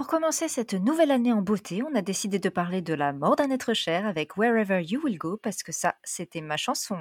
Pour 0.00 0.06
commencer 0.06 0.48
cette 0.48 0.72
nouvelle 0.72 1.10
année 1.10 1.30
en 1.30 1.42
beauté, 1.42 1.82
on 1.82 1.94
a 1.94 2.00
décidé 2.00 2.38
de 2.38 2.48
parler 2.48 2.80
de 2.80 2.94
la 2.94 3.12
mort 3.12 3.36
d'un 3.36 3.50
être 3.50 3.74
cher 3.74 4.06
avec 4.06 4.38
Wherever 4.38 4.82
You 4.82 4.98
Will 5.04 5.18
Go 5.18 5.36
parce 5.36 5.62
que 5.62 5.72
ça, 5.72 5.94
c'était 6.04 6.40
ma 6.40 6.56
chanson. 6.56 6.96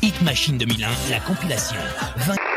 Hit 0.00 0.22
Machine 0.22 0.58
2001, 0.58 0.88
la 1.10 1.18
compilation. 1.18 1.78
20... 2.18 2.51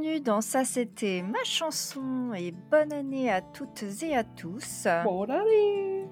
Bienvenue 0.00 0.20
dans 0.20 0.40
Ça 0.40 0.64
c'était 0.64 1.22
ma 1.22 1.42
chanson 1.44 2.32
et 2.36 2.52
bonne 2.70 2.92
année 2.92 3.30
à 3.30 3.40
toutes 3.40 3.84
et 4.02 4.14
à 4.14 4.22
tous. 4.22 4.86
Bonne 5.02 5.30
année 5.30 6.04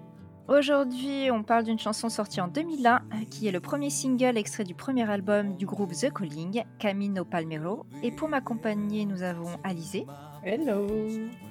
Aujourd'hui, 0.49 1.31
on 1.31 1.43
parle 1.45 1.65
d'une 1.65 1.79
chanson 1.79 2.09
sortie 2.09 2.41
en 2.41 2.49
2001 2.49 3.03
qui 3.31 3.47
est 3.47 3.53
le 3.53 3.61
premier 3.61 3.91
single 3.91 4.39
extrait 4.39 4.65
du 4.65 4.75
premier 4.75 5.09
album 5.09 5.55
du 5.57 5.67
groupe 5.67 5.93
The 5.93 6.13
Calling, 6.13 6.65
Camino 6.79 7.25
Palmero. 7.25 7.87
Et 8.03 8.11
pour 8.11 8.29
m'accompagner, 8.29 9.05
nous 9.05 9.23
avons 9.23 9.57
Alizé, 9.63 10.07
Hello 10.45 10.89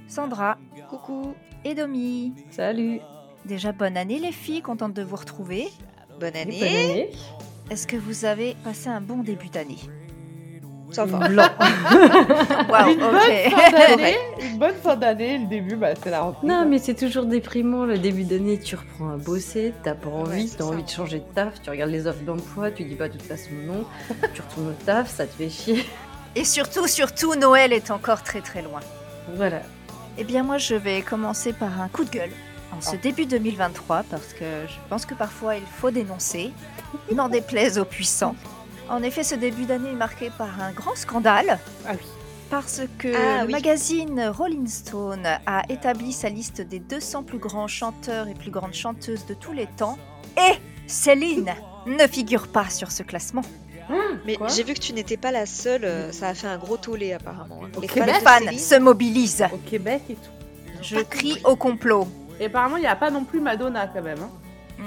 Sandra, 0.07 0.57
coucou, 0.89 1.35
et 1.63 1.73
Domi. 1.73 2.33
Salut 2.49 2.99
Déjà 3.45 3.71
bonne 3.71 3.95
année 3.95 4.19
les 4.19 4.33
filles, 4.33 4.61
contente 4.61 4.93
de 4.93 5.03
vous 5.03 5.15
retrouver. 5.15 5.69
Bonne 6.19 6.35
année. 6.35 6.59
Bonne 6.59 6.67
année 6.67 7.11
Est-ce 7.69 7.87
que 7.87 7.97
vous 7.97 8.25
avez 8.25 8.55
passé 8.63 8.89
un 8.89 9.01
bon 9.01 9.19
début 9.19 9.49
d'année? 9.49 9.79
Ça 10.95 11.05
va. 11.05 11.27
Blanc 11.27 11.43
Waouh, 12.69 12.91
une, 12.91 12.99
bonne 12.99 13.19
fin 13.19 13.71
d'année, 13.87 14.17
une 14.41 14.57
bonne 14.57 14.75
fin 14.81 14.95
d'année, 14.95 15.37
le 15.39 15.45
début, 15.47 15.75
bah, 15.75 15.89
c'est 16.01 16.09
la 16.09 16.21
rentrée. 16.21 16.47
Non, 16.47 16.65
mais 16.65 16.77
c'est 16.79 16.93
toujours 16.93 17.25
déprimant 17.25 17.85
le 17.85 17.97
début 17.97 18.23
d'année. 18.23 18.59
Tu 18.59 18.75
reprends 18.75 19.11
à 19.13 19.17
bosser, 19.17 19.73
t'as 19.83 19.93
pas 19.93 20.09
envie, 20.09 20.49
t'as 20.49 20.63
envie 20.63 20.83
de 20.83 20.89
changer 20.89 21.19
de 21.19 21.25
taf, 21.33 21.61
tu 21.61 21.69
regardes 21.69 21.91
les 21.91 22.07
offres 22.07 22.23
d'emploi, 22.23 22.71
tu 22.71 22.83
dis 22.83 22.95
pas 22.95 23.07
de 23.07 23.13
toute 23.13 23.23
façon 23.27 23.49
non, 23.65 23.85
tu 24.33 24.41
retournes 24.41 24.69
au 24.69 24.85
taf, 24.85 25.09
ça 25.13 25.25
te 25.25 25.33
fait 25.33 25.49
chier. 25.49 25.85
Et 26.35 26.43
surtout, 26.43 26.87
surtout, 26.87 27.35
Noël 27.35 27.71
est 27.73 27.91
encore 27.91 28.21
très 28.23 28.41
très 28.41 28.61
loin. 28.61 28.79
Voilà. 29.35 29.61
Eh 30.17 30.23
bien 30.23 30.43
moi 30.43 30.57
je 30.57 30.75
vais 30.75 31.01
commencer 31.01 31.51
par 31.53 31.81
un 31.81 31.87
coup 31.89 32.03
de 32.05 32.09
gueule 32.09 32.31
en 32.75 32.79
ce 32.81 32.91
Ah. 32.93 32.97
début 33.01 33.25
2023 33.25 34.03
parce 34.09 34.33
que 34.33 34.45
je 34.67 34.75
pense 34.89 35.05
que 35.05 35.13
parfois 35.13 35.55
il 35.55 35.63
faut 35.79 35.91
dénoncer, 35.91 36.51
n'en 37.13 37.27
déplaise 37.29 37.77
aux 37.79 37.85
puissants. 37.85 38.35
En 38.89 39.01
effet 39.03 39.23
ce 39.23 39.35
début 39.35 39.65
d'année 39.65 39.89
est 39.89 39.93
marqué 39.95 40.29
par 40.37 40.61
un 40.61 40.71
grand 40.71 40.95
scandale 40.95 41.59
Ah 41.87 41.91
oui. 41.93 42.05
parce 42.49 42.81
que 42.99 43.07
Ah 43.15 43.41
le 43.41 43.47
oui. 43.47 43.51
magazine 43.51 44.31
Rolling 44.37 44.67
Stone 44.67 45.25
a 45.45 45.63
établi 45.69 46.13
sa 46.13 46.29
liste 46.29 46.61
des 46.61 46.79
200 46.79 47.23
plus 47.23 47.39
grands 47.39 47.67
chanteurs 47.67 48.27
et 48.27 48.33
plus 48.35 48.51
grandes 48.51 48.73
chanteuses 48.73 49.25
de 49.25 49.33
tous 49.33 49.53
les 49.53 49.65
temps 49.67 49.97
et 50.37 50.53
Céline 50.87 51.51
ne 51.87 52.07
figure 52.07 52.47
pas 52.47 52.69
sur 52.69 52.91
ce 52.91 53.01
classement. 53.03 53.41
Mais 54.25 54.35
Quoi 54.35 54.47
j'ai 54.47 54.63
vu 54.63 54.73
que 54.73 54.79
tu 54.79 54.93
n'étais 54.93 55.17
pas 55.17 55.31
la 55.31 55.45
seule, 55.45 55.85
euh, 55.85 56.11
ça 56.11 56.29
a 56.29 56.33
fait 56.33 56.47
un 56.47 56.57
gros 56.57 56.77
tollé 56.77 57.13
apparemment. 57.13 57.61
hein. 57.65 57.69
Les 57.81 57.87
fans 57.87 58.05
Les 58.05 58.13
fans 58.13 58.39
Céline, 58.39 58.59
se 58.59 58.75
mobilisent. 58.79 59.45
Au 59.53 59.57
Québec 59.57 60.01
et 60.09 60.15
tout. 60.15 60.81
Je 60.81 60.97
crie 60.97 61.39
au 61.43 61.55
complot. 61.55 62.07
Et 62.39 62.45
apparemment, 62.45 62.77
il 62.77 62.81
n'y 62.81 62.87
a 62.87 62.95
pas 62.95 63.11
non 63.11 63.23
plus 63.23 63.39
Madonna 63.39 63.87
quand 63.87 64.01
même. 64.01 64.17
hein. 64.21 64.29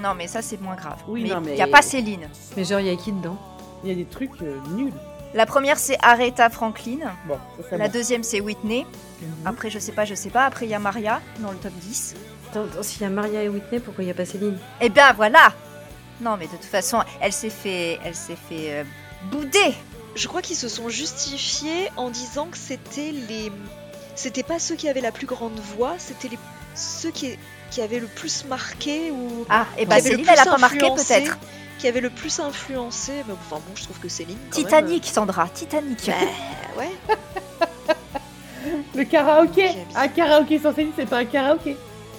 Non 0.03 0.13
mais 0.15 0.27
ça 0.27 0.41
c'est 0.41 0.59
moins 0.61 0.75
grave. 0.75 0.99
Oui, 1.07 1.23
mais 1.23 1.29
il 1.29 1.39
mais- 1.45 1.55
n'y 1.55 1.61
a 1.61 1.67
pas 1.67 1.81
Céline. 1.81 2.29
Mais 2.55 2.63
genre, 2.65 2.79
il 2.81 2.87
y 2.87 2.89
a 2.89 2.95
qui 2.95 3.11
dedans? 3.11 3.37
Il 3.83 3.89
y 3.89 3.91
a 3.91 3.95
des 3.95 4.05
trucs 4.05 4.41
euh, 4.41 4.57
nuls. 4.71 4.93
La 5.33 5.45
première, 5.45 5.77
c'est 5.77 5.97
Aretha 6.01 6.49
Franklin. 6.49 6.97
Bon, 7.27 7.35
ça, 7.35 7.63
c'est 7.69 7.77
La 7.77 7.87
bon. 7.87 7.93
deuxième, 7.93 8.23
c'est 8.23 8.41
Whitney. 8.41 8.85
Après, 9.45 9.69
je 9.69 9.77
sais 9.79 9.91
pas, 9.91 10.05
je 10.05 10.15
sais 10.15 10.29
pas. 10.29 10.45
Après, 10.45 10.65
il 10.65 10.69
y 10.69 10.73
a 10.73 10.79
Maria 10.79 11.21
dans 11.39 11.51
le 11.51 11.57
top 11.57 11.73
10. 11.73 12.15
Attends, 12.49 12.63
attends, 12.63 12.83
s'il 12.83 13.01
y 13.01 13.05
a 13.05 13.09
Maria 13.09 13.43
et 13.43 13.49
Whitney, 13.49 13.79
pourquoi 13.79 14.03
il 14.03 14.07
y 14.07 14.11
a 14.11 14.13
pas 14.13 14.25
Céline? 14.25 14.57
Eh 14.81 14.89
bien, 14.89 15.13
voilà 15.13 15.53
Non, 16.21 16.35
mais 16.37 16.45
de 16.47 16.51
toute 16.51 16.63
façon, 16.65 17.03
elle 17.21 17.33
s'est 17.33 17.49
fait, 17.51 17.99
elle 18.03 18.15
s'est 18.15 18.37
fait 18.49 18.71
euh, 18.71 18.83
bouder. 19.31 19.75
je 20.15 20.27
crois 20.27 20.41
qu'ils 20.41 20.55
se 20.55 20.67
sont 20.67 20.89
justifiés 20.89 21.89
en 21.95 22.09
disant 22.09 22.47
que 22.47 22.57
c'était 22.57 23.11
les. 23.11 23.51
C'était 24.15 24.43
pas 24.43 24.57
ceux 24.57 24.75
qui 24.75 24.89
avaient 24.89 24.99
la 25.01 25.11
plus 25.11 25.27
grande 25.27 25.59
voix, 25.77 25.93
c'était 25.97 26.27
les... 26.29 26.39
ceux 26.75 27.11
qui... 27.11 27.37
qui 27.71 27.81
avaient 27.81 27.99
le 27.99 28.07
plus 28.07 28.45
marqué 28.45 29.11
ou. 29.11 29.45
Ah, 29.49 29.65
et 29.77 29.81
qui 29.81 29.85
bah 29.85 29.95
avaient 29.95 30.09
le 30.09 30.15
Céline, 30.17 30.29
elle 30.33 30.39
a 30.39 30.45
pas 30.45 30.57
marqué 30.57 30.79
peut-être. 30.79 31.37
Qui 31.79 31.87
avait 31.87 32.01
le 32.01 32.09
plus 32.11 32.39
influencé. 32.39 33.23
Mais 33.27 33.33
enfin 33.33 33.55
bon, 33.55 33.73
je 33.75 33.83
trouve 33.83 33.97
que 33.99 34.09
Céline. 34.09 34.37
Titanic, 34.51 35.05
Sandra, 35.05 35.47
Titanic. 35.49 36.09
euh, 36.09 36.79
ouais. 36.79 36.91
Le 38.95 39.03
karaoké 39.05 39.69
Un 39.95 40.07
karaoké 40.09 40.59
sans 40.59 40.73
Céline, 40.75 40.91
c'est 40.95 41.05
pas 41.05 41.19
un 41.19 41.25
karaoké. 41.25 41.77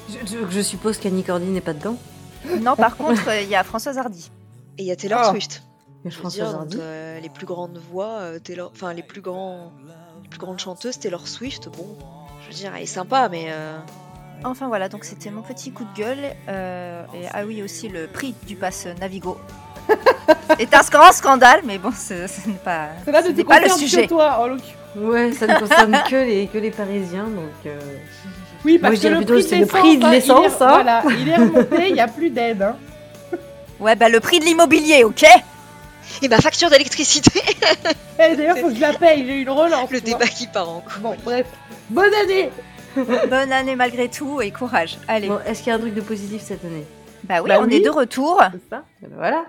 je, 0.08 0.14
je- 0.26 0.50
je 0.50 0.60
suppose 0.62 0.96
qu'Annie 0.98 1.22
Cordy 1.22 1.46
n'est 1.46 1.60
pas 1.60 1.74
dedans. 1.74 1.96
non, 2.62 2.74
par 2.74 2.96
contre, 2.96 3.28
euh, 3.28 3.40
il 3.42 3.48
y 3.48 3.54
a 3.54 3.62
Françoise 3.62 3.98
Hardy. 3.98 4.30
Et 4.78 4.82
il 4.82 4.86
y 4.86 4.90
a 4.90 4.96
Taylor 4.96 5.20
Oh. 5.26 5.30
Swift. 5.30 5.62
Mais 6.04 6.10
Je 6.10 6.16
veux 6.16 6.20
Françoise 6.22 6.48
dire, 6.48 6.58
Hardy. 6.58 6.76
donc, 6.76 6.82
euh, 6.84 7.20
les 7.20 7.28
plus 7.28 7.44
grandes 7.44 7.78
voix, 7.92 8.08
euh, 8.20 8.38
Taylor, 8.38 8.70
enfin 8.74 8.94
les 8.94 9.02
plus 9.02 9.20
grands, 9.20 9.72
les 10.22 10.28
plus 10.30 10.38
grandes 10.38 10.58
chanteuses, 10.58 10.98
Taylor 10.98 11.28
Swift. 11.28 11.68
Bon, 11.68 11.98
je 12.42 12.46
veux 12.48 12.54
dire, 12.54 12.72
elle 12.74 12.82
est 12.82 12.86
sympa, 12.86 13.28
mais 13.28 13.48
euh, 13.50 13.76
Enfin 14.44 14.68
voilà, 14.68 14.88
donc 14.88 15.04
c'était 15.04 15.30
mon 15.30 15.42
petit 15.42 15.70
coup 15.72 15.84
de 15.84 15.98
gueule. 16.00 16.18
Euh, 16.48 17.02
et 17.14 17.26
ah 17.32 17.44
oui, 17.46 17.62
aussi 17.62 17.88
le 17.88 18.06
prix 18.06 18.34
du 18.46 18.56
pass 18.56 18.86
Navigo. 19.00 19.38
est 20.58 20.72
un 20.74 20.80
grand 20.90 21.12
scandale, 21.12 21.60
mais 21.64 21.78
bon, 21.78 21.90
ce, 21.92 22.26
ce 22.26 22.48
n'est 22.48 22.54
pas, 22.54 22.88
ce 23.04 23.10
n'est 23.30 23.44
pas 23.44 23.60
le 23.60 23.68
sujet. 23.68 24.04
que 24.04 24.08
toi, 24.08 24.38
en 24.40 24.46
l'occurrence. 24.46 24.74
Ouais, 24.96 25.32
ça 25.32 25.46
ne 25.46 25.58
concerne 25.58 26.02
que 26.08 26.16
les, 26.16 26.46
que 26.48 26.58
les 26.58 26.70
Parisiens, 26.70 27.24
donc... 27.24 27.50
euh, 27.66 27.78
Oui, 28.64 28.78
parce 28.78 28.98
que 28.98 29.08
le 29.08 29.16
plutôt 29.18 29.34
prix 29.34 29.42
c'est 29.44 29.58
le 29.58 29.66
prix 29.66 29.98
de 29.98 30.04
hein, 30.04 30.08
il 30.08 30.14
est- 30.14 30.20
l'essence, 30.20 30.60
hein. 30.60 30.68
Voilà, 30.74 31.02
il 31.18 31.28
est 31.28 31.36
remonté, 31.36 31.88
il 31.88 31.94
n'y 31.94 32.00
a 32.00 32.08
plus 32.08 32.30
d'aide. 32.30 32.62
Hein. 32.62 32.76
Ouais, 33.78 33.94
bah 33.96 34.08
le 34.08 34.20
prix 34.20 34.40
de 34.40 34.44
l'immobilier, 34.44 35.04
ok 35.04 35.24
et 36.22 36.28
ma 36.28 36.38
facture 36.38 36.70
d'électricité, 36.70 37.40
Eh, 38.18 38.34
D'ailleurs, 38.36 38.58
faut 38.58 38.68
que 38.68 38.74
je 38.74 38.80
la 38.80 38.92
paye, 38.94 39.24
j'ai 39.24 39.34
eu 39.38 39.42
une 39.42 39.50
relance. 39.50 39.90
le 39.90 40.00
débat 40.00 40.26
qui 40.26 40.48
part 40.48 40.68
en 40.68 40.80
couille. 40.80 41.00
Bon, 41.02 41.16
bref. 41.24 41.46
Bonne 41.88 42.12
année 42.24 42.50
Bonne 43.28 43.52
année 43.52 43.76
malgré 43.76 44.08
tout 44.08 44.40
et 44.40 44.50
courage. 44.50 44.98
Allez. 45.08 45.28
Bon, 45.28 45.38
est-ce 45.46 45.62
qu'il 45.62 45.68
y 45.70 45.72
a 45.72 45.76
un 45.76 45.80
truc 45.80 45.94
de 45.94 46.00
positif 46.00 46.42
cette 46.42 46.64
année? 46.64 46.84
Bah 47.24 47.42
oui, 47.42 47.48
Bah 47.48 47.58
on 47.60 47.66
oui. 47.66 47.74
est 47.76 47.80
de 47.84 47.90
retour. 47.90 48.42
C'est 48.52 48.68
ça 48.70 48.84
ben 49.02 49.10
Voilà. 49.14 49.46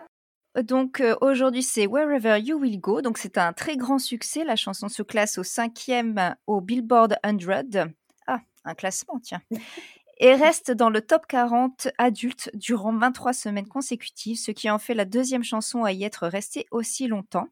Donc 0.64 1.00
euh, 1.00 1.16
aujourd'hui 1.22 1.64
c'est 1.64 1.88
Wherever 1.88 2.38
You 2.40 2.58
Will 2.60 2.80
Go. 2.80 3.02
Donc 3.02 3.18
c'est 3.18 3.38
un 3.38 3.54
très 3.54 3.78
grand 3.78 4.00
succès. 4.00 4.44
La 4.44 4.56
chanson 4.56 4.90
se 4.90 5.02
classe 5.02 5.38
au 5.38 5.44
cinquième 5.44 6.36
au 6.48 6.62
Billboard 6.62 7.18
100. 7.24 7.92
Ah, 8.28 8.40
un 8.66 8.74
classement, 8.76 9.20
tiens. 9.24 9.42
Et 10.24 10.36
reste 10.36 10.70
dans 10.72 10.92
le 10.92 11.02
top 11.02 11.26
40 11.26 11.88
adulte 11.98 12.52
durant 12.54 12.94
23 12.96 13.34
semaines 13.34 13.68
consécutives, 13.68 14.38
ce 14.38 14.52
qui 14.52 14.70
en 14.70 14.78
fait 14.78 14.94
la 14.94 15.06
deuxième 15.06 15.44
chanson 15.44 15.84
à 15.84 15.94
y 15.94 16.04
être 16.04 16.28
restée 16.28 16.68
aussi 16.70 17.08
longtemps. 17.08 17.48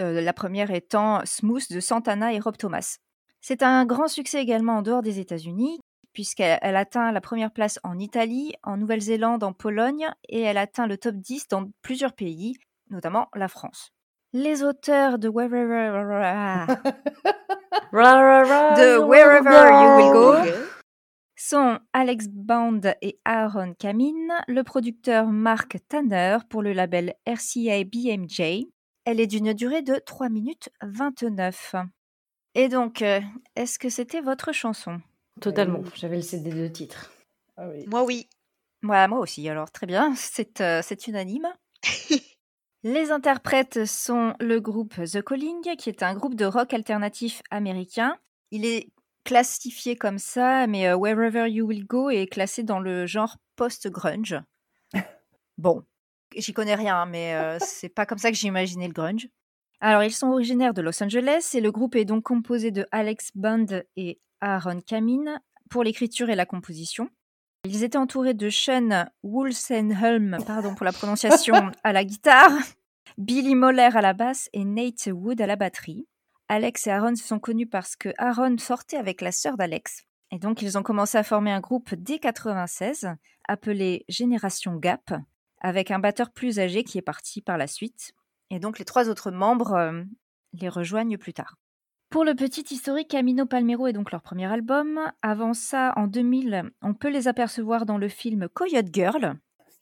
Euh, 0.00 0.20
la 0.20 0.32
première 0.32 0.70
étant 0.70 1.20
Smooth 1.24 1.72
de 1.72 1.80
Santana 1.80 2.32
et 2.32 2.38
Rob 2.38 2.56
Thomas. 2.56 2.98
C'est 3.44 3.64
un 3.64 3.84
grand 3.84 4.06
succès 4.06 4.40
également 4.40 4.76
en 4.76 4.82
dehors 4.82 5.02
des 5.02 5.18
États-Unis, 5.18 5.80
puisqu'elle 6.12 6.60
elle 6.62 6.76
atteint 6.76 7.10
la 7.10 7.20
première 7.20 7.50
place 7.50 7.80
en 7.82 7.98
Italie, 7.98 8.54
en 8.62 8.76
Nouvelle-Zélande, 8.76 9.42
en 9.42 9.52
Pologne, 9.52 10.08
et 10.28 10.42
elle 10.42 10.58
atteint 10.58 10.86
le 10.86 10.96
top 10.96 11.16
10 11.16 11.48
dans 11.48 11.68
plusieurs 11.82 12.12
pays, 12.12 12.54
notamment 12.90 13.26
la 13.34 13.48
France. 13.48 13.90
Les 14.32 14.62
auteurs 14.62 15.18
de 15.18 15.28
Wherever, 15.28 15.90
de 17.92 18.98
Wherever 18.98 19.70
You 19.72 19.96
Will 19.96 20.12
Go 20.12 20.36
sont 21.36 21.80
Alex 21.92 22.28
Band 22.28 22.80
et 23.02 23.18
Aaron 23.24 23.74
Kamin, 23.74 24.28
le 24.46 24.62
producteur 24.62 25.26
Mark 25.26 25.78
Tanner 25.88 26.38
pour 26.48 26.62
le 26.62 26.72
label 26.72 27.14
RCA 27.26 27.82
BMJ. 27.82 28.68
Elle 29.04 29.18
est 29.18 29.26
d'une 29.26 29.52
durée 29.52 29.82
de 29.82 29.96
3 29.96 30.28
minutes 30.28 30.68
29. 30.82 31.74
Et 32.54 32.68
donc, 32.68 33.02
euh, 33.02 33.20
est-ce 33.56 33.78
que 33.78 33.88
c'était 33.88 34.20
votre 34.20 34.52
chanson? 34.52 35.00
Totalement. 35.40 35.80
Oui. 35.80 35.90
J'avais 35.94 36.16
le 36.16 36.22
CD 36.22 36.50
de 36.50 36.68
titre. 36.68 37.12
Ah 37.56 37.68
oui. 37.68 37.84
Moi, 37.86 38.04
oui. 38.04 38.28
Voilà, 38.82 39.06
moi 39.08 39.20
aussi, 39.20 39.48
alors 39.48 39.70
très 39.70 39.86
bien, 39.86 40.14
c'est 40.16 40.60
euh, 40.60 40.80
c'est 40.82 41.06
unanime. 41.06 41.48
Les 42.84 43.12
interprètes 43.12 43.84
sont 43.84 44.34
le 44.40 44.60
groupe 44.60 44.94
The 45.04 45.22
Calling, 45.22 45.76
qui 45.76 45.88
est 45.88 46.02
un 46.02 46.14
groupe 46.14 46.34
de 46.34 46.44
rock 46.44 46.74
alternatif 46.74 47.42
américain. 47.50 48.18
Il 48.50 48.66
est 48.66 48.88
classifié 49.24 49.94
comme 49.94 50.18
ça, 50.18 50.66
mais 50.66 50.88
euh, 50.88 50.96
Wherever 50.96 51.48
You 51.48 51.66
Will 51.66 51.86
Go 51.86 52.10
est 52.10 52.26
classé 52.26 52.64
dans 52.64 52.80
le 52.80 53.06
genre 53.06 53.36
post-grunge. 53.56 54.40
Bon, 55.58 55.84
j'y 56.34 56.54
connais 56.54 56.74
rien, 56.74 57.04
mais 57.06 57.34
euh, 57.34 57.58
c'est 57.60 57.90
pas 57.90 58.06
comme 58.06 58.18
ça 58.18 58.30
que 58.30 58.36
j'ai 58.36 58.48
imaginé 58.48 58.88
le 58.88 58.94
grunge. 58.94 59.28
Alors, 59.84 60.04
ils 60.04 60.12
sont 60.12 60.28
originaires 60.28 60.74
de 60.74 60.80
Los 60.80 61.02
Angeles 61.02 61.50
et 61.54 61.60
le 61.60 61.72
groupe 61.72 61.96
est 61.96 62.04
donc 62.04 62.22
composé 62.22 62.70
de 62.70 62.86
Alex 62.92 63.32
Band 63.34 63.66
et 63.96 64.20
Aaron 64.40 64.80
Kamin 64.80 65.40
pour 65.70 65.82
l'écriture 65.82 66.30
et 66.30 66.36
la 66.36 66.46
composition. 66.46 67.08
Ils 67.64 67.82
étaient 67.82 67.98
entourés 67.98 68.34
de 68.34 68.48
Sean 68.48 69.06
Wolsenholm, 69.24 70.38
pardon 70.46 70.76
pour 70.76 70.84
la 70.84 70.92
prononciation, 70.92 71.72
à 71.82 71.92
la 71.92 72.04
guitare, 72.04 72.52
Billy 73.18 73.56
Moller 73.56 73.90
à 73.92 74.00
la 74.00 74.12
basse 74.12 74.48
et 74.52 74.64
Nate 74.64 75.08
Wood 75.12 75.40
à 75.40 75.48
la 75.48 75.56
batterie. 75.56 76.06
Alex 76.48 76.86
et 76.86 76.90
Aaron 76.90 77.16
se 77.16 77.26
sont 77.26 77.40
connus 77.40 77.66
parce 77.66 77.96
que 77.96 78.10
Aaron 78.18 78.58
sortait 78.58 78.98
avec 78.98 79.20
la 79.20 79.32
sœur 79.32 79.56
d'Alex. 79.56 80.04
Et 80.30 80.38
donc, 80.38 80.62
ils 80.62 80.78
ont 80.78 80.84
commencé 80.84 81.18
à 81.18 81.24
former 81.24 81.50
un 81.50 81.60
groupe 81.60 81.92
dès 81.96 82.20
96, 82.20 83.08
appelé 83.48 84.04
Génération 84.08 84.76
Gap, 84.76 85.12
avec 85.60 85.90
un 85.90 85.98
batteur 85.98 86.30
plus 86.30 86.60
âgé 86.60 86.84
qui 86.84 86.98
est 86.98 87.02
parti 87.02 87.42
par 87.42 87.58
la 87.58 87.66
suite. 87.66 88.14
Et 88.54 88.58
donc, 88.58 88.78
les 88.78 88.84
trois 88.84 89.08
autres 89.08 89.30
membres 89.30 89.72
euh, 89.72 90.02
les 90.52 90.68
rejoignent 90.68 91.16
plus 91.16 91.32
tard. 91.32 91.56
Pour 92.10 92.22
le 92.22 92.34
petit 92.34 92.66
historique, 92.70 93.08
Camino 93.08 93.46
Palmero 93.46 93.86
est 93.86 93.94
donc 93.94 94.12
leur 94.12 94.20
premier 94.20 94.44
album. 94.44 95.00
Avant 95.22 95.54
ça, 95.54 95.94
en 95.96 96.06
2000, 96.06 96.70
on 96.82 96.92
peut 96.92 97.08
les 97.08 97.28
apercevoir 97.28 97.86
dans 97.86 97.96
le 97.96 98.08
film 98.08 98.48
Coyote 98.52 98.92
Girl, 98.92 99.36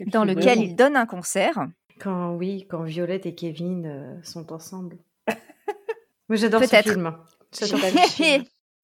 dans 0.06 0.24
lequel 0.24 0.60
ils 0.60 0.76
donnent 0.76 0.94
un 0.96 1.06
concert. 1.06 1.66
Quand, 1.98 2.36
oui, 2.36 2.68
quand 2.70 2.84
Violette 2.84 3.26
et 3.26 3.34
Kevin 3.34 3.86
euh, 3.86 4.22
sont 4.22 4.52
ensemble. 4.52 4.98
Moi, 6.28 6.36
j'adore 6.36 6.60
ce 6.62 6.76
film. 6.82 7.12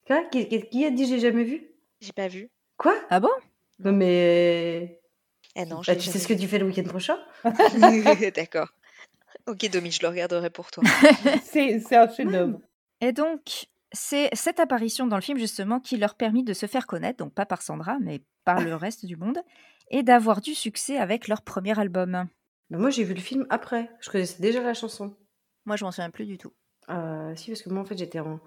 Quoi? 0.09 0.25
Qui, 0.25 0.49
qui- 0.49 0.85
a 0.85 0.91
dit 0.91 1.07
j'ai 1.07 1.21
jamais 1.21 1.45
vu? 1.45 1.63
J'ai 2.01 2.13
pas 2.13 2.27
vu. 2.27 2.51
Quoi? 2.77 2.97
Ah 3.09 3.21
bon? 3.21 3.31
Non, 3.79 3.93
mais. 3.93 5.01
Eh 5.55 5.65
non, 5.65 5.81
Bah, 5.87 5.95
tu 5.95 6.11
sais 6.11 6.19
ce 6.19 6.27
que 6.27 6.35
tu 6.35 6.49
fais 6.49 6.59
le 6.59 6.67
week-end 6.67 6.83
prochain. 6.83 7.17
D'accord. 8.35 8.69
Ok, 9.47 9.69
Domi, 9.71 9.91
je 9.91 10.03
le 10.03 10.09
regarderai 10.09 10.51
pour 10.51 10.71
toi. 10.71 10.83
C'est 11.45 11.81
c'est 11.81 11.97
un 11.97 12.09
chef-d'œuvre. 12.09 12.61
Et 13.01 13.13
donc, 13.13 13.67
c'est 13.93 14.29
cette 14.35 14.59
apparition 14.59 15.07
dans 15.07 15.17
le 15.17 15.23
film 15.23 15.39
justement 15.39 15.81
qui 15.81 15.97
leur 15.97 16.15
permit 16.15 16.43
de 16.43 16.53
se 16.53 16.67
faire 16.67 16.87
connaître, 16.87 17.19
donc 17.19 17.33
pas 17.33 17.47
par 17.47 17.63
Sandra, 17.63 17.99
mais 18.01 18.23
par 18.45 18.61
le 18.61 18.75
reste 18.75 19.07
du 19.07 19.17
monde, 19.17 19.39
et 19.91 20.03
d'avoir 20.03 20.41
du 20.41 20.55
succès 20.55 20.97
avec 20.99 21.29
leur 21.29 21.43
premier 21.43 21.79
album. 21.79 22.27
Moi, 22.71 22.91
j'ai 22.91 23.05
vu 23.05 23.15
le 23.15 23.21
film 23.21 23.47
après. 23.51 23.91
Je 24.01 24.11
connaissais 24.11 24.43
déjà 24.43 24.63
la 24.63 24.75
chanson. 24.75 25.15
Moi, 25.65 25.77
je 25.77 25.85
m'en 25.85 25.93
souviens 25.93 26.11
plus 26.11 26.27
du 26.27 26.39
tout. 26.39 26.53
Euh, 26.89 27.35
si, 27.37 27.51
parce 27.51 27.63
que 27.63 27.71
moi, 27.71 27.83
en 27.83 27.85
fait, 27.85 27.97
j'étais 27.97 28.19
en 28.21 28.41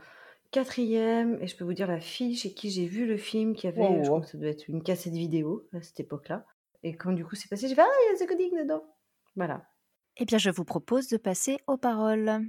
quatrième 0.51 1.37
et 1.41 1.47
je 1.47 1.55
peux 1.55 1.63
vous 1.63 1.73
dire 1.73 1.87
la 1.87 1.99
fille 2.01 2.35
chez 2.35 2.53
qui 2.53 2.69
j'ai 2.69 2.85
vu 2.87 3.05
le 3.05 3.17
film 3.17 3.55
qui 3.55 3.67
avait, 3.67 3.81
Wow, 3.81 4.03
je 4.03 4.07
crois 4.07 4.21
que 4.21 4.27
ça 4.27 4.37
devait 4.37 4.51
être 4.51 4.67
une 4.67 4.83
cassette 4.83 5.13
vidéo 5.13 5.67
à 5.73 5.81
cette 5.81 5.99
époque-là. 5.99 6.45
Et 6.83 6.95
quand 6.95 7.11
du 7.11 7.23
coup 7.23 7.35
c'est 7.35 7.49
passé, 7.49 7.67
j'ai 7.67 7.75
fait 7.75 7.81
Ah, 7.81 7.87
il 8.07 8.19
y 8.19 8.21
a 8.21 8.25
The 8.25 8.29
Coding 8.29 8.57
dedans. 8.57 8.83
Voilà. 9.35 9.63
Eh 10.21 10.25
bien, 10.25 10.37
je 10.37 10.49
vous 10.49 10.65
propose 10.65 11.07
de 11.07 11.15
passer 11.15 11.59
aux 11.65 11.77
paroles. 11.77 12.41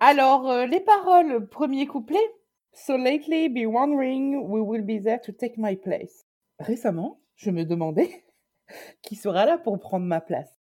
Alors, 0.00 0.48
euh, 0.48 0.64
les 0.64 0.80
paroles, 0.80 1.46
premier 1.48 1.86
couplet. 1.86 2.16
So 2.72 2.96
lately 2.96 3.50
be 3.50 3.66
wondering 3.66 4.48
we 4.48 4.62
will 4.62 4.82
be 4.82 5.02
there 5.02 5.20
to 5.20 5.32
take 5.32 5.58
my 5.58 5.76
place. 5.76 6.24
Récemment, 6.58 7.20
je 7.36 7.50
me 7.50 7.64
demandais 7.64 8.24
qui 9.02 9.14
sera 9.14 9.44
là 9.44 9.58
pour 9.58 9.78
prendre 9.78 10.06
ma 10.06 10.22
place. 10.22 10.58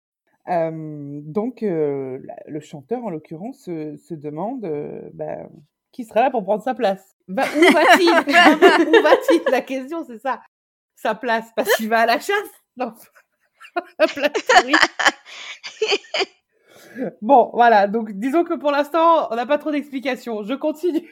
Euh, 0.48 1.22
donc, 1.24 1.62
euh, 1.62 2.18
le 2.48 2.60
chanteur, 2.62 3.06
en 3.06 3.12
l'occurrence, 3.12 3.66
se, 3.66 4.14
demande 4.16 4.62
ben, 5.14 5.52
qui 5.92 6.06
sera 6.06 6.22
là 6.22 6.30
pour 6.32 6.44
prendre 6.44 6.64
sa 6.64 6.74
place. 6.74 7.16
Va- 7.28 7.44
où 7.46 7.72
va-t-il? 7.74 8.10
Où 8.90 9.02
va-t-il? 9.04 9.42
La 9.52 9.62
question, 9.62 10.04
c'est 10.06 10.20
ça. 10.20 10.42
Sa 10.96 11.16
place, 11.16 11.46
parce 11.56 11.74
qu'il 11.76 11.90
va 11.90 12.00
à 12.02 12.06
la 12.06 12.20
chasse 12.20 12.34
Non. 12.76 12.94
La 14.00 14.08
place. 14.08 14.32
Bon, 17.22 17.52
voilà. 17.54 17.88
Donc, 17.88 18.12
disons 18.14 18.44
que 18.44 18.56
pour 18.56 18.72
l'instant, 18.72 19.28
on 19.32 19.36
n'a 19.36 19.46
pas 19.46 19.58
trop 19.60 19.72
d'explications. 19.72 20.44
Je 20.44 20.54
continue. 20.56 21.08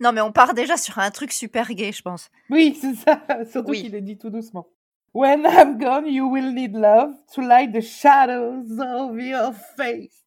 Non, 0.00 0.12
mais 0.12 0.20
on 0.20 0.32
part 0.32 0.52
déjà 0.52 0.76
sur 0.76 0.98
un 0.98 1.10
truc 1.10 1.32
super 1.32 1.68
gay, 1.72 1.92
je 1.92 2.02
pense. 2.02 2.30
Oui, 2.50 2.76
c'est 2.78 2.94
ça. 2.94 3.22
Surtout 3.50 3.70
Oui. 3.70 3.82
qu'il 3.82 3.94
est 3.94 4.00
dit 4.02 4.18
tout 4.18 4.30
doucement. 4.30 4.66
When 5.14 5.46
I'm 5.46 5.78
gone, 5.78 6.06
you 6.06 6.28
will 6.30 6.52
need 6.52 6.74
love 6.74 7.12
to 7.34 7.40
light 7.40 7.72
the 7.72 7.80
shadows 7.80 8.66
of 8.78 9.18
your 9.18 9.52
face. 9.76 10.25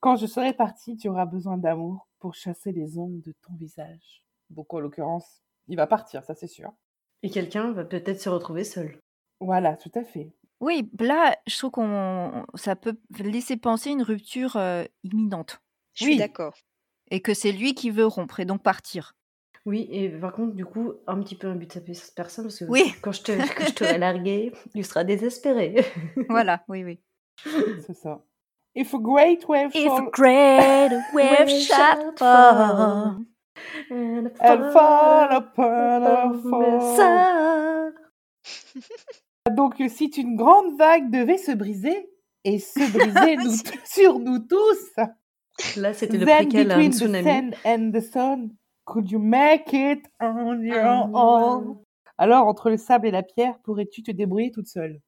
Quand 0.00 0.16
je 0.16 0.26
serai 0.26 0.52
parti, 0.52 0.96
tu 0.96 1.08
auras 1.08 1.26
besoin 1.26 1.56
d'amour 1.58 2.08
pour 2.18 2.34
chasser 2.34 2.72
les 2.72 2.98
ombres 2.98 3.22
de 3.24 3.32
ton 3.42 3.54
visage. 3.54 4.22
Donc, 4.50 4.72
en 4.74 4.80
l'occurrence, 4.80 5.42
il 5.68 5.76
va 5.76 5.86
partir, 5.86 6.24
ça 6.24 6.34
c'est 6.34 6.46
sûr. 6.46 6.72
Et 7.22 7.30
quelqu'un 7.30 7.72
va 7.72 7.84
peut-être 7.84 8.20
se 8.20 8.28
retrouver 8.28 8.64
seul. 8.64 9.00
Voilà, 9.40 9.76
tout 9.76 9.90
à 9.94 10.04
fait. 10.04 10.32
Oui, 10.60 10.90
là, 11.00 11.36
je 11.46 11.58
trouve 11.58 11.70
qu'on 11.72 12.46
ça 12.54 12.76
peut 12.76 12.96
laisser 13.18 13.56
penser 13.56 13.90
une 13.90 14.02
rupture 14.02 14.56
euh, 14.56 14.84
imminente. 15.02 15.60
Je 15.94 16.04
suis 16.04 16.12
Oui. 16.14 16.18
d'accord. 16.18 16.54
Et 17.10 17.20
que 17.20 17.34
c'est 17.34 17.52
lui 17.52 17.74
qui 17.74 17.90
veut 17.90 18.06
rompre 18.06 18.40
et 18.40 18.44
donc 18.44 18.62
partir. 18.62 19.14
Oui, 19.64 19.86
et 19.90 20.08
par 20.08 20.32
contre, 20.32 20.54
du 20.54 20.64
coup, 20.64 20.92
un 21.06 21.20
petit 21.22 21.36
peu 21.36 21.46
un 21.48 21.54
but 21.56 21.78
de 21.78 21.92
sa 21.92 22.12
personne, 22.14 22.44
parce 22.46 22.58
que 22.58 22.64
Oui. 22.64 22.82
quand 23.02 23.12
je 23.12 23.22
te- 23.22 23.32
quand 23.56 23.66
je 23.66 23.74
t'aurai 23.74 23.98
largué, 23.98 24.52
il 24.74 24.84
sera 24.84 25.04
désespéré. 25.04 25.84
voilà, 26.28 26.64
oui, 26.68 26.82
oui. 26.84 27.00
C'est 27.44 27.94
ça. 27.94 28.24
If 28.74 28.94
a 28.94 28.98
great 28.98 29.46
wave 29.48 29.70
If 29.74 29.76
a 29.76 29.96
shall 29.96 30.10
great 30.10 30.90
wave 31.14 31.48
shall 31.50 32.12
fall. 32.16 33.16
And 33.90 34.30
fall 34.72 35.28
upon 35.36 36.02
our 36.02 36.34
fall. 36.42 37.92
Donc, 39.56 39.80
euh, 39.80 39.88
si 39.88 40.06
une 40.06 40.36
grande 40.36 40.76
vague 40.78 41.10
devait 41.10 41.36
se 41.38 41.52
briser, 41.52 42.08
et 42.44 42.58
se 42.58 42.90
briser 42.90 43.36
nous- 43.36 43.56
sur 43.84 44.18
nous 44.18 44.38
tous, 44.38 44.90
Là, 45.76 45.92
c'était 45.92 46.16
le 46.16 46.24
then 46.24 46.48
préquel 46.48 46.70
à 46.70 46.76
un 46.76 46.78
between 46.78 46.90
the 46.92 46.94
tsunami. 46.94 47.24
sand 47.24 47.54
and 47.66 47.90
the 47.92 48.00
sun, 48.00 48.50
could 48.86 49.10
you 49.10 49.18
make 49.18 49.72
it 49.72 50.00
on 50.20 50.60
your 50.62 51.10
Oh, 51.12 51.18
own? 51.18 51.76
Alors, 52.18 52.46
entre 52.46 52.70
le 52.70 52.76
sable 52.78 53.06
et 53.08 53.10
la 53.10 53.22
pierre, 53.22 53.58
pourrais-tu 53.64 54.02
te 54.02 54.10
débrouiller 54.10 54.50
toute 54.50 54.66
seule? 54.68 55.00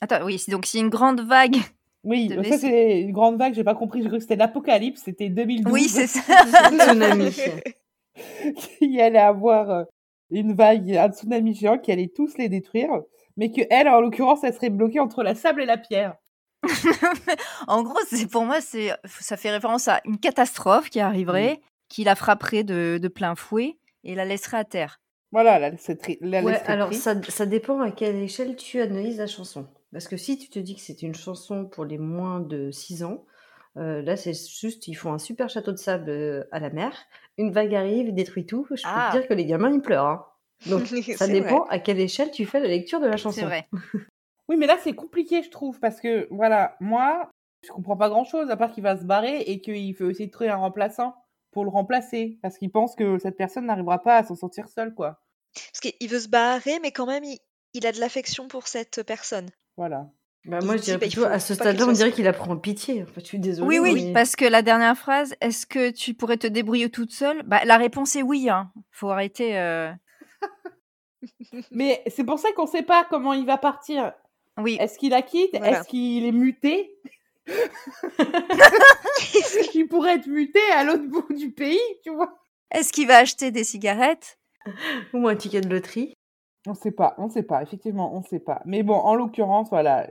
Attends, 0.00 0.24
oui, 0.24 0.42
donc 0.48 0.66
si 0.66 0.80
une 0.80 0.88
grande 0.88 1.20
vague. 1.20 1.56
Oui, 2.04 2.28
Devait 2.28 2.50
ça 2.50 2.58
c'est 2.58 3.00
une 3.00 3.12
grande 3.12 3.38
vague, 3.38 3.54
j'ai 3.54 3.64
pas 3.64 3.74
compris, 3.74 4.02
j'ai 4.02 4.08
cru 4.08 4.18
que 4.18 4.22
c'était 4.22 4.36
l'apocalypse, 4.36 5.02
c'était 5.04 5.28
2012. 5.28 5.72
Oui, 5.72 5.88
c'est 5.88 6.06
ça. 6.08 6.20
Tsunami. 6.68 7.30
qu'il 8.56 8.92
y 8.92 9.00
allait 9.00 9.18
avoir 9.18 9.70
euh, 9.70 9.84
une 10.30 10.52
vague, 10.52 10.96
un 10.96 11.10
tsunami 11.10 11.54
géant 11.54 11.78
qui 11.78 11.92
allait 11.92 12.10
tous 12.14 12.36
les 12.38 12.48
détruire, 12.48 12.90
mais 13.36 13.52
que 13.52 13.62
elle, 13.70 13.88
en 13.88 14.00
l'occurrence, 14.00 14.42
elle 14.42 14.54
serait 14.54 14.70
bloquée 14.70 15.00
entre 15.00 15.22
la 15.22 15.34
sable 15.34 15.62
et 15.62 15.66
la 15.66 15.78
pierre. 15.78 16.16
en 17.66 17.82
gros, 17.82 17.98
c'est 18.08 18.30
pour 18.30 18.44
moi, 18.44 18.60
c'est 18.60 18.90
ça 19.04 19.36
fait 19.36 19.50
référence 19.50 19.88
à 19.88 20.00
une 20.04 20.18
catastrophe 20.18 20.90
qui 20.90 21.00
arriverait, 21.00 21.60
qui 21.88 22.04
la 22.04 22.14
frapperait 22.14 22.64
de, 22.64 22.98
de 23.00 23.08
plein 23.08 23.34
fouet 23.34 23.78
et 24.04 24.14
la 24.14 24.24
laisserait 24.24 24.58
à 24.58 24.64
terre. 24.64 25.00
Voilà, 25.32 25.58
la, 25.58 25.70
la 25.70 26.42
Ouais, 26.42 26.52
laisserait 26.52 26.72
alors 26.72 26.92
ça, 26.92 27.20
ça 27.22 27.46
dépend 27.46 27.80
à 27.80 27.90
quelle 27.90 28.16
échelle 28.16 28.54
tu 28.56 28.80
analyses 28.80 29.18
la 29.18 29.26
chanson. 29.26 29.66
Parce 29.92 30.08
que 30.08 30.16
si 30.16 30.38
tu 30.38 30.48
te 30.48 30.58
dis 30.58 30.74
que 30.74 30.80
c'est 30.80 31.02
une 31.02 31.14
chanson 31.14 31.66
pour 31.66 31.84
les 31.84 31.98
moins 31.98 32.40
de 32.40 32.70
6 32.70 33.04
ans, 33.04 33.24
euh, 33.76 34.02
là 34.02 34.16
c'est 34.16 34.32
juste, 34.34 34.88
ils 34.88 34.94
font 34.94 35.12
un 35.12 35.18
super 35.18 35.48
château 35.48 35.72
de 35.72 35.76
sable 35.76 36.10
euh, 36.10 36.44
à 36.52 36.60
la 36.60 36.70
mer, 36.70 36.96
une 37.38 37.52
vague 37.52 37.74
arrive, 37.74 38.12
détruit 38.14 38.46
tout, 38.46 38.66
je 38.70 38.82
peux 38.82 38.88
Ah. 38.92 39.10
te 39.12 39.18
dire 39.18 39.28
que 39.28 39.34
les 39.34 39.44
gamins 39.46 39.70
ils 39.72 39.80
pleurent. 39.80 40.06
hein. 40.06 40.24
Donc 40.66 40.86
ça 41.16 41.26
dépend 41.26 41.64
à 41.64 41.78
quelle 41.78 42.00
échelle 42.00 42.30
tu 42.30 42.46
fais 42.46 42.60
la 42.60 42.68
lecture 42.68 43.00
de 43.00 43.06
la 43.06 43.16
chanson. 43.16 43.40
C'est 43.40 43.46
vrai. 43.46 43.68
Oui, 44.48 44.56
mais 44.56 44.66
là, 44.66 44.76
c'est 44.82 44.92
compliqué, 44.92 45.42
je 45.44 45.50
trouve, 45.50 45.78
parce 45.78 46.00
que, 46.00 46.26
voilà, 46.30 46.76
moi, 46.80 47.30
je 47.64 47.70
comprends 47.70 47.96
pas 47.96 48.08
grand-chose, 48.10 48.50
à 48.50 48.56
part 48.56 48.72
qu'il 48.72 48.82
va 48.82 48.98
se 48.98 49.04
barrer 49.04 49.40
et 49.42 49.60
qu'il 49.60 49.94
veut 49.94 50.10
essayer 50.10 50.26
de 50.26 50.32
trouver 50.32 50.50
un 50.50 50.56
remplaçant 50.56 51.14
pour 51.52 51.64
le 51.64 51.70
remplacer, 51.70 52.38
parce 52.42 52.58
qu'il 52.58 52.70
pense 52.70 52.96
que 52.96 53.18
cette 53.18 53.36
personne 53.36 53.66
n'arrivera 53.66 54.02
pas 54.02 54.16
à 54.16 54.24
s'en 54.24 54.34
sortir 54.34 54.68
seule, 54.68 54.94
quoi. 54.94 55.20
Parce 55.54 55.80
qu'il 55.80 56.08
veut 56.10 56.18
se 56.18 56.28
barrer, 56.28 56.80
mais 56.82 56.90
quand 56.90 57.06
même, 57.06 57.22
il, 57.24 57.38
il 57.72 57.86
a 57.86 57.92
de 57.92 58.00
l'affection 58.00 58.48
pour 58.48 58.66
cette 58.66 59.04
personne. 59.04 59.48
Voilà. 59.76 60.10
Bah, 60.44 60.58
moi 60.62 60.76
je 60.76 60.82
dirais 60.82 60.98
bah, 60.98 61.06
plutôt 61.06 61.24
à 61.24 61.38
ce 61.38 61.54
stade-là, 61.54 61.86
on 61.86 61.92
dirait 61.92 62.10
qu'il 62.10 62.26
apprend 62.26 62.56
pitié. 62.56 63.04
Je 63.16 63.20
suis 63.20 63.38
désolée. 63.38 63.68
Oui, 63.68 63.78
oui, 63.78 64.06
mais- 64.06 64.12
parce 64.12 64.34
que 64.34 64.44
la 64.44 64.62
dernière 64.62 64.98
phrase, 64.98 65.34
est-ce 65.40 65.66
que 65.66 65.90
tu 65.90 66.14
pourrais 66.14 66.36
te 66.36 66.48
débrouiller 66.48 66.90
toute 66.90 67.12
seule? 67.12 67.42
Bah, 67.44 67.60
La 67.64 67.76
réponse 67.76 68.16
est 68.16 68.22
oui. 68.22 68.48
Hein. 68.50 68.72
Faut 68.90 69.10
arrêter. 69.10 69.56
euh, 69.58 69.92
Mais 71.70 72.02
c'est 72.08 72.24
pour 72.24 72.40
ça 72.40 72.48
qu'on 72.56 72.66
sait 72.66 72.82
pas 72.82 73.06
comment 73.08 73.32
il 73.34 73.46
va 73.46 73.56
partir. 73.56 74.12
Oui, 74.58 74.76
Est-ce 74.80 74.98
qu'il 74.98 75.10
la 75.10 75.22
quitte? 75.22 75.56
Voilà. 75.56 75.80
Est-ce 75.80 75.88
qu'il 75.88 76.24
est 76.26 76.32
muté? 76.32 76.90
Il 79.74 79.86
pourrait 79.88 80.16
être 80.16 80.26
muté 80.26 80.60
à 80.74 80.84
l'autre 80.84 81.04
bout 81.06 81.32
du 81.34 81.50
pays, 81.52 81.78
tu 82.04 82.10
vois? 82.10 82.38
Est-ce 82.70 82.92
qu'il 82.92 83.06
va 83.06 83.18
acheter 83.18 83.50
des 83.50 83.64
cigarettes? 83.64 84.38
Ou 85.12 85.28
un 85.28 85.36
ticket 85.36 85.60
de 85.60 85.68
loterie. 85.68 86.14
On 86.66 86.74
sait 86.74 86.92
pas, 86.92 87.14
on 87.18 87.28
sait 87.28 87.42
pas, 87.42 87.62
effectivement, 87.62 88.14
on 88.14 88.22
sait 88.22 88.38
pas. 88.40 88.62
Mais 88.64 88.82
bon, 88.82 88.94
en 88.94 89.14
l'occurrence, 89.16 89.68
voilà, 89.70 90.08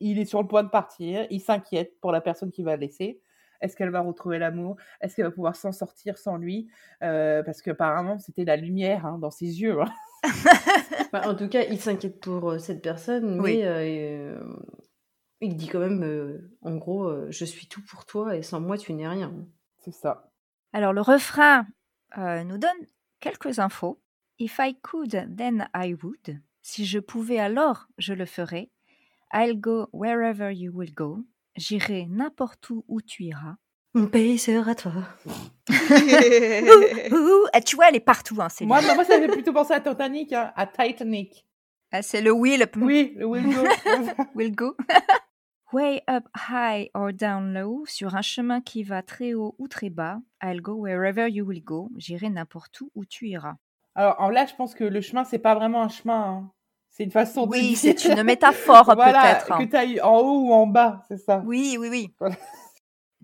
il 0.00 0.18
est 0.18 0.24
sur 0.24 0.40
le 0.40 0.48
point 0.48 0.62
de 0.62 0.70
partir, 0.70 1.26
il 1.30 1.40
s'inquiète 1.40 2.00
pour 2.00 2.12
la 2.12 2.20
personne 2.22 2.50
qui 2.50 2.62
va 2.62 2.76
laisser. 2.76 3.20
Est-ce 3.60 3.76
qu'elle 3.76 3.90
va 3.90 4.00
retrouver 4.00 4.38
l'amour? 4.38 4.76
Est-ce 5.00 5.14
qu'elle 5.14 5.26
va 5.26 5.30
pouvoir 5.30 5.54
s'en 5.54 5.70
sortir 5.70 6.18
sans 6.18 6.36
lui? 6.36 6.68
Euh, 7.02 7.42
Parce 7.44 7.62
qu'apparemment, 7.62 8.18
c'était 8.18 8.44
la 8.44 8.56
lumière 8.56 9.06
hein, 9.06 9.18
dans 9.18 9.30
ses 9.30 9.60
yeux. 9.60 9.80
hein. 9.80 9.92
Bah, 11.12 11.28
en 11.28 11.34
tout 11.34 11.48
cas, 11.48 11.62
il 11.68 11.78
s'inquiète 11.78 12.20
pour 12.20 12.52
euh, 12.52 12.58
cette 12.58 12.80
personne, 12.82 13.36
mais 13.36 13.42
Oui. 13.42 13.62
euh, 13.62 14.38
euh, 14.40 14.56
il 15.42 15.56
dit 15.56 15.68
quand 15.68 15.78
même, 15.80 16.02
euh, 16.04 16.50
en 16.62 16.76
gros, 16.76 17.04
euh, 17.04 17.26
je 17.30 17.44
suis 17.44 17.66
tout 17.68 17.82
pour 17.84 18.06
toi 18.06 18.34
et 18.34 18.42
sans 18.42 18.60
moi, 18.60 18.78
tu 18.78 18.94
n'es 18.94 19.06
rien. 19.06 19.30
C'est 19.80 19.92
ça. 19.92 20.30
Alors, 20.72 20.92
le 20.94 21.02
refrain 21.02 21.66
euh, 22.16 22.42
nous 22.44 22.56
donne 22.58 22.70
quelques 23.20 23.58
infos. 23.58 24.00
If 24.42 24.58
I 24.58 24.74
could, 24.82 25.36
then 25.36 25.68
I 25.72 25.94
would. 26.02 26.40
Si 26.62 26.84
je 26.84 26.98
pouvais, 26.98 27.38
alors 27.38 27.86
je 27.96 28.12
le 28.12 28.26
ferais. 28.26 28.70
I'll 29.32 29.54
go 29.54 29.88
wherever 29.92 30.50
you 30.50 30.72
will 30.74 30.92
go. 30.92 31.24
J'irai 31.56 32.06
n'importe 32.10 32.68
où 32.70 32.84
où 32.88 33.00
tu 33.00 33.22
iras. 33.22 33.54
Mon 33.94 34.08
pays 34.08 34.38
sera 34.38 34.74
toi. 34.74 34.90
Ouh, 35.70 37.14
ouh, 37.14 37.46
ah, 37.52 37.60
tu 37.60 37.76
vois, 37.76 37.88
elle 37.90 37.94
est 37.94 38.00
partout. 38.00 38.36
Hein, 38.40 38.48
c'est 38.48 38.66
Moi, 38.66 38.82
moi, 38.82 38.96
moi, 38.96 39.04
ça 39.04 39.20
fait 39.20 39.28
plutôt 39.28 39.52
penser 39.52 39.74
à 39.74 39.80
Titanic, 39.80 40.32
hein, 40.32 40.52
à 40.56 40.66
Titanic. 40.66 41.46
Ah, 41.92 42.02
c'est 42.02 42.20
le 42.20 42.32
will, 42.32 42.66
Oui, 42.78 43.14
le 43.16 43.26
Will 43.26 43.44
Go. 43.44 43.62
will 44.34 44.56
go. 44.56 44.76
Way 45.72 46.02
up 46.10 46.24
high 46.34 46.90
or 46.94 47.12
down 47.12 47.54
low, 47.54 47.84
sur 47.86 48.16
un 48.16 48.22
chemin 48.22 48.60
qui 48.60 48.82
va 48.82 49.02
très 49.04 49.34
haut 49.34 49.54
ou 49.58 49.68
très 49.68 49.88
bas. 49.90 50.18
I'll 50.42 50.60
go 50.60 50.72
wherever 50.74 51.28
you 51.28 51.44
will 51.46 51.62
go. 51.62 51.90
J'irai 51.96 52.28
n'importe 52.28 52.80
où 52.80 52.90
où 52.96 53.04
tu 53.04 53.28
iras. 53.28 53.54
Alors 53.94 54.16
en 54.20 54.30
là, 54.30 54.46
je 54.46 54.54
pense 54.54 54.74
que 54.74 54.84
le 54.84 55.00
chemin, 55.00 55.24
c'est 55.24 55.38
pas 55.38 55.54
vraiment 55.54 55.82
un 55.82 55.88
chemin. 55.88 56.20
hein. 56.22 56.50
C'est 56.90 57.04
une 57.04 57.10
façon 57.10 57.46
de 57.46 57.50
Oui, 57.52 57.74
c'est 57.76 58.04
une 58.04 58.22
métaphore 58.22 58.84
voilà, 58.94 59.22
peut-être. 59.22 59.52
hein. 59.52 59.58
que 59.58 59.70
tu 59.70 59.76
as 59.76 59.84
eu 59.86 60.00
en 60.00 60.18
haut 60.18 60.40
ou 60.48 60.52
en 60.52 60.66
bas, 60.66 61.02
c'est 61.08 61.16
ça. 61.16 61.42
Oui, 61.46 61.76
oui, 61.80 61.88
oui. 61.88 62.14
Voilà. 62.20 62.36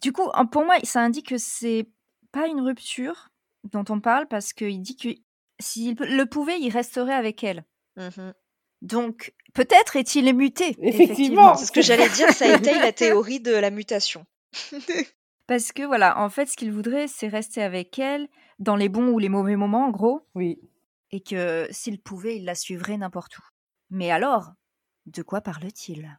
Du 0.02 0.12
coup, 0.12 0.26
en- 0.34 0.46
pour 0.46 0.64
moi, 0.64 0.76
ça 0.84 1.00
indique 1.02 1.28
que 1.28 1.38
c'est 1.38 1.86
pas 2.32 2.46
une 2.46 2.60
rupture 2.60 3.28
dont 3.64 3.84
on 3.90 4.00
parle 4.00 4.26
parce 4.26 4.52
qu'il 4.52 4.80
dit 4.80 4.96
que 4.96 5.08
s'il 5.60 5.96
le 5.98 6.24
pouvait, 6.24 6.58
il 6.60 6.70
resterait 6.70 7.14
avec 7.14 7.42
elle. 7.44 7.64
Mhm. 7.96 8.32
Donc, 8.80 9.34
peut-être 9.54 9.96
est-il 9.96 10.32
muté. 10.34 10.76
Effectivement. 10.80 11.56
C'est 11.56 11.66
ce 11.66 11.72
que 11.72 11.82
j'allais 11.82 12.08
dire, 12.10 12.30
ça 12.30 12.46
étaye 12.54 12.78
la 12.78 12.92
théorie 12.92 13.40
de 13.40 13.52
la 13.52 13.70
mutation. 13.70 14.24
Parce 15.48 15.72
que 15.72 15.82
voilà, 15.82 16.20
en 16.20 16.28
fait, 16.28 16.46
ce 16.46 16.56
qu'il 16.56 16.70
voudrait, 16.70 17.08
c'est 17.08 17.26
rester 17.26 17.62
avec 17.62 17.98
elle 17.98 18.28
dans 18.60 18.76
les 18.76 18.88
bons 18.88 19.08
ou 19.08 19.18
les 19.18 19.28
mauvais 19.30 19.56
moments, 19.56 19.86
en 19.86 19.90
gros, 19.90 20.28
Oui. 20.34 20.60
et 21.10 21.20
que 21.22 21.66
s'il 21.70 22.00
pouvait, 22.00 22.36
il 22.36 22.44
la 22.44 22.54
suivrait 22.54 22.96
n'importe 22.98 23.38
où. 23.38 23.42
Mais 23.90 24.10
alors, 24.10 24.52
de 25.06 25.22
quoi 25.22 25.40
parle-t-il? 25.40 26.18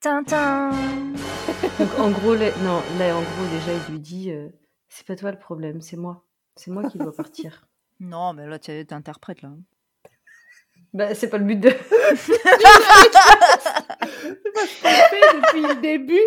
Tintin 0.00 0.70
Donc 1.78 1.98
en 1.98 2.10
gros, 2.10 2.34
là, 2.34 2.50
non, 2.62 2.82
là 2.98 3.14
en 3.16 3.20
gros 3.22 3.46
déjà 3.52 3.74
il 3.74 3.92
lui 3.92 4.00
dit, 4.00 4.30
euh, 4.32 4.48
c'est 4.88 5.06
pas 5.06 5.16
toi 5.16 5.30
le 5.32 5.38
problème, 5.38 5.80
c'est 5.82 5.96
moi, 5.96 6.24
c'est 6.56 6.70
moi 6.70 6.88
qui 6.88 6.98
dois 6.98 7.14
partir. 7.14 7.66
Non, 8.00 8.32
mais 8.32 8.46
là, 8.46 8.60
tu 8.60 8.86
t'interprètes, 8.86 9.42
là. 9.42 9.50
bah 10.94 11.16
c'est 11.16 11.28
pas 11.28 11.38
le 11.38 11.44
but 11.44 11.56
de. 11.58 11.68
C'est 12.16 12.42
pas 14.52 14.66
ce 14.66 14.82
qu'on 14.82 14.88
fait 14.88 15.36
depuis 15.36 15.62
le 15.62 15.80
début. 15.80 16.20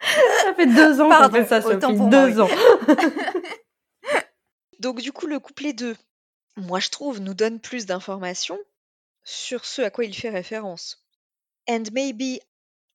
Ça 0.00 0.54
fait 0.54 0.66
deux 0.66 1.00
ans 1.00 1.10
qu'on 1.10 1.30
fait 1.30 1.46
ça, 1.46 1.60
Sophie, 1.60 1.92
moi, 1.92 2.08
deux 2.08 2.34
oui. 2.34 2.40
ans. 2.40 2.48
Donc 4.80 5.00
du 5.00 5.12
coup, 5.12 5.26
le 5.26 5.38
couplet 5.38 5.72
2, 5.72 5.96
moi 6.56 6.80
je 6.80 6.88
trouve, 6.88 7.20
nous 7.20 7.34
donne 7.34 7.60
plus 7.60 7.86
d'informations 7.86 8.58
sur 9.24 9.64
ce 9.64 9.82
à 9.82 9.90
quoi 9.90 10.04
il 10.04 10.16
fait 10.16 10.30
référence. 10.30 11.04
And 11.68 11.84
maybe 11.92 12.40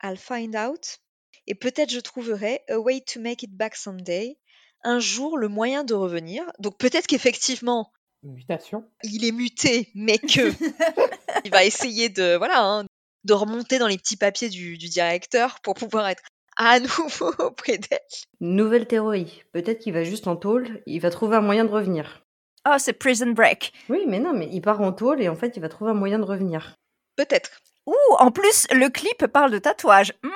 I'll 0.04 0.18
find 0.18 0.56
out, 0.56 1.00
et 1.48 1.56
peut-être 1.56 1.92
je 1.92 2.00
trouverai 2.00 2.62
a 2.70 2.80
way 2.80 3.02
to 3.02 3.20
make 3.20 3.44
it 3.44 3.56
back 3.56 3.76
someday, 3.76 4.38
un 4.84 5.00
jour 5.00 5.38
le 5.38 5.48
moyen 5.48 5.84
de 5.84 5.94
revenir. 5.94 6.44
Donc 6.60 6.78
peut-être 6.80 7.06
qu'effectivement, 7.06 7.92
Mutation. 8.24 8.84
il 9.04 9.24
est 9.24 9.32
muté, 9.32 9.92
mais 9.94 10.18
que 10.18 10.52
il 11.46 11.52
va 11.52 11.64
essayer 11.64 12.10
de 12.10 12.36
voilà 12.36 12.64
hein, 12.64 12.86
de 13.24 13.34
remonter 13.34 13.78
dans 13.78 13.88
les 13.88 13.98
petits 13.98 14.18
papiers 14.18 14.50
du, 14.50 14.78
du 14.78 14.90
directeur 14.90 15.60
pour 15.62 15.76
pouvoir 15.76 16.08
être 16.08 16.24
à 16.58 16.80
nouveau 16.80 17.32
auprès 17.40 17.78
d'elle. 17.78 18.00
Nouvelle 18.40 18.88
théorie. 18.88 19.44
Peut-être 19.52 19.80
qu'il 19.80 19.94
va 19.94 20.04
juste 20.04 20.28
en 20.28 20.36
tôle, 20.36 20.82
il 20.86 21.00
va 21.00 21.10
trouver 21.10 21.38
un 21.38 21.42
moyen 21.42 21.66
de 21.66 21.72
revenir. 21.72 22.22
Oh, 22.68 22.76
c'est 22.78 22.94
Prison 22.94 23.32
Break. 23.32 23.74
Oui, 23.90 24.06
mais 24.08 24.20
non, 24.20 24.34
mais 24.34 24.50
il 24.52 24.62
part 24.62 24.82
en 24.82 24.92
tôle 24.92 25.22
et 25.22 25.30
en 25.30 25.36
fait 25.36 25.56
il 25.56 25.60
va 25.62 25.70
trouver 25.70 25.92
un 25.92 25.96
moyen 25.96 26.18
de 26.20 26.24
revenir. 26.26 26.76
Peut-être. 27.16 27.52
Ouh, 27.86 27.94
en 28.18 28.32
plus, 28.32 28.66
le 28.72 28.90
clip 28.90 29.28
parle 29.28 29.52
de 29.52 29.60
tatouage. 29.60 30.14
Mm, 30.24 30.30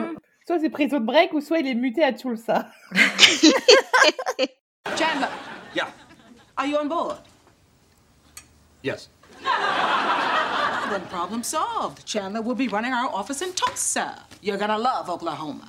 mm. 0.00 0.16
Soit 0.46 0.58
c'est 0.60 0.70
prison 0.70 1.00
break 1.00 1.32
ou 1.32 1.40
soit 1.40 1.58
il 1.60 1.66
est 1.68 1.74
muté 1.74 2.02
à 2.02 2.12
Tulsa. 2.12 2.68
Chandler, 4.96 5.26
Yeah. 5.74 5.88
are 6.56 6.66
you 6.66 6.76
on 6.80 6.86
board? 6.86 7.18
Yes. 8.82 9.10
Problem 11.10 11.42
solved. 11.42 12.04
Chandler 12.06 12.40
will 12.42 12.54
be 12.54 12.68
running 12.68 12.92
our 12.92 13.10
office 13.12 13.42
in 13.42 13.52
Tulsa. 13.54 14.24
You're 14.40 14.56
gonna 14.56 14.78
love 14.78 15.08
Oklahoma. 15.10 15.64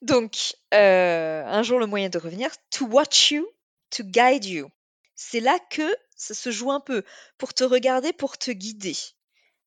Donc, 0.00 0.54
euh, 0.72 1.42
un 1.44 1.62
jour 1.64 1.80
le 1.80 1.86
moyen 1.86 2.08
de 2.08 2.18
revenir, 2.18 2.50
to 2.70 2.86
watch 2.86 3.32
you, 3.32 3.46
to 3.90 4.04
guide 4.04 4.44
you. 4.44 4.68
C'est 5.16 5.40
là 5.40 5.58
que 5.70 5.82
ça 6.16 6.34
se 6.34 6.50
joue 6.50 6.70
un 6.70 6.80
peu, 6.80 7.02
pour 7.36 7.52
te 7.52 7.64
regarder, 7.64 8.12
pour 8.12 8.38
te 8.38 8.52
guider. 8.52 8.96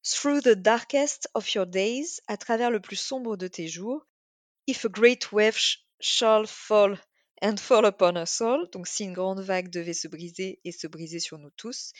Through 0.03 0.41
the 0.41 0.55
darkest 0.55 1.27
of 1.33 1.53
your 1.53 1.65
days, 1.65 2.21
à 2.27 2.37
travers 2.37 2.71
le 2.71 2.79
plus 2.79 2.95
sombre 2.95 3.35
de 3.35 3.47
tes 3.47 3.67
jours. 3.67 4.05
If 4.67 4.85
a 4.85 4.89
great 4.89 5.31
wave 5.33 5.57
sh- 5.57 5.79
shall 5.99 6.45
fall 6.47 6.97
and 7.41 7.57
fall 7.57 7.85
upon 7.85 8.15
us 8.15 8.39
all, 8.41 8.69
donc 8.71 8.87
si 8.87 9.03
une 9.03 9.13
grande 9.13 9.41
vague 9.41 9.69
devait 9.69 9.93
se 9.93 10.07
briser 10.07 10.59
et 10.63 10.71
se 10.71 10.87
briser 10.87 11.19
sur 11.19 11.37
nous 11.37 11.51
tous. 11.57 11.91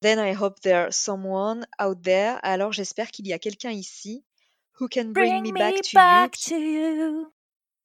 Then 0.00 0.18
I 0.20 0.32
hope 0.34 0.60
there's 0.60 0.94
someone 0.96 1.66
out 1.80 2.00
there, 2.02 2.38
alors 2.42 2.72
j'espère 2.72 3.10
qu'il 3.10 3.26
y 3.26 3.32
a 3.32 3.38
quelqu'un 3.38 3.70
ici 3.70 4.24
who 4.80 4.88
can 4.88 5.06
bring, 5.06 5.42
me 5.42 5.52
back, 5.52 5.74
to, 5.82 5.98
you, 5.98 6.28
qui- 6.30 6.48
to 6.50 6.56
you. 6.56 7.32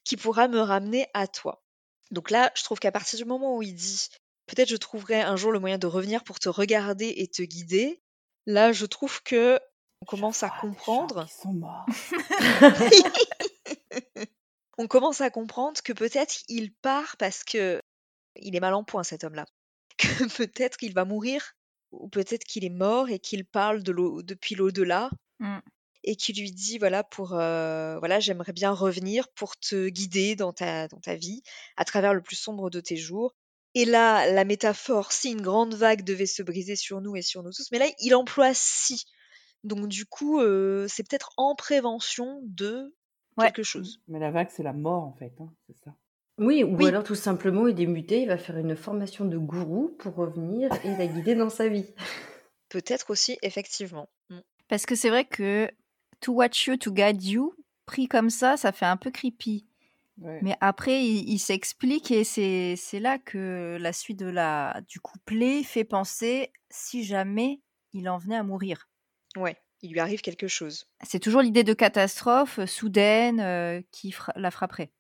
qui 0.04 0.16
pourra 0.18 0.48
me 0.48 0.60
ramener 0.60 1.08
à 1.16 1.26
toi. 1.28 1.64
Donc 2.12 2.30
là, 2.30 2.52
je 2.56 2.64
trouve 2.64 2.78
qu'à 2.80 2.92
partir 2.92 3.18
du 3.18 3.26
moment 3.26 3.58
où 3.58 3.64
il 3.64 3.74
dit 3.74 4.10
peut-être 4.46 4.70
je 4.70 4.76
trouverai 4.76 5.22
un 5.22 5.36
jour 5.38 5.52
le 5.52 5.60
moyen 5.60 5.80
de 5.80 5.88
revenir 5.88 6.24
pour 6.24 6.38
te 6.40 6.50
regarder 6.50 7.12
et 7.18 7.28
te 7.28 7.42
guider, 7.42 8.04
là, 8.46 8.72
je 8.74 8.86
trouve 8.86 9.24
que 9.24 9.60
on 10.02 10.06
commence 10.06 10.44
à 10.44 10.50
comprendre. 10.50 11.26
qui 11.26 11.34
sont 11.34 11.54
morts. 11.54 11.86
on 14.78 14.88
commence 14.88 15.22
à 15.22 15.30
comprendre 15.30 15.82
que 15.82 15.94
peut-être 15.94 16.44
il 16.48 16.74
part 16.74 17.18
parce 17.18 17.44
que 17.44 17.82
il 18.36 18.56
est 18.56 18.60
mal 18.60 18.74
en 18.74 18.84
point 18.84 19.04
cet 19.04 19.24
homme-là. 19.24 19.46
Que 19.98 20.26
peut-être 20.38 20.78
il 20.82 20.94
va 20.94 21.06
mourir 21.06 21.54
ou 21.94 22.08
peut-être 22.10 22.44
qu'il 22.44 22.66
est 22.66 22.70
mort 22.70 23.10
et 23.10 23.20
qu'il 23.20 23.46
parle 23.46 23.84
de 23.84 23.92
l'au- 23.92 24.22
depuis 24.24 24.56
l'au-delà 24.56 25.10
Mm. 25.40 25.60
et 26.04 26.16
qui 26.16 26.32
lui 26.34 26.52
dit 26.52 26.78
voilà 26.78 27.04
pour 27.04 27.34
euh, 27.34 27.98
voilà 28.00 28.20
j'aimerais 28.20 28.54
bien 28.54 28.72
revenir 28.72 29.28
pour 29.30 29.58
te 29.58 29.90
guider 29.90 30.36
dans 30.36 30.54
ta 30.54 30.88
dans 30.88 31.00
ta 31.00 31.16
vie 31.16 31.42
à 31.78 31.86
travers 31.86 32.14
le 32.14 32.22
plus 32.22 32.36
sombre 32.36 32.70
de 32.70 32.80
tes 32.80 32.96
jours. 32.98 33.34
Et 33.76 33.86
là 33.86 34.30
la 34.32 34.46
métaphore 34.46 35.12
si 35.12 35.32
une 35.32 35.42
grande 35.42 35.74
vague 35.74 36.04
devait 36.04 36.28
se 36.28 36.44
briser 36.44 36.76
sur 36.76 37.02
nous 37.02 37.16
et 37.16 37.22
sur 37.24 37.42
nous 37.44 37.52
tous, 37.52 37.70
mais 37.72 37.80
là 37.80 37.88
il 38.00 38.14
emploie 38.16 38.54
si. 38.54 39.06
Donc 39.64 39.88
du 39.88 40.06
coup 40.06 40.40
euh, 40.40 40.88
c'est 40.90 41.04
peut-être 41.08 41.32
en 41.38 41.56
prévention 41.56 42.42
de 42.44 42.94
Ouais. 43.38 43.46
quelque 43.46 43.64
chose. 43.64 44.00
Mais 44.08 44.20
la 44.20 44.30
vague, 44.30 44.50
c'est 44.52 44.62
la 44.62 44.74
mort 44.74 45.04
en 45.06 45.14
fait. 45.14 45.34
hein, 45.40 45.52
c'est 45.66 45.76
ça. 45.84 45.96
Oui, 46.40 46.64
ou 46.64 46.76
Oui. 46.78 46.88
alors 46.88 47.04
tout 47.04 47.16
simplement 47.16 47.68
il 47.68 47.80
est 47.80 47.86
muté, 47.86 48.22
il 48.24 48.28
va 48.28 48.38
faire 48.38 48.58
une 48.58 48.76
formation 48.76 49.26
de 49.26 49.38
gourou 49.38 49.96
pour 50.00 50.16
revenir 50.16 50.72
et 50.84 50.90
la 50.98 51.06
guider 51.08 51.36
dans 51.36 51.50
sa 51.50 51.68
vie. 51.68 51.86
Peut-être 52.70 53.12
aussi 53.12 53.38
effectivement. 53.44 54.10
Mm. 54.30 54.40
Parce 54.68 54.86
que 54.86 54.96
c'est 54.96 55.10
vrai 55.10 55.26
que 55.26 55.70
to 56.22 56.34
watch 56.34 56.66
you, 56.68 56.78
to 56.78 56.92
guide 56.92 57.24
you, 57.24 57.54
pris 57.86 58.08
comme 58.08 58.30
ça, 58.32 58.58
ça 58.58 58.72
fait 58.72 58.86
un 58.86 58.98
peu 58.98 59.12
creepy. 59.12 59.66
Ouais. 60.20 60.40
Mais 60.42 60.56
après, 60.62 61.04
il, 61.04 61.30
il 61.30 61.40
s'explique 61.40 62.10
et 62.12 62.24
c'est 62.24 62.76
c'est 62.78 63.00
là 63.00 63.18
que 63.20 63.78
la 63.80 63.94
suite 63.94 64.20
de 64.20 64.28
la, 64.28 64.82
du 64.88 65.00
couplet 65.00 65.64
fait 65.64 65.84
penser 65.84 66.52
si 66.70 67.04
jamais 67.04 67.62
il 67.94 68.08
en 68.10 68.18
venait 68.18 68.38
à 68.38 68.44
mourir. 68.44 68.90
Ouais, 69.36 69.58
il 69.82 69.92
lui 69.92 70.00
arrive 70.00 70.22
quelque 70.22 70.48
chose. 70.48 70.88
C'est 71.04 71.20
toujours 71.20 71.42
l'idée 71.42 71.64
de 71.64 71.74
catastrophe 71.74 72.60
euh, 72.60 72.66
soudaine 72.68 73.40
euh, 73.40 73.82
qui 73.92 74.12
fra- 74.12 74.34
la 74.36 74.50
frapperait. 74.52 74.92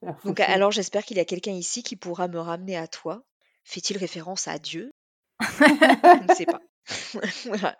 Faut 0.00 0.28
Donc 0.28 0.38
que- 0.38 0.42
alors 0.42 0.70
j'espère 0.72 1.04
qu'il 1.04 1.16
y 1.18 1.20
a 1.20 1.24
quelqu'un 1.24 1.52
ici 1.52 1.82
qui 1.82 1.96
pourra 1.96 2.28
me 2.28 2.38
ramener 2.38 2.76
à 2.76 2.86
toi. 2.88 3.22
Fait-il 3.64 3.96
référence 3.98 4.48
à 4.48 4.58
Dieu? 4.58 4.90
Je 5.40 6.26
ne 6.28 6.34
sais 6.34 6.46
pas. 6.46 6.60
voilà. 7.46 7.76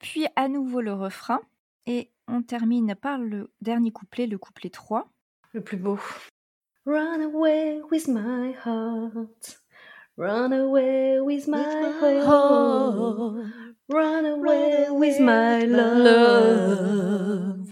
Puis 0.00 0.26
à 0.36 0.48
nouveau 0.48 0.80
le 0.80 0.92
refrain 0.94 1.40
et 1.86 2.10
on 2.28 2.42
termine 2.42 2.94
par 2.94 3.18
le 3.18 3.52
dernier 3.60 3.90
couplet, 3.92 4.26
le 4.26 4.38
couplet 4.38 4.70
3. 4.70 5.08
Le 5.52 5.62
plus 5.62 5.76
beau. 5.76 5.98
Run 6.86 7.20
away 7.20 7.80
with 7.90 8.08
my 8.08 8.54
heart. 8.64 9.60
Run 10.16 10.52
away 10.52 11.20
with 11.20 11.46
my 11.46 11.58
heart. 11.58 13.44
Run 13.88 14.24
away 14.24 14.88
with 14.90 15.20
my 15.20 15.66
love. 15.66 17.66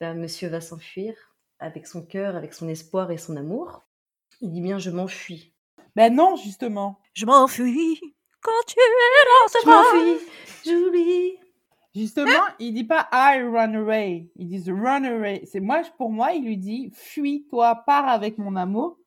Ben, 0.00 0.14
monsieur 0.18 0.48
va 0.48 0.60
s'enfuir 0.60 1.14
avec 1.58 1.86
son 1.86 2.04
cœur, 2.04 2.36
avec 2.36 2.54
son 2.54 2.68
espoir 2.68 3.10
et 3.10 3.18
son 3.18 3.36
amour. 3.36 3.84
Il 4.40 4.50
dit 4.50 4.60
bien 4.60 4.78
je 4.78 4.90
m'enfuis. 4.90 5.54
Ben 5.94 6.14
non, 6.14 6.36
justement. 6.36 7.00
Je 7.14 7.24
m'enfuis 7.26 8.00
quand 8.46 8.66
tu 8.66 8.76
es 8.78 8.82
dans 9.26 9.48
ce 9.48 9.58
Je 9.64 9.68
m'enfuis, 9.68 10.26
j'oublie. 10.64 11.32
Justement, 11.94 12.44
il 12.58 12.74
dit 12.74 12.84
pas 12.84 13.08
I 13.12 13.42
run 13.42 13.74
away. 13.74 14.30
Il 14.36 14.46
dit 14.48 14.70
run 14.70 15.04
away. 15.04 15.42
C'est 15.50 15.60
moi, 15.60 15.82
pour 15.96 16.10
moi, 16.10 16.32
il 16.32 16.44
lui 16.44 16.56
dit 16.56 16.92
fuis-toi, 16.94 17.82
pars 17.86 18.08
avec 18.08 18.38
mon 18.38 18.54
amour, 18.54 18.98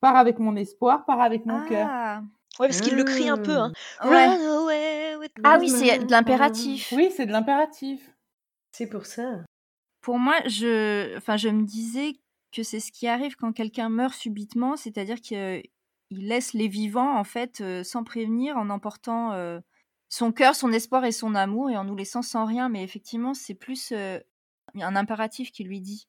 Pars 0.00 0.16
avec 0.16 0.38
mon 0.38 0.54
espoir, 0.54 1.06
pars 1.06 1.22
avec 1.22 1.46
mon 1.46 1.66
cœur. 1.66 1.88
Ah, 1.90 2.22
Ouais, 2.60 2.68
parce 2.68 2.82
qu'il 2.82 2.94
le 2.94 3.02
crie 3.02 3.28
un 3.28 3.38
peu. 3.38 3.56
Hein. 3.56 3.72
ouais. 4.04 4.26
Run 4.26 4.62
away 4.62 5.16
with 5.16 5.32
Ah 5.42 5.56
oui, 5.58 5.68
c'est 5.68 5.98
de 5.98 6.10
l'impératif. 6.10 6.92
Oui, 6.94 7.10
c'est 7.10 7.26
de 7.26 7.32
l'impératif. 7.32 8.00
C'est 8.70 8.86
pour 8.86 9.06
ça. 9.06 9.40
Pour 10.04 10.18
moi, 10.18 10.34
je, 10.44 11.16
enfin, 11.16 11.38
je 11.38 11.48
me 11.48 11.64
disais 11.64 12.12
que 12.52 12.62
c'est 12.62 12.78
ce 12.78 12.92
qui 12.92 13.08
arrive 13.08 13.36
quand 13.36 13.54
quelqu'un 13.54 13.88
meurt 13.88 14.12
subitement, 14.12 14.76
c'est-à-dire 14.76 15.18
qu'il 15.22 15.62
laisse 16.10 16.52
les 16.52 16.68
vivants, 16.68 17.18
en 17.18 17.24
fait, 17.24 17.62
euh, 17.62 17.82
sans 17.82 18.04
prévenir, 18.04 18.58
en 18.58 18.68
emportant 18.68 19.32
euh, 19.32 19.60
son 20.10 20.30
cœur, 20.30 20.54
son 20.56 20.72
espoir 20.72 21.06
et 21.06 21.10
son 21.10 21.34
amour, 21.34 21.70
et 21.70 21.78
en 21.78 21.84
nous 21.84 21.96
laissant 21.96 22.20
sans 22.20 22.44
rien. 22.44 22.68
Mais 22.68 22.84
effectivement, 22.84 23.32
c'est 23.32 23.54
plus 23.54 23.92
euh, 23.92 24.18
un 24.78 24.94
impératif 24.94 25.50
qui 25.52 25.64
lui 25.64 25.80
dit. 25.80 26.06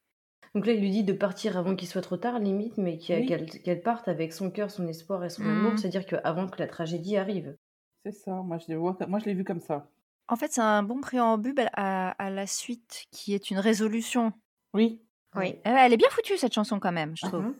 Donc 0.55 0.65
là, 0.65 0.73
il 0.73 0.81
lui 0.81 0.91
dit 0.91 1.05
de 1.05 1.13
partir 1.13 1.57
avant 1.57 1.77
qu'il 1.77 1.87
soit 1.87 2.01
trop 2.01 2.17
tard, 2.17 2.39
limite, 2.39 2.77
mais 2.77 2.97
qu'elle 2.97 3.29
Oui. 3.29 3.75
parte 3.81 4.09
avec 4.09 4.33
son 4.33 4.51
cœur, 4.51 4.71
son 4.71 4.89
espoir 4.89 5.23
et 5.23 5.29
son 5.29 5.45
amour, 5.45 5.79
c'est-à-dire 5.79 6.05
qu'avant 6.05 6.49
que 6.49 6.59
la 6.59 6.67
tragédie 6.67 7.15
arrive. 7.15 7.55
C'est 8.03 8.11
ça, 8.11 8.43
moi 8.43 8.57
je 8.59 9.25
l'ai 9.25 9.33
vu 9.33 9.45
comme 9.45 9.61
ça. 9.61 9.89
En 10.27 10.35
fait, 10.35 10.51
c'est 10.53 10.61
un 10.61 10.81
bon 10.83 11.01
préambule 11.01 11.69
à, 11.73 12.11
à 12.11 12.29
la 12.29 12.47
suite, 12.47 13.05
qui 13.11 13.33
est 13.33 13.51
une 13.51 13.59
résolution. 13.59 14.33
Oui. 14.73 15.01
Oui. 15.35 15.55
Euh, 15.67 15.75
Elle 15.77 15.93
est 15.93 15.97
bien 15.97 16.09
foutue, 16.09 16.37
cette 16.37 16.53
chanson, 16.53 16.79
quand 16.79 16.91
même, 16.91 17.15
je 17.15 17.25
trouve. 17.27 17.41
Mhm. 17.41 17.55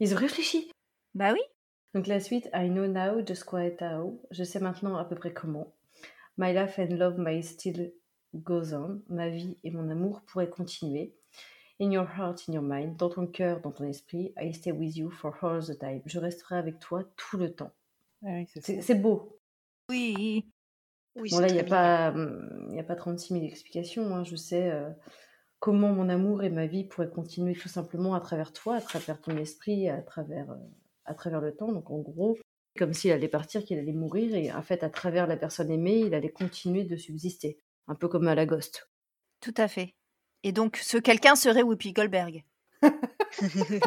Ils 0.00 0.14
ont 0.14 0.18
réfléchi. 0.18 0.70
Bah 1.14 1.32
oui. 1.32 1.40
Donc 1.94 2.06
la 2.06 2.20
suite, 2.20 2.48
I 2.52 2.68
know 2.68 2.86
now 2.86 3.24
just 3.24 3.44
quite 3.44 3.80
how. 3.80 4.20
Je 4.30 4.44
sais 4.44 4.58
maintenant 4.60 4.96
à 4.96 5.04
peu 5.04 5.14
près 5.14 5.32
comment. 5.32 5.72
My 6.36 6.52
life 6.52 6.78
and 6.78 6.96
love 6.96 7.18
may 7.18 7.40
still 7.42 7.92
goes 8.34 8.74
on. 8.74 9.00
Ma 9.08 9.28
vie 9.28 9.56
et 9.64 9.70
mon 9.70 9.88
amour 9.90 10.22
pourraient 10.26 10.50
continuer. 10.50 11.14
In 11.80 11.90
your 11.90 12.06
heart, 12.18 12.42
in 12.48 12.52
your 12.52 12.62
mind, 12.62 12.96
dans 12.96 13.08
ton 13.10 13.26
cœur, 13.26 13.60
dans 13.60 13.72
ton 13.72 13.84
esprit, 13.84 14.32
I 14.40 14.52
stay 14.52 14.72
with 14.72 14.96
you 14.96 15.10
for 15.10 15.36
all 15.42 15.60
the 15.64 15.78
time. 15.78 16.02
Je 16.06 16.18
resterai 16.18 16.56
avec 16.56 16.78
toi 16.80 17.02
tout 17.16 17.36
le 17.36 17.52
temps. 17.54 17.72
Ah 18.24 18.28
oui, 18.32 18.46
c'est 18.52 18.64
C'est 18.64 18.76
ça. 18.76 18.82
c'est 18.82 18.94
beau. 18.96 19.38
Oui. 19.88 20.44
Oui, 21.16 21.30
Bon 21.30 21.38
là, 21.38 21.48
il 21.48 21.54
n'y 21.54 21.60
a, 21.60 21.62
très 21.62 21.70
pas, 21.70 22.12
il 22.70 22.76
y 22.76 22.80
a 22.80 22.84
pas 22.84 22.96
36 22.96 23.34
000 23.34 23.44
explications. 23.44 24.14
hein. 24.14 24.24
Je 24.24 24.36
sais 24.36 24.70
euh, 24.70 24.90
comment 25.60 25.92
mon 25.92 26.08
amour 26.08 26.42
et 26.42 26.50
ma 26.50 26.66
vie 26.66 26.84
pourraient 26.84 27.10
continuer 27.10 27.54
tout 27.54 27.68
simplement 27.68 28.14
à 28.14 28.20
travers 28.20 28.52
toi, 28.52 28.76
à 28.76 28.80
travers 28.80 29.20
ton 29.20 29.36
esprit, 29.36 29.88
à 29.88 30.02
travers, 30.02 30.50
euh, 30.50 30.56
à 31.04 31.14
travers 31.14 31.40
le 31.40 31.54
temps. 31.54 31.70
Donc 31.72 31.90
en 31.90 31.98
gros, 31.98 32.36
comme 32.76 32.92
s'il 32.92 33.12
allait 33.12 33.28
partir, 33.28 33.64
qu'il 33.64 33.78
allait 33.78 33.92
mourir, 33.92 34.34
et 34.34 34.52
en 34.52 34.62
fait, 34.62 34.82
à 34.82 34.90
travers 34.90 35.26
la 35.28 35.36
personne 35.36 35.70
aimée, 35.70 36.00
il 36.00 36.14
allait 36.14 36.30
continuer 36.32 36.82
de 36.84 36.96
subsister. 36.96 37.58
Un 37.86 37.94
peu 37.94 38.08
comme 38.08 38.26
à 38.28 38.34
la 38.34 38.46
Ghost. 38.46 38.88
Tout 39.40 39.54
à 39.56 39.68
fait. 39.68 39.94
Et 40.42 40.50
donc, 40.52 40.78
ce 40.78 40.96
quelqu'un 40.98 41.36
serait 41.36 41.62
Whoopi 41.62 41.92
Goldberg, 41.92 42.44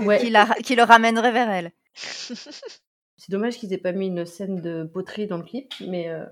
Ouais, 0.06 0.20
qui, 0.20 0.30
la- 0.30 0.56
qui 0.64 0.76
le 0.76 0.84
ramènerait 0.84 1.32
vers 1.32 1.50
elle. 1.50 1.72
c'est 1.94 3.30
dommage 3.32 3.58
qu'ils 3.58 3.74
aient 3.74 3.78
pas 3.78 3.92
mis 3.92 4.08
une 4.08 4.26
scène 4.26 4.62
de 4.62 4.84
poterie 4.84 5.28
dans 5.28 5.38
le 5.38 5.44
clip, 5.44 5.74
mais 5.88 6.10
euh, 6.10 6.26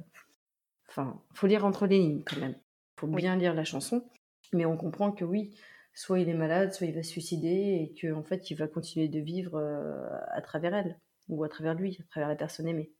enfin, 0.96 1.24
faut 1.34 1.48
lire 1.48 1.66
entre 1.66 1.88
les 1.88 2.00
lignes 2.00 2.24
quand 2.24 2.38
même. 2.40 2.56
Faut 3.00 3.08
bien 3.08 3.36
lire 3.36 3.54
la 3.54 3.64
chanson, 3.66 4.10
mais 4.54 4.66
on 4.66 4.78
comprend 4.78 5.12
que 5.12 5.25
oui, 5.25 5.58
soit 5.94 6.20
il 6.20 6.30
est 6.30 6.34
malade, 6.34 6.74
soit 6.74 6.88
il 6.88 6.96
va 6.96 7.04
se 7.04 7.10
suicider, 7.12 7.50
et 7.92 7.94
que 8.00 8.14
en 8.14 8.24
fait, 8.24 8.50
il 8.52 8.56
va 8.56 8.68
continuer 8.68 9.08
de 9.10 9.20
vivre 9.20 9.56
euh, 9.58 10.08
à 10.32 10.42
travers 10.42 10.74
elle 10.75 11.00
ou 11.28 11.44
à 11.44 11.50
travers 11.50 11.74
lui, 11.75 11.98
à 12.02 12.04
travers 12.06 12.30
la 12.30 12.36
personne 12.36 12.68
aimée. 12.68 12.94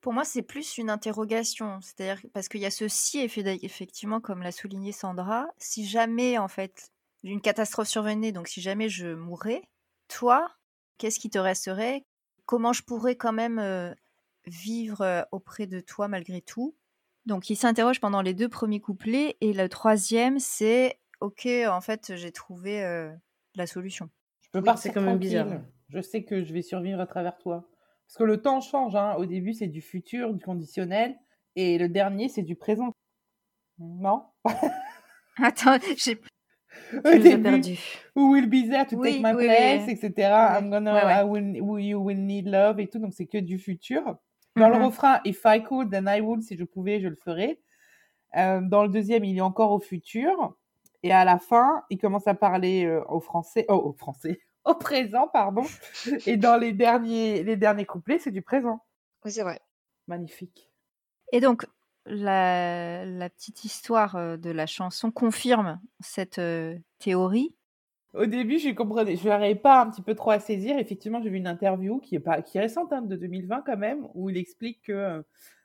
Pour 0.00 0.12
moi, 0.12 0.24
c'est 0.24 0.42
plus 0.42 0.78
une 0.78 0.90
interrogation. 0.90 1.80
C'est-à-dire 1.80 2.22
parce 2.32 2.48
qu'il 2.48 2.60
y 2.60 2.66
a 2.66 2.70
ceci, 2.70 3.18
effe- 3.24 3.58
effectivement, 3.62 4.20
comme 4.20 4.42
l'a 4.42 4.52
souligné 4.52 4.92
Sandra, 4.92 5.48
si 5.58 5.86
jamais, 5.86 6.38
en 6.38 6.48
fait, 6.48 6.90
une 7.22 7.40
catastrophe 7.40 7.88
survenait, 7.88 8.32
donc 8.32 8.48
si 8.48 8.60
jamais 8.60 8.88
je 8.88 9.08
mourais, 9.08 9.62
toi, 10.08 10.54
qu'est-ce 10.98 11.18
qui 11.18 11.30
te 11.30 11.38
resterait? 11.38 12.04
Comment 12.44 12.72
je 12.72 12.82
pourrais 12.82 13.16
quand 13.16 13.32
même 13.32 13.58
euh, 13.58 13.92
vivre 14.46 15.00
euh, 15.02 15.22
auprès 15.32 15.66
de 15.66 15.80
toi 15.80 16.06
malgré 16.08 16.40
tout? 16.40 16.76
Donc, 17.26 17.50
il 17.50 17.56
s'interroge 17.56 18.00
pendant 18.00 18.22
les 18.22 18.34
deux 18.34 18.48
premiers 18.48 18.80
couplets, 18.80 19.36
et 19.40 19.52
le 19.52 19.68
troisième, 19.68 20.38
c'est 20.38 20.98
Ok, 21.20 21.48
en 21.68 21.80
fait, 21.80 22.14
j'ai 22.14 22.30
trouvé 22.30 22.84
euh, 22.84 23.10
la 23.54 23.66
solution. 23.66 24.10
Je 24.42 24.48
peux 24.52 24.58
Oui, 24.58 24.64
partir 24.66 24.82
c'est 24.82 24.92
quand 24.92 25.00
même 25.00 25.18
bizarre. 25.18 25.46
Je 25.88 26.00
sais 26.00 26.24
que 26.24 26.44
je 26.44 26.52
vais 26.52 26.60
survivre 26.62 27.00
à 27.00 27.06
travers 27.06 27.38
toi. 27.38 27.68
Parce 28.06 28.18
que 28.18 28.24
le 28.24 28.42
temps 28.42 28.60
change. 28.60 28.94
Hein. 28.94 29.14
Au 29.16 29.24
début, 29.24 29.54
c'est 29.54 29.66
du 29.66 29.80
futur, 29.80 30.34
du 30.34 30.44
conditionnel. 30.44 31.16
Et 31.56 31.78
le 31.78 31.88
dernier, 31.88 32.28
c'est 32.28 32.42
du 32.42 32.54
présent. 32.54 32.92
Non? 33.78 34.24
Attends, 35.38 35.78
j'ai 35.96 36.18
début, 37.18 37.42
perdu. 37.42 37.78
Who 38.14 38.30
will 38.32 38.46
be 38.48 38.68
there 38.68 38.86
to 38.86 38.96
Oui, 38.96 39.12
take 39.12 39.22
my 39.22 39.32
oui, 39.34 39.44
place, 39.46 39.84
oui. 39.86 39.92
etc. 39.92 40.12
I'm 40.58 40.70
gonna, 40.70 40.94
Ouais, 40.94 41.04
ouais. 41.04 41.20
I 41.20 41.24
will, 41.24 41.62
will- 41.62 41.84
you 41.84 41.98
will 41.98 42.24
need 42.24 42.46
love 42.46 42.78
et 42.78 42.88
tout. 42.88 42.98
Donc, 42.98 43.14
c'est 43.14 43.26
que 43.26 43.38
du 43.38 43.58
futur. 43.58 44.16
Dans 44.56 44.68
le 44.68 44.76
Mhm. 44.78 44.84
refrain, 44.86 45.20
if 45.24 45.42
I 45.44 45.62
could, 45.62 45.90
then 45.90 46.06
I 46.08 46.20
would. 46.20 46.42
Si 46.42 46.56
je 46.56 46.64
pouvais, 46.64 47.00
je 47.00 47.08
le 47.08 47.16
ferais. 47.16 47.60
Euh, 48.36 48.60
dans 48.62 48.82
le 48.82 48.88
deuxième, 48.88 49.24
il 49.24 49.36
est 49.38 49.42
encore 49.42 49.72
au 49.72 49.80
futur. 49.80 50.56
Et 51.02 51.12
à 51.12 51.24
la 51.24 51.38
fin, 51.38 51.84
il 51.90 51.98
commence 51.98 52.26
à 52.26 52.34
parler 52.34 52.84
euh, 52.84 53.02
au 53.08 53.20
français, 53.20 53.64
oh, 53.68 53.74
au 53.74 53.92
français, 53.92 54.40
au 54.64 54.74
présent, 54.74 55.28
pardon. 55.32 55.62
Et 56.26 56.36
dans 56.36 56.56
les 56.56 56.72
derniers, 56.72 57.42
les 57.44 57.56
derniers 57.56 57.86
couplets, 57.86 58.18
c'est 58.18 58.30
du 58.32 58.42
présent. 58.42 58.82
Oui, 59.24 59.32
c'est 59.32 59.42
vrai. 59.42 59.60
Magnifique. 60.08 60.70
Et 61.32 61.40
donc, 61.40 61.66
la, 62.06 63.04
la 63.04 63.28
petite 63.30 63.64
histoire 63.64 64.16
euh, 64.16 64.36
de 64.36 64.50
la 64.50 64.66
chanson 64.66 65.10
confirme 65.10 65.80
cette 66.00 66.38
euh, 66.38 66.76
théorie. 66.98 67.54
Au 68.16 68.24
début, 68.24 68.58
je 68.58 68.70
comprenais, 68.70 69.16
je 69.16 69.28
n'arrivais 69.28 69.54
pas 69.56 69.82
un 69.82 69.90
petit 69.90 70.00
peu 70.00 70.14
trop 70.14 70.30
à 70.30 70.38
saisir. 70.38 70.78
Effectivement, 70.78 71.20
j'ai 71.22 71.28
vu 71.28 71.36
une 71.36 71.46
interview 71.46 71.98
qui 72.00 72.14
est 72.14 72.20
pas, 72.20 72.40
qui 72.40 72.56
est 72.56 72.62
récente, 72.62 72.92
hein, 72.92 73.02
de 73.02 73.14
2020 73.14 73.62
quand 73.66 73.76
même, 73.76 74.08
où 74.14 74.30
il 74.30 74.38
explique 74.38 74.82
que 74.82 74.92
euh, 74.92 75.22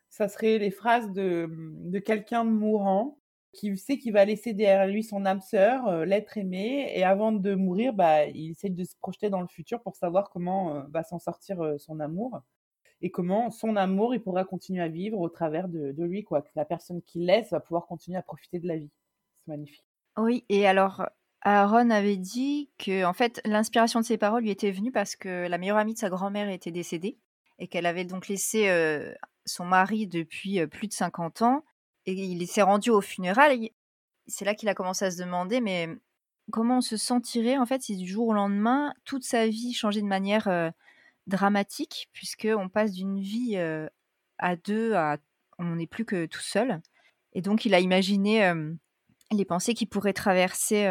ça 0.10 0.28
serait 0.28 0.58
les 0.58 0.72
phrases 0.72 1.12
de, 1.14 1.50
de 1.50 2.00
quelqu'un 2.00 2.44
de 2.44 2.50
mourant 2.50 3.18
qui 3.54 3.78
sait 3.78 3.98
qu'il 3.98 4.14
va 4.14 4.26
laisser 4.26 4.54
derrière 4.54 4.88
lui 4.88 5.04
son 5.04 5.26
âme 5.26 5.42
sœur, 5.42 5.88
euh, 5.88 6.06
l'être 6.06 6.38
aimé, 6.38 6.92
et 6.94 7.04
avant 7.04 7.32
de 7.32 7.56
mourir, 7.56 7.94
bah, 7.94 8.26
il 8.26 8.52
essaie 8.52 8.70
de 8.70 8.84
se 8.84 8.96
projeter 8.98 9.30
dans 9.30 9.42
le 9.42 9.48
futur 9.48 9.82
pour 9.82 9.96
savoir 9.96 10.30
comment 10.30 10.76
euh, 10.76 10.82
va 10.90 11.04
s'en 11.04 11.20
sortir 11.20 11.76
son 11.78 12.00
amour 12.00 12.42
et 13.02 13.12
comment 13.12 13.50
son 13.50 13.76
amour 13.78 14.14
il 14.14 14.22
pourra 14.22 14.44
continuer 14.44 14.82
à 14.82 14.88
vivre 14.90 15.20
au 15.20 15.30
travers 15.30 15.70
de, 15.70 15.92
de 15.92 16.04
lui, 16.04 16.24
quoi. 16.24 16.42
Que 16.42 16.52
la 16.56 16.66
personne 16.66 17.02
qu'il 17.02 17.26
laisse 17.26 17.52
va 17.52 17.60
pouvoir 17.60 17.88
continuer 17.88 18.18
à 18.18 18.22
profiter 18.22 18.60
de 18.60 18.68
la 18.68 18.78
vie. 18.78 18.92
C'est 19.40 19.52
magnifique. 19.52 19.86
Oui, 20.18 20.46
et 20.50 20.68
alors, 20.68 21.04
Aaron 21.44 21.90
avait 21.90 22.18
dit 22.18 22.70
que, 22.78 23.04
en 23.04 23.14
fait, 23.14 23.42
l'inspiration 23.46 24.00
de 24.00 24.06
ses 24.06 24.18
paroles 24.18 24.44
lui 24.44 24.52
était 24.52 24.72
venue 24.72 24.92
parce 24.92 25.16
que 25.16 25.48
la 25.48 25.58
meilleure 25.58 25.78
amie 25.78 25.94
de 25.94 26.00
sa 26.00 26.10
grand-mère 26.10 26.50
était 26.50 26.72
décédée 26.72 27.18
et 27.58 27.68
qu'elle 27.68 27.86
avait 27.86 28.06
donc 28.06 28.28
laissé 28.28 28.70
son 29.46 29.66
mari 29.66 30.08
depuis 30.08 30.66
plus 30.68 30.88
de 30.88 30.94
50 30.94 31.42
ans 31.42 31.64
et 32.06 32.14
il 32.14 32.48
s'est 32.48 32.62
rendu 32.62 32.90
aux 32.90 33.02
funérailles. 33.02 33.72
C'est 34.28 34.46
là 34.46 34.54
qu'il 34.54 34.70
a 34.70 34.76
commencé 34.76 35.06
à 35.06 35.12
se 35.12 35.18
demander, 35.18 35.62
mais 35.62 35.90
comment 36.52 36.78
on 36.78 36.82
se 36.82 36.98
sentirait, 36.98 37.58
en 37.58 37.66
fait, 37.66 37.82
si 37.82 37.98
du 37.98 38.08
jour 38.08 38.28
au 38.28 38.34
lendemain, 38.34 38.94
toute 39.06 39.24
sa 39.24 39.48
vie 39.48 39.74
changeait 39.74 40.02
de 40.02 40.08
manière 40.08 40.72
dramatique, 41.28 42.10
puisqu'on 42.14 42.70
passe 42.70 42.92
d'une 42.92 43.20
vie 43.20 43.58
à 44.38 44.56
deux 44.56 44.94
à 44.94 45.18
on 45.58 45.76
n'est 45.76 45.88
plus 45.88 46.06
que 46.06 46.26
tout 46.26 46.42
seul. 46.42 46.82
Et 47.34 47.42
donc, 47.42 47.66
il 47.66 47.74
a 47.74 47.80
imaginé 47.80 48.54
les 49.32 49.46
pensées 49.46 49.74
qui 49.74 49.86
pourraient 49.86 50.14
traverser 50.14 50.88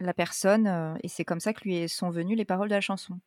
la 0.00 0.14
personne, 0.14 0.66
euh, 0.66 0.94
et 1.02 1.08
c'est 1.08 1.24
comme 1.24 1.40
ça 1.40 1.52
que 1.52 1.60
lui 1.64 1.88
sont 1.88 2.10
venues 2.10 2.34
les 2.34 2.44
paroles 2.44 2.68
de 2.68 2.74
la 2.74 2.80
chanson. 2.80 3.18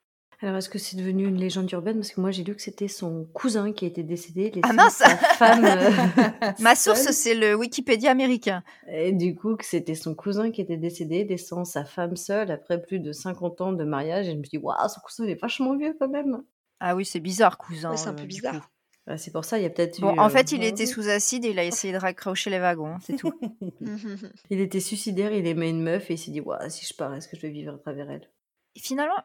Alors, 0.41 0.57
est-ce 0.57 0.67
que 0.67 0.77
c'est 0.77 0.97
devenu 0.97 1.25
une 1.25 1.38
légende 1.38 1.71
urbaine? 1.71 1.95
Parce 1.95 2.12
que 2.12 2.19
moi, 2.19 2.31
j'ai 2.31 2.43
lu 2.43 2.53
que 2.53 2.62
c'était 2.62 2.89
son 2.89 3.25
cousin 3.33 3.71
qui 3.71 3.86
était 3.86 4.03
décédé, 4.03 4.51
Ah 4.63 4.73
mince 4.73 4.95
sa 4.95 5.15
femme. 5.15 5.63
euh, 5.63 6.51
Ma 6.59 6.75
source, 6.75 7.12
c'est 7.12 7.33
le 7.33 7.55
Wikipédia 7.55 8.12
américain. 8.12 8.62
Et 8.91 9.13
du 9.13 9.36
coup, 9.36 9.55
que 9.55 9.63
c'était 9.63 9.95
son 9.95 10.15
cousin 10.15 10.51
qui 10.51 10.59
était 10.59 10.75
décédé, 10.75 11.23
laissant 11.23 11.63
sa 11.63 11.86
femme 11.86 12.17
seule 12.17 12.51
après 12.51 12.81
plus 12.81 12.99
de 12.99 13.13
50 13.13 13.62
ans 13.62 13.71
de 13.71 13.86
mariage. 13.86 14.27
Et 14.27 14.31
je 14.33 14.38
me 14.38 14.43
suis 14.43 14.57
dit, 14.57 14.63
waouh, 14.63 14.89
son 14.89 14.99
cousin, 14.99 15.23
il 15.23 15.29
est 15.29 15.41
vachement 15.41 15.77
vieux 15.77 15.95
quand 15.97 16.09
même. 16.09 16.43
Ah 16.81 16.93
oui, 16.93 17.05
c'est 17.05 17.21
bizarre, 17.21 17.57
cousin. 17.57 17.91
Ouais, 17.91 17.97
c'est 17.97 18.09
un 18.09 18.12
euh, 18.12 18.15
peu 18.15 18.23
du 18.23 18.27
bizarre. 18.27 18.69
Coup. 19.06 19.12
Ah, 19.12 19.18
c'est 19.18 19.32
pour 19.32 19.46
ça, 19.46 19.58
il 19.60 19.63
y 19.63 19.66
a 19.66 19.70
peut-être 19.70 20.00
Bon, 20.00 20.13
eu, 20.13 20.20
en 20.20 20.28
euh, 20.28 20.30
fait, 20.30 20.52
il 20.52 20.63
était 20.63 20.86
sous 20.86 21.08
acide 21.10 21.46
et 21.46 21.50
il 21.50 21.60
a 21.60 21.63
essayé 21.66 21.94
de 21.94 21.98
raccrocher 22.00 22.50
les 22.50 22.60
wagons, 22.60 22.96
hein, 22.96 23.00
c'est 23.06 23.18
tout. 23.18 23.32
Il 24.50 24.60
était 24.60 24.80
suicidaire, 24.80 25.32
il 25.34 25.46
aimait 25.48 25.70
une 25.70 25.82
meuf 25.82 26.10
et 26.10 26.13
il 26.13 26.18
s'est 26.18 26.32
dit, 26.32 26.42
waouh, 26.42 26.70
si 26.70 26.86
je 26.86 26.94
pars, 26.94 27.13
est-ce 27.13 27.28
que 27.28 27.36
je 27.36 27.42
vais 27.42 27.50
vivre 27.50 27.74
à 27.74 27.78
travers 27.78 28.10
elle? 28.10 28.30
Et 28.76 28.80
finalement, 28.80 29.18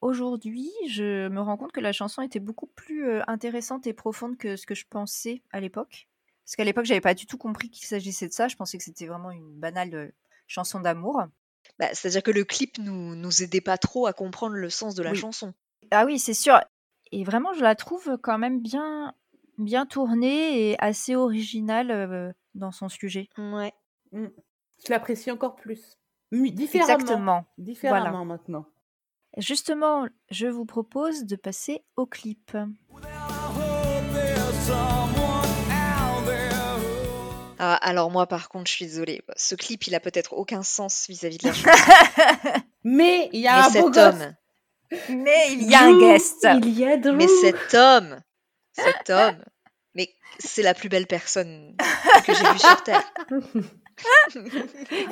aujourd'hui, 0.00 0.70
je 0.88 1.28
me 1.28 1.40
rends 1.40 1.56
compte 1.56 1.72
que 1.72 1.80
la 1.80 1.92
chanson 1.92 2.22
était 2.22 2.40
beaucoup 2.40 2.66
plus 2.66 3.06
euh, 3.08 3.22
intéressante 3.26 3.86
et 3.86 3.92
profonde 3.92 4.36
que 4.36 4.56
ce 4.56 4.66
que 4.66 4.74
je 4.74 4.84
pensais 4.88 5.42
à 5.52 5.60
l'époque. 5.60 6.08
Parce 6.44 6.56
qu'à 6.56 6.64
l'époque, 6.64 6.86
j'avais 6.86 7.00
pas 7.00 7.14
du 7.14 7.26
tout 7.26 7.36
compris 7.38 7.68
qu'il 7.70 7.86
s'agissait 7.86 8.28
de 8.28 8.32
ça. 8.32 8.48
Je 8.48 8.56
pensais 8.56 8.78
que 8.78 8.84
c'était 8.84 9.06
vraiment 9.06 9.30
une 9.30 9.52
banale 9.58 9.94
euh, 9.94 10.08
chanson 10.46 10.80
d'amour. 10.80 11.22
Bah, 11.78 11.88
C'est-à-dire 11.92 12.22
que 12.22 12.30
le 12.30 12.44
clip 12.44 12.78
nous, 12.78 13.14
nous 13.14 13.42
aidait 13.42 13.60
pas 13.60 13.76
trop 13.78 14.06
à 14.06 14.12
comprendre 14.12 14.54
le 14.54 14.70
sens 14.70 14.94
de 14.94 15.02
la 15.02 15.12
Oui. 15.12 15.18
chanson. 15.18 15.52
Ah 15.90 16.04
oui, 16.06 16.18
c'est 16.18 16.34
sûr. 16.34 16.58
Et 17.12 17.24
vraiment, 17.24 17.52
je 17.52 17.62
la 17.62 17.74
trouve 17.74 18.18
quand 18.22 18.38
même 18.38 18.60
bien, 18.60 19.14
bien 19.58 19.86
tournée 19.86 20.70
et 20.70 20.76
assez 20.78 21.16
originale 21.16 21.90
euh, 21.90 22.32
dans 22.54 22.72
son 22.72 22.88
sujet. 22.88 23.28
Ouais. 23.38 23.72
Mm. 24.12 24.26
Je 24.86 24.92
l'apprécie 24.92 25.30
encore 25.30 25.56
plus. 25.56 25.96
Différemment. 26.32 26.92
Exactement. 26.92 27.44
Différemment 27.58 28.10
Voilà. 28.10 28.24
maintenant. 28.24 28.66
Justement, 29.36 30.06
je 30.30 30.46
vous 30.46 30.64
propose 30.64 31.24
de 31.24 31.36
passer 31.36 31.84
au 31.96 32.06
clip. 32.06 32.56
Ah, 37.60 37.74
alors 37.74 38.10
moi, 38.10 38.26
par 38.26 38.48
contre, 38.48 38.70
je 38.70 38.76
suis 38.76 38.84
désolée. 38.84 39.22
Ce 39.36 39.54
clip, 39.56 39.86
il 39.88 39.94
a 39.94 40.00
peut-être 40.00 40.32
aucun 40.32 40.62
sens 40.62 41.06
vis-à-vis 41.08 41.38
de 41.38 41.48
la 41.48 41.52
chanson. 41.54 42.60
Mais 42.84 43.28
il 43.32 43.40
y 43.40 43.48
a 43.48 43.56
Mais 43.56 43.78
un 43.78 43.82
beau 43.82 43.92
cet 43.92 44.14
gosse. 44.14 44.28
Mais 45.10 45.52
il 45.52 45.70
y 45.70 45.74
a 45.74 45.82
un 45.84 45.98
guest. 45.98 46.46
Il 46.62 46.78
y 46.78 46.84
a 46.84 46.96
Drew. 46.96 47.14
mais 47.16 47.26
cet 47.40 47.74
homme, 47.74 48.20
cet 48.72 49.10
homme, 49.10 49.44
mais 49.94 50.08
c'est 50.38 50.62
la 50.62 50.74
plus 50.74 50.88
belle 50.88 51.06
personne 51.06 51.76
que 52.24 52.32
j'ai 52.34 52.44
vue 52.52 52.58
sur 52.58 52.82
Terre. 52.82 53.12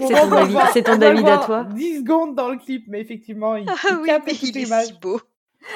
On 0.00 0.08
C'est 0.08 0.14
ton 0.14 0.72
c'est 0.72 0.82
ton 0.84 0.96
David 0.96 1.28
à 1.28 1.38
toi 1.38 1.64
10 1.64 1.98
secondes 1.98 2.34
dans 2.34 2.48
le 2.50 2.58
clip, 2.58 2.84
mais 2.88 3.00
effectivement, 3.00 3.56
il, 3.56 3.68
Ah 3.68 3.74
il 3.90 3.96
oui, 3.96 4.10
mais 4.24 4.32
il 4.42 4.58
est 4.58 4.84
si 4.84 4.92
beau. 4.94 5.20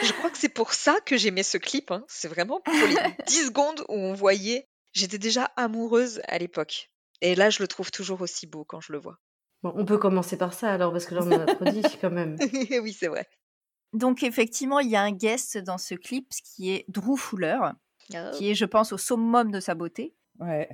Je 0.02 0.12
crois 0.12 0.30
que 0.30 0.38
c'est 0.38 0.48
pour 0.48 0.72
ça 0.72 0.96
que 1.04 1.16
j'aimais 1.16 1.42
ce 1.42 1.58
clip. 1.58 1.90
hein. 1.90 2.04
C'est 2.06 2.28
vraiment 2.28 2.60
pour 2.60 2.72
les 2.74 2.96
10 3.26 3.46
secondes 3.46 3.80
où 3.88 3.94
on 3.94 4.14
voyait. 4.14 4.68
J'étais 4.92 5.18
déjà 5.18 5.50
amoureuse 5.56 6.20
à 6.28 6.38
l'époque. 6.38 6.90
Et 7.20 7.34
là, 7.34 7.50
je 7.50 7.60
le 7.60 7.68
trouve 7.68 7.90
toujours 7.90 8.20
aussi 8.22 8.46
beau 8.46 8.64
quand 8.64 8.80
je 8.80 8.92
le 8.92 8.98
vois. 8.98 9.18
Bon, 9.62 9.72
on 9.76 9.84
peut 9.84 9.98
commencer 9.98 10.38
par 10.38 10.54
ça 10.54 10.72
alors, 10.72 10.90
parce 10.92 11.04
que 11.04 11.14
là 11.14 11.20
on 11.22 11.32
en 11.32 11.40
a 11.40 11.46
trop 11.54 11.64
dit 11.66 11.82
quand 12.00 12.10
même. 12.10 12.36
oui, 12.82 12.96
c'est 12.98 13.08
vrai. 13.08 13.28
Donc 13.92 14.22
effectivement, 14.22 14.78
il 14.80 14.88
y 14.88 14.96
a 14.96 15.02
un 15.02 15.12
guest 15.12 15.58
dans 15.58 15.78
ce 15.78 15.94
clip 15.94 16.28
qui 16.44 16.70
est 16.70 16.84
Drew 16.88 17.16
Fuller, 17.16 17.58
Ah, 18.14 18.30
qui 18.34 18.50
est, 18.50 18.54
je 18.54 18.64
pense, 18.64 18.92
au 18.92 18.98
summum 18.98 19.50
de 19.50 19.60
sa 19.60 19.74
beauté. 19.74 20.14
Ouais. 20.38 20.68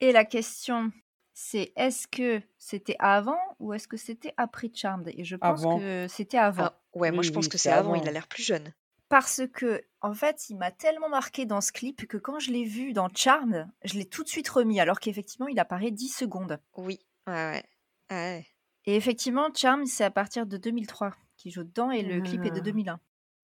Et 0.00 0.12
la 0.12 0.24
question, 0.24 0.90
c'est 1.32 1.72
est-ce 1.76 2.06
que 2.06 2.42
c'était 2.58 2.96
avant 2.98 3.38
ou 3.58 3.72
est-ce 3.72 3.88
que 3.88 3.96
c'était 3.96 4.34
après 4.36 4.70
Charmed? 4.72 5.10
Et 5.16 5.24
je 5.24 5.36
pense 5.36 5.60
Avant. 5.60 5.78
que 5.78 6.06
c'était 6.08 6.38
avant. 6.38 6.64
Ah, 6.66 6.80
ouais, 6.94 7.10
moi 7.10 7.20
Oui, 7.20 7.26
je 7.26 7.32
pense 7.32 7.46
oui, 7.46 7.50
que 7.50 7.58
c'est 7.58 7.70
avant. 7.70 7.94
Il 7.94 8.06
a 8.08 8.12
l'air 8.12 8.28
plus 8.28 8.42
jeune. 8.42 8.72
Parce 9.08 9.42
que, 9.52 9.82
en 10.00 10.14
fait, 10.14 10.48
il 10.48 10.56
m'a 10.56 10.70
tellement 10.70 11.08
marqué 11.08 11.46
dans 11.46 11.60
ce 11.60 11.72
clip 11.72 12.06
que 12.06 12.16
quand 12.16 12.38
je 12.40 12.50
l'ai 12.50 12.64
vu 12.64 12.92
dans 12.92 13.08
Charmed, 13.14 13.68
je 13.84 13.94
l'ai 13.94 14.06
tout 14.06 14.22
de 14.24 14.28
suite 14.28 14.48
remis, 14.48 14.80
alors 14.80 14.98
qu'effectivement, 15.00 15.46
il 15.46 15.58
apparaît 15.60 15.90
10 15.90 16.08
secondes. 16.08 16.58
Oui, 16.76 16.98
ouais, 17.26 17.32
ouais. 17.32 17.64
Ouais. 18.10 18.46
Et 18.86 18.96
effectivement, 18.96 19.48
Charmed, 19.54 19.86
c'est 19.86 20.04
à 20.04 20.10
partir 20.10 20.46
de 20.46 20.56
2003 20.56 21.12
qu'il 21.44 21.52
joue 21.52 21.62
dedans 21.64 21.90
et 21.90 22.02
le 22.02 22.22
clip 22.22 22.42
est 22.46 22.50
de 22.50 22.58
Ah. 22.58 22.62
2001. 22.62 23.00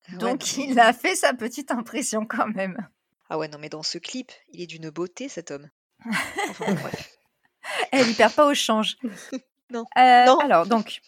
Ah 0.09 0.13
ouais, 0.13 0.19
Donc, 0.19 0.57
il 0.57 0.81
a 0.81 0.93
fait 0.95 1.15
sa 1.15 1.35
petite 1.35 1.71
impression 1.71 2.25
quand 2.27 2.47
même. 2.49 2.89
Ah 3.29 3.37
ouais, 3.39 3.47
non, 3.49 3.59
mais 3.59 3.69
dans 3.69 3.83
ce 3.83 3.99
clip, 3.99 4.33
il 4.49 4.63
est 4.63 4.67
d'une 4.67 4.89
beauté, 4.89 5.29
cet 5.29 5.51
homme. 5.51 5.69
Enfin, 6.07 6.65
bon, 6.67 6.81
bref. 6.81 7.19
Elle 7.93 8.09
y 8.09 8.15
perd 8.15 8.35
pas 8.35 8.47
au 8.47 8.55
change. 8.55 8.97
Non. 9.73 9.85
Euh, 9.99 10.25
Non. 10.27 10.39
Alors, 10.41 10.67
donc, 10.67 11.01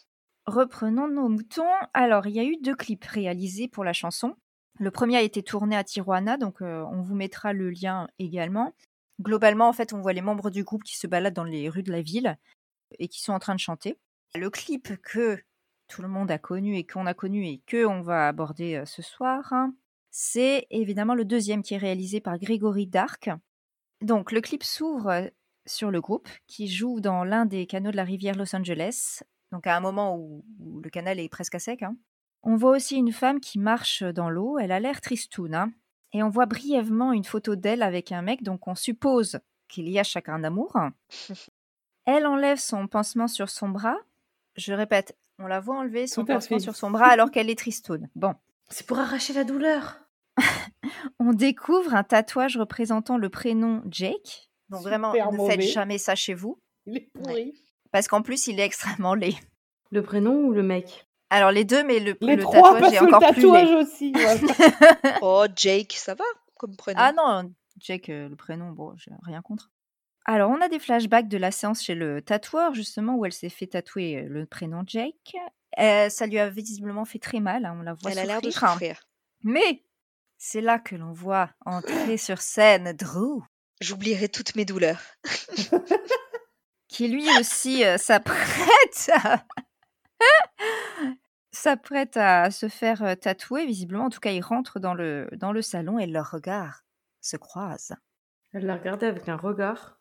reprenons 0.47 1.09
nos 1.09 1.29
moutons. 1.29 1.67
Alors, 1.95 2.29
il 2.29 2.35
y 2.35 2.39
a 2.39 2.45
eu 2.45 2.57
deux 2.63 2.77
clips 2.77 3.05
réalisés 3.07 3.67
pour 3.67 3.83
la 3.83 3.93
chanson. 3.93 4.37
Le 4.79 4.93
premier 4.93 5.17
a 5.17 5.23
été 5.23 5.43
tourné 5.43 5.75
à 5.77 5.83
Tijuana, 5.83 6.37
donc 6.37 6.63
euh, 6.63 6.85
on 6.93 7.03
vous 7.03 7.17
mettra 7.17 7.53
le 7.53 7.71
lien 7.71 8.07
également. 8.21 8.73
Globalement, 9.21 9.69
en 9.69 9.73
fait, 9.73 9.93
on 9.93 10.01
voit 10.01 10.13
les 10.13 10.21
membres 10.21 10.51
du 10.51 10.63
groupe 10.63 10.85
qui 10.85 10.97
se 10.97 11.09
baladent 11.09 11.35
dans 11.35 11.43
les 11.43 11.69
rues 11.69 11.83
de 11.83 11.91
la 11.91 12.03
ville 12.03 12.39
et 13.01 13.09
qui 13.09 13.21
sont 13.21 13.33
en 13.33 13.41
train 13.41 13.57
de 13.57 13.61
chanter. 13.61 13.99
Le 14.37 14.49
clip 14.49 14.97
que 15.03 15.43
tout 15.93 16.01
le 16.01 16.09
monde 16.09 16.31
a 16.31 16.39
connu 16.39 16.77
et 16.77 16.87
qu'on 16.87 17.05
a 17.05 17.13
connu 17.13 17.47
et 17.47 17.63
que 17.67 17.85
on 17.85 18.01
va 18.01 18.27
aborder 18.27 18.83
ce 18.87 19.03
soir, 19.03 19.53
hein, 19.53 19.75
c'est 20.11 20.67
évidemment 20.71 21.15
le 21.15 21.27
deuxième 21.27 21.63
qui 21.63 21.75
est 21.75 21.79
réalisé 21.79 22.21
par 22.21 22.39
Grégory 22.39 22.87
Dark. 22.87 23.29
Donc, 24.01 24.33
le 24.33 24.41
clip 24.41 24.63
s'ouvre 24.63 25.31
sur 25.67 25.91
le 25.91 26.01
groupe 26.01 26.29
qui 26.47 26.67
joue 26.67 27.01
dans 27.01 27.25
l'un 27.25 27.45
des 27.45 27.67
canaux 27.67 27.91
de 27.91 27.97
la 27.97 28.05
rivière 28.05 28.37
Los 28.37 28.57
Angeles, 28.57 29.23
donc 29.53 29.67
à 29.67 29.77
un 29.77 29.81
moment 29.81 30.17
où, 30.17 30.47
où 30.61 30.81
le 30.81 30.89
canal 30.89 31.21
est 31.21 31.29
presque 31.29 31.57
à 31.57 31.59
sec. 31.59 31.83
hein. 31.83 31.95
On 32.43 32.57
voit 32.57 32.73
aussi 32.73 32.97
une 32.97 33.13
femme 33.13 33.39
qui 33.39 33.59
marche 33.59 34.03
dans 34.03 34.31
l'eau, 34.31 34.59
elle 34.59 34.73
a 34.73 34.81
l'air 34.81 35.03
tristoune, 35.03 35.55
hein. 35.55 35.73
et 36.15 36.23
on 36.23 36.31
voit 36.31 36.47
brièvement 36.47 37.13
une 37.13 37.25
photo 37.25 37.55
d'elle 37.55 37.83
avec 37.83 38.13
un 38.13 38.23
mec, 38.23 38.43
donc 38.43 38.67
on 38.67 38.75
suppose 38.75 39.41
qu'il 39.69 39.91
y 39.91 39.99
a 39.99 40.05
chacun 40.05 40.39
d'amour. 40.39 40.75
Elle 42.05 42.27
enlève 42.27 42.59
son 42.59 42.89
pansement 42.89 43.29
sur 43.29 43.49
son 43.49 43.69
bras. 43.69 43.97
Je 44.57 44.75
répète, 44.75 45.17
on 45.39 45.47
la 45.47 45.61
voit 45.61 45.77
enlever 45.79 46.07
son 46.07 46.25
pansement 46.25 46.59
sur 46.59 46.77
son 46.77 46.91
bras 46.91 47.07
alors 47.09 47.31
qu'elle 47.31 47.51
est 47.51 47.59
tristoune. 47.59 48.09
Bon, 48.15 48.35
C'est 48.69 48.87
pour 48.87 48.99
arracher 48.99 49.33
la 49.33 49.45
douleur. 49.45 49.99
on 51.19 51.33
découvre 51.33 51.95
un 51.95 52.05
tatouage 52.05 52.57
représentant 52.57 53.17
le 53.19 53.29
prénom 53.29 53.83
Jake. 53.91 54.51
Donc 54.71 54.83
vraiment, 54.83 55.13
ne 55.13 55.37
mauvais. 55.37 55.53
faites 55.57 55.63
jamais 55.73 55.99
ça 55.99 56.15
chez 56.15 56.33
vous, 56.35 56.59
Il 56.87 56.97
est 56.97 57.11
pourri. 57.13 57.53
parce 57.91 58.09
qu'en 58.09 58.23
plus, 58.23 58.47
il 58.47 58.59
est 58.59 58.65
extrêmement 58.65 59.15
laid. 59.15 59.35
Le 59.91 60.03
prénom 60.03 60.45
ou 60.47 60.53
le 60.53 60.63
mec? 60.63 61.07
Alors 61.29 61.51
les 61.51 61.65
deux, 61.65 61.83
mais 61.85 61.99
le, 62.01 62.17
Les 62.23 62.37
le 62.37 62.43
trois, 62.43 62.75
tatouage 62.75 62.81
parce 62.81 62.93
est 62.95 62.99
que 62.99 63.05
le 63.05 63.15
encore 63.15 63.33
plus 63.33 63.43
tatouage 63.43 63.69
laid. 63.69 63.77
aussi. 63.77 64.13
Oh, 65.23 65.45
Jake, 65.55 65.93
ça 65.95 66.15
va 66.15 66.25
comme 66.59 66.77
prénom? 66.77 67.01
Ah 67.03 67.13
non, 67.13 67.53
Jake, 67.79 68.09
euh, 68.09 68.29
le 68.29 68.37
prénom, 68.37 68.71
bon, 68.71 68.95
j'ai 68.97 69.11
rien 69.23 69.43
contre. 69.43 69.71
Alors 70.25 70.51
on 70.51 70.61
a 70.61 70.69
des 70.69 70.79
flashbacks 70.79 71.29
de 71.29 71.39
la 71.39 71.51
séance 71.51 71.83
chez 71.83 71.95
le 71.95 72.23
tatoueur, 72.23 72.75
justement, 72.75 73.17
où 73.17 73.27
elle 73.27 73.33
s'est 73.33 73.49
fait 73.49 73.67
tatouer 73.67 74.19
euh, 74.19 74.29
le 74.29 74.47
prénom 74.47 74.83
Jake. 74.87 75.35
Euh, 75.79 76.09
ça 76.09 76.27
lui 76.27 76.39
a 76.39 76.49
visiblement 76.49 77.05
fait 77.05 77.19
très 77.19 77.41
mal, 77.41 77.65
hein, 77.65 77.77
on 77.79 77.83
la 77.83 77.95
voit 77.95 78.13
Elle 78.13 78.19
a 78.19 78.25
l'air 78.25 78.41
de 78.41 78.51
souffrir, 78.51 78.97
hein. 78.97 79.07
Mais 79.45 79.85
c'est 80.39 80.61
là 80.61 80.79
que 80.79 80.95
l'on 80.95 81.13
voit 81.13 81.51
entrer 81.65 82.17
sur 82.17 82.41
scène 82.41 82.93
Drew, 82.93 83.43
J'oublierai 83.81 84.29
toutes 84.29 84.55
mes 84.55 84.65
douleurs. 84.65 85.01
qui 86.89 87.09
lui 87.09 87.27
aussi 87.41 87.85
euh, 87.85 87.99
s'apprête 87.99 89.11
à... 89.13 89.45
s'apprête 91.51 92.17
à 92.17 92.53
se 92.53 92.69
faire 92.69 93.17
tatouer, 93.19 93.67
visiblement. 93.67 94.05
En 94.05 94.11
tout 94.11 94.21
cas, 94.21 94.31
il 94.31 94.41
rentre 94.41 94.79
dans 94.79 94.95
le, 94.95 95.29
dans 95.33 95.51
le 95.51 95.63
salon 95.63 95.99
et 95.99 96.07
leurs 96.07 96.31
regards 96.31 96.85
se 97.21 97.37
croisent. 97.37 97.97
Elle 98.53 98.67
l'a 98.67 98.77
regardé 98.77 99.07
avec 99.07 99.29
un 99.29 99.37
regard. 99.37 99.99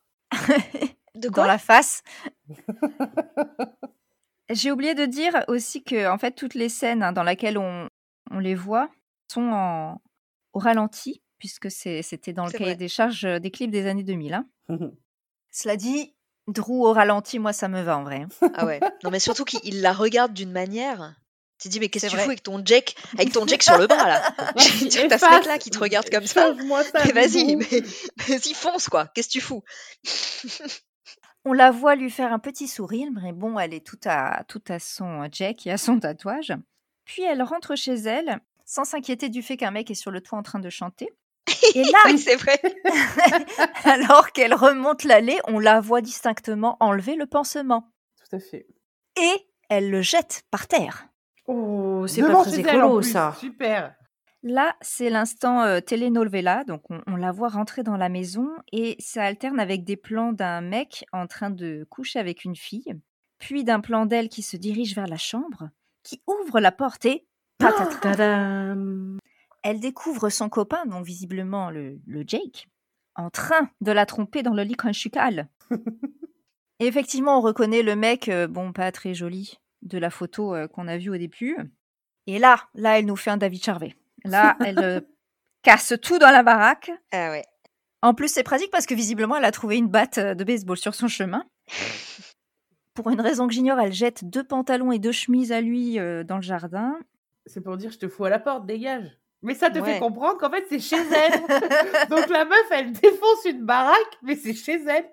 De 1.15 1.29
dans 1.29 1.45
la 1.45 1.57
face. 1.57 2.03
J'ai 4.49 4.71
oublié 4.71 4.95
de 4.95 5.05
dire 5.05 5.43
aussi 5.47 5.83
que 5.83 6.09
en 6.09 6.17
fait 6.17 6.31
toutes 6.31 6.55
les 6.55 6.69
scènes 6.69 7.03
hein, 7.03 7.13
dans 7.13 7.23
lesquelles 7.23 7.57
on, 7.57 7.87
on 8.31 8.39
les 8.39 8.55
voit 8.55 8.89
sont 9.31 9.49
en, 9.53 10.01
au 10.53 10.59
ralenti 10.59 11.21
puisque 11.37 11.71
c'était 11.71 12.33
dans 12.33 12.45
le 12.45 12.51
cahier 12.51 12.65
vrai. 12.71 12.75
des 12.75 12.87
charges 12.89 13.25
euh, 13.25 13.39
des 13.39 13.49
clips 13.51 13.71
des 13.71 13.87
années 13.87 14.03
2000. 14.03 14.33
hein. 14.33 14.45
Cela 15.51 15.75
dit, 15.75 16.15
Drew 16.47 16.85
au 16.85 16.93
ralenti, 16.93 17.39
moi 17.39 17.53
ça 17.53 17.67
me 17.67 17.81
va 17.81 17.97
en 17.97 18.03
vrai. 18.03 18.25
hein. 18.41 18.49
Ah 18.55 18.65
ouais. 18.65 18.79
Non, 19.03 19.11
mais 19.11 19.19
surtout 19.19 19.45
qu'il 19.45 19.59
il 19.63 19.81
la 19.81 19.93
regarde 19.93 20.33
d'une 20.33 20.51
manière. 20.51 21.15
Tu 21.61 21.67
te 21.67 21.73
dis, 21.73 21.79
mais 21.79 21.89
qu'est-ce 21.89 22.07
que 22.07 22.09
tu 22.09 22.15
vrai. 22.15 22.23
fous 22.23 22.29
avec 22.31 22.41
ton 22.43 22.61
Jack, 22.65 22.95
avec 23.13 23.31
ton 23.31 23.45
Jack 23.45 23.61
sur 23.61 23.77
le 23.77 23.85
bras 23.85 24.07
là 24.07 24.33
T'as 24.47 25.17
ce 25.19 25.35
mec-là 25.35 25.59
qui 25.59 25.69
te 25.69 25.77
regarde 25.77 26.09
comme 26.09 26.25
ça. 26.25 26.55
Ça. 26.55 27.03
Mais 27.05 27.11
vas-y, 27.11 27.55
mais 27.55 27.81
vas-y, 28.27 28.53
fonce 28.55 28.89
quoi. 28.89 29.05
Qu'est-ce 29.13 29.27
que 29.27 29.33
tu 29.33 29.41
fous 29.41 29.63
On 31.45 31.53
la 31.53 31.71
voit 31.71 31.95
lui 31.95 32.09
faire 32.09 32.33
un 32.33 32.39
petit 32.39 32.67
sourire, 32.67 33.09
mais 33.11 33.31
bon, 33.31 33.57
elle 33.59 33.73
est 33.73 33.85
tout 33.85 33.99
à, 34.05 34.43
tout 34.47 34.61
à 34.69 34.79
son 34.79 35.27
Jack 35.31 35.65
et 35.67 35.71
à 35.71 35.77
son 35.77 35.99
tatouage. 35.99 36.53
Puis 37.05 37.23
elle 37.23 37.41
rentre 37.41 37.75
chez 37.75 37.93
elle, 37.95 38.39
sans 38.65 38.83
s'inquiéter 38.83 39.29
du 39.29 39.41
fait 39.41 39.57
qu'un 39.57 39.71
mec 39.71 39.89
est 39.91 39.95
sur 39.95 40.11
le 40.11 40.21
toit 40.21 40.37
en 40.39 40.43
train 40.43 40.59
de 40.59 40.69
chanter. 40.69 41.09
Et 41.75 41.83
là, 41.83 41.99
Oui, 42.05 42.17
c'est 42.19 42.35
vrai. 42.35 42.59
alors 43.83 44.31
qu'elle 44.31 44.53
remonte 44.53 45.03
l'allée, 45.03 45.39
on 45.47 45.59
la 45.59 45.79
voit 45.81 46.01
distinctement 46.01 46.77
enlever 46.79 47.15
le 47.15 47.25
pansement. 47.25 47.91
Tout 48.17 48.35
à 48.35 48.39
fait. 48.39 48.67
Et 49.19 49.47
elle 49.69 49.89
le 49.89 50.01
jette 50.01 50.43
par 50.51 50.67
terre. 50.67 51.07
Oh, 51.53 52.07
c'est 52.07 52.21
pas 52.21 52.43
très 52.43 52.59
écolo 52.59 52.99
plus. 52.99 53.11
ça. 53.11 53.35
Super. 53.37 53.93
Là, 54.43 54.75
c'est 54.81 55.09
l'instant 55.09 55.61
euh, 55.63 55.81
telenovela, 55.81 56.63
donc 56.63 56.89
on, 56.89 57.01
on 57.05 57.15
la 57.15 57.31
voit 57.31 57.49
rentrer 57.49 57.83
dans 57.83 57.97
la 57.97 58.09
maison 58.09 58.49
et 58.71 58.95
ça 58.99 59.23
alterne 59.23 59.59
avec 59.59 59.83
des 59.83 59.97
plans 59.97 60.33
d'un 60.33 60.61
mec 60.61 61.05
en 61.11 61.27
train 61.27 61.51
de 61.51 61.85
coucher 61.89 62.19
avec 62.19 62.43
une 62.43 62.55
fille, 62.55 62.95
puis 63.37 63.63
d'un 63.63 63.81
plan 63.81 64.05
d'elle 64.05 64.29
qui 64.29 64.41
se 64.41 64.57
dirige 64.57 64.95
vers 64.95 65.07
la 65.07 65.17
chambre, 65.17 65.69
qui 66.03 66.23
ouvre 66.25 66.59
la 66.59 66.71
porte 66.71 67.05
et 67.05 67.27
patatras, 67.59 68.75
elle 69.63 69.79
découvre 69.79 70.29
son 70.29 70.49
copain, 70.49 70.85
donc 70.85 71.05
visiblement 71.05 71.69
le, 71.69 71.99
le 72.07 72.23
Jake, 72.25 72.67
en 73.15 73.29
train 73.29 73.69
de 73.81 73.91
la 73.91 74.05
tromper 74.05 74.41
dans 74.41 74.53
le 74.53 74.63
lit 74.63 74.75
conjugal. 74.75 75.49
Et 76.79 76.87
effectivement, 76.87 77.37
on 77.37 77.41
reconnaît 77.41 77.83
le 77.83 77.95
mec, 77.95 78.27
euh, 78.27 78.47
bon, 78.47 78.73
pas 78.73 78.91
très 78.91 79.13
joli, 79.13 79.59
de 79.81 79.97
la 79.97 80.09
photo 80.09 80.55
euh, 80.55 80.67
qu'on 80.67 80.87
a 80.87 80.97
vue 80.97 81.09
au 81.09 81.17
début. 81.17 81.57
Et 82.27 82.39
là, 82.39 82.67
là, 82.75 82.99
elle 82.99 83.05
nous 83.05 83.15
fait 83.15 83.31
un 83.31 83.37
David 83.37 83.63
Charvet. 83.63 83.95
Là, 84.25 84.55
elle 84.65 84.79
euh, 84.79 85.01
casse 85.63 85.93
tout 86.01 86.19
dans 86.19 86.31
la 86.31 86.43
baraque. 86.43 86.91
Ah 87.11 87.31
ouais. 87.31 87.43
En 88.03 88.13
plus, 88.13 88.29
c'est 88.29 88.43
pratique 88.43 88.71
parce 88.71 88.85
que 88.85 88.95
visiblement, 88.95 89.35
elle 89.37 89.45
a 89.45 89.51
trouvé 89.51 89.77
une 89.77 89.87
batte 89.87 90.17
euh, 90.17 90.33
de 90.35 90.43
baseball 90.43 90.77
sur 90.77 90.95
son 90.95 91.07
chemin. 91.07 91.45
Pour 92.93 93.09
une 93.09 93.21
raison 93.21 93.47
que 93.47 93.53
j'ignore, 93.53 93.79
elle 93.79 93.93
jette 93.93 94.25
deux 94.25 94.43
pantalons 94.43 94.91
et 94.91 94.99
deux 94.99 95.11
chemises 95.13 95.51
à 95.51 95.61
lui 95.61 95.97
euh, 95.97 96.23
dans 96.23 96.35
le 96.35 96.41
jardin. 96.41 96.99
C'est 97.45 97.61
pour 97.61 97.77
dire 97.77 97.89
je 97.89 97.97
te 97.97 98.07
fous 98.09 98.25
à 98.25 98.29
la 98.29 98.37
porte, 98.37 98.65
dégage. 98.65 99.17
Mais 99.41 99.55
ça 99.55 99.69
te 99.71 99.79
Ouais. 99.79 99.93
fait 99.93 99.99
comprendre 99.99 100.37
qu'en 100.37 100.51
fait 100.51 100.65
c'est 100.69 100.79
chez 100.79 100.97
elle. 100.97 102.07
Donc 102.09 102.27
la 102.29 102.45
meuf 102.45 102.67
elle 102.69 102.91
défonce 102.91 103.45
une 103.45 103.65
baraque, 103.65 104.17
mais 104.21 104.35
c'est 104.35 104.53
chez 104.53 104.83
elle. 104.87 105.09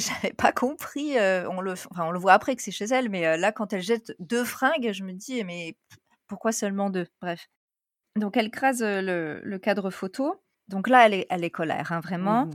J'avais 0.22 0.32
pas 0.32 0.52
compris, 0.52 1.18
euh, 1.18 1.48
on, 1.50 1.60
le, 1.60 1.72
enfin, 1.72 2.04
on 2.04 2.10
le 2.10 2.18
voit 2.18 2.32
après 2.32 2.56
que 2.56 2.62
c'est 2.62 2.70
chez 2.70 2.86
elle, 2.86 3.08
mais 3.08 3.26
euh, 3.26 3.36
là, 3.36 3.52
quand 3.52 3.72
elle 3.72 3.82
jette 3.82 4.14
deux 4.18 4.44
fringues, 4.44 4.90
je 4.92 5.04
me 5.04 5.12
dis, 5.12 5.44
mais 5.44 5.76
pourquoi 6.26 6.52
seulement 6.52 6.90
deux? 6.90 7.06
Bref. 7.20 7.48
Donc 8.16 8.36
elle 8.36 8.50
crase 8.50 8.82
le, 8.82 9.40
le 9.42 9.58
cadre 9.58 9.90
photo. 9.90 10.42
Donc 10.68 10.88
là, 10.88 11.06
elle 11.06 11.14
est, 11.14 11.26
elle 11.30 11.44
est 11.44 11.50
colère, 11.50 11.92
hein, 11.92 12.00
vraiment. 12.00 12.46
Mhm. 12.46 12.52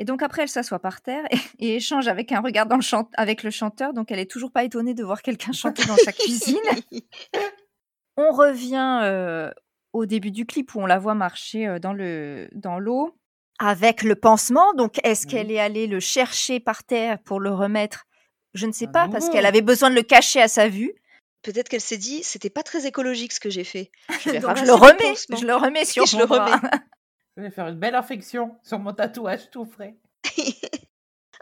Et 0.00 0.04
donc 0.04 0.22
après, 0.22 0.42
elle 0.42 0.48
s'assoit 0.48 0.80
par 0.80 1.02
terre 1.02 1.24
et, 1.30 1.38
et 1.66 1.76
échange 1.76 2.08
avec 2.08 2.32
un 2.32 2.40
regard 2.40 2.66
dans 2.66 2.76
le 2.76 2.82
chant- 2.82 3.10
avec 3.14 3.42
le 3.42 3.50
chanteur. 3.50 3.92
Donc 3.92 4.10
elle 4.10 4.18
est 4.18 4.30
toujours 4.30 4.50
pas 4.52 4.64
étonnée 4.64 4.94
de 4.94 5.04
voir 5.04 5.22
quelqu'un 5.22 5.52
chanter 5.52 5.84
dans 5.86 5.96
sa 5.96 6.12
cuisine. 6.12 6.58
On 8.16 8.30
revient 8.32 9.00
euh, 9.02 9.50
au 9.92 10.06
début 10.06 10.30
du 10.30 10.46
clip 10.46 10.74
où 10.74 10.80
on 10.80 10.86
la 10.86 10.98
voit 10.98 11.14
marcher 11.14 11.78
dans 11.80 11.92
le 11.92 12.48
dans 12.52 12.78
l'eau 12.78 13.16
avec 13.58 14.02
le 14.02 14.14
pansement. 14.16 14.72
Donc 14.74 14.98
est-ce 15.04 15.26
Oui. 15.26 15.32
qu'elle 15.32 15.50
est 15.50 15.60
allée 15.60 15.86
le 15.86 16.00
chercher 16.00 16.60
par 16.60 16.84
terre 16.84 17.18
pour 17.24 17.40
le 17.40 17.50
remettre? 17.50 18.06
Je 18.54 18.66
ne 18.66 18.72
sais 18.72 18.86
À 18.88 18.92
pas 18.92 19.08
parce 19.08 19.28
qu'elle 19.30 19.46
avait 19.46 19.62
besoin 19.62 19.90
de 19.90 19.94
le 19.96 20.02
cacher 20.02 20.40
à 20.40 20.48
sa 20.48 20.68
vue. 20.68 20.94
Peut-être 21.42 21.68
qu'elle 21.68 21.80
s'est 21.80 21.98
dit, 21.98 22.22
c'était 22.22 22.50
pas 22.50 22.62
très 22.62 22.86
écologique 22.86 23.32
ce 23.32 23.40
que 23.40 23.50
j'ai 23.50 23.64
fait. 23.64 23.90
Je 24.22 24.30
vais 24.30 24.38
Donc 24.40 24.42
je 24.42 24.46
ramasser 24.46 24.66
le 24.66 24.72
remets, 24.74 24.96
pansement. 25.10 25.36
je 25.36 25.46
le 25.46 25.54
remets 25.56 25.84
sur 25.86 26.06
Je 26.06 26.16
mon 26.16 26.20
le 26.20 26.24
remets. 26.26 26.56
Je 27.36 27.42
vais 27.42 27.50
faire 27.50 27.66
une 27.66 27.80
belle 27.80 27.96
infection 27.96 28.56
sur 28.62 28.78
mon 28.78 28.92
tatouage 28.92 29.50
tout 29.50 29.64
frais. 29.64 29.96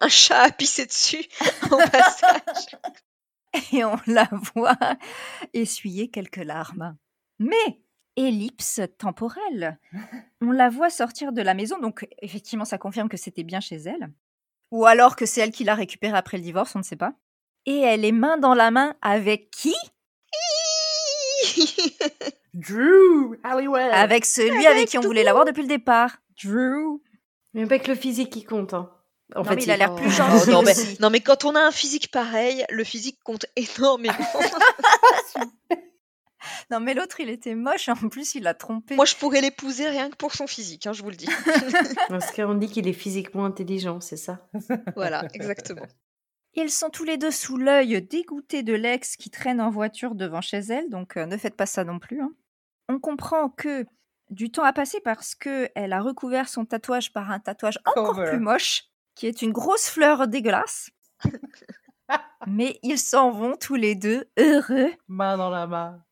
Un 0.00 0.08
chat 0.08 0.40
a 0.44 0.50
pissé 0.50 0.86
dessus 0.86 1.22
au 1.70 1.76
passage. 1.76 2.78
et 3.72 3.84
on 3.84 3.96
la 4.06 4.26
voit 4.54 4.78
essuyer 5.52 6.08
quelques 6.08 6.38
larmes. 6.42 6.96
Mais 7.38 7.81
ellipse 8.16 8.80
temporelle. 8.98 9.78
On 10.40 10.50
la 10.50 10.68
voit 10.68 10.90
sortir 10.90 11.32
de 11.32 11.42
la 11.42 11.54
maison, 11.54 11.78
donc 11.78 12.06
effectivement, 12.20 12.64
ça 12.64 12.78
confirme 12.78 13.08
que 13.08 13.16
c'était 13.16 13.42
bien 13.42 13.60
chez 13.60 13.76
elle. 13.76 14.10
Ou 14.70 14.86
alors 14.86 15.16
que 15.16 15.26
c'est 15.26 15.40
elle 15.40 15.50
qui 15.52 15.64
l'a 15.64 15.74
récupérée 15.74 16.16
après 16.16 16.36
le 16.38 16.42
divorce, 16.42 16.74
on 16.74 16.78
ne 16.78 16.84
sait 16.84 16.96
pas. 16.96 17.14
Et 17.66 17.78
elle 17.80 18.04
est 18.04 18.12
main 18.12 18.38
dans 18.38 18.54
la 18.54 18.70
main 18.70 18.94
avec 19.02 19.50
qui? 19.50 19.74
Drew 22.54 23.36
Halliwell. 23.44 23.92
Avec 23.92 24.24
celui 24.24 24.50
avec, 24.50 24.66
Avec 24.66 24.88
qui 24.88 24.98
on 24.98 25.02
voulait 25.02 25.24
l'avoir 25.24 25.44
depuis 25.44 25.62
le 25.62 25.68
départ. 25.68 26.18
Drew. 26.42 27.00
Mais 27.54 27.66
pas 27.66 27.78
que 27.78 27.88
le 27.88 27.94
physique 27.96 28.30
qui 28.30 28.44
compte. 28.44 28.74
Hein. 28.74 28.90
En 29.34 29.42
Non, 29.42 29.44
fait, 29.48 29.56
mais 29.56 29.62
il 29.64 29.70
a 29.70 29.76
l'air 29.76 29.92
Oh, 29.92 29.96
plus 29.96 30.10
gentil 30.10 30.50
non, 30.50 30.62
mais, 30.62 30.72
aussi. 30.72 30.96
non, 31.00 31.08
mais 31.10 31.20
quand 31.20 31.44
on 31.44 31.54
a 31.54 31.60
un 31.60 31.70
physique 31.70 32.10
pareil, 32.10 32.64
le 32.70 32.84
physique 32.84 33.18
compte 33.24 33.46
énormément. 33.56 34.14
Non, 36.70 36.80
mais 36.80 36.94
l'autre, 36.94 37.20
il 37.20 37.28
était 37.30 37.54
moche 37.54 37.88
et 37.88 37.92
en 37.92 38.08
plus, 38.08 38.34
il 38.34 38.42
l'a 38.44 38.54
trompé. 38.54 38.96
Moi, 38.96 39.04
je 39.04 39.16
pourrais 39.16 39.40
l'épouser 39.40 39.88
rien 39.88 40.10
que 40.10 40.16
pour 40.16 40.34
son 40.34 40.46
physique, 40.46 40.86
hein, 40.86 40.92
je 40.92 41.02
vous 41.02 41.10
le 41.10 41.16
dis. 41.16 41.26
Parce 42.08 42.30
qu'on 42.32 42.54
dit 42.54 42.68
qu'il 42.68 42.88
est 42.88 42.92
physiquement 42.92 43.44
intelligent, 43.44 44.00
c'est 44.00 44.16
ça? 44.16 44.48
Voilà, 44.96 45.26
exactement. 45.34 45.86
Ils 46.54 46.70
sont 46.70 46.90
tous 46.90 47.04
les 47.04 47.16
deux 47.16 47.30
sous 47.30 47.56
l'œil 47.56 48.02
dégoûtés 48.02 48.62
de 48.62 48.74
l'ex 48.74 49.16
qui 49.16 49.30
traîne 49.30 49.60
en 49.60 49.70
voiture 49.70 50.14
devant 50.14 50.40
chez 50.42 50.58
elle, 50.58 50.90
donc 50.90 51.16
euh, 51.16 51.24
ne 51.26 51.36
faites 51.38 51.56
pas 51.56 51.64
ça 51.66 51.82
non 51.84 51.98
plus. 51.98 52.20
hein. 52.20 52.32
On 52.88 52.98
comprend 52.98 53.48
que 53.48 53.86
du 54.28 54.50
temps 54.50 54.64
a 54.64 54.72
passé 54.74 55.00
parce 55.00 55.34
que 55.34 55.70
elle 55.74 55.92
a 55.94 56.00
recouvert 56.00 56.48
son 56.48 56.64
tatouage 56.66 57.12
par 57.12 57.30
un 57.30 57.38
tatouage 57.40 57.78
encore 57.86 58.14
Cover. 58.14 58.28
plus 58.28 58.38
moche, 58.40 58.84
qui 59.14 59.26
est 59.26 59.40
une 59.40 59.52
grosse 59.52 59.88
fleur 59.88 60.28
dégueulasse. 60.28 60.90
Mais 62.46 62.78
ils 62.82 62.98
s'en 62.98 63.30
vont 63.30 63.56
tous 63.56 63.74
les 63.76 63.94
deux 63.94 64.26
heureux 64.38 64.92
Main 65.08 65.36
dans 65.38 65.48
la 65.50 65.66
main. 65.66 66.04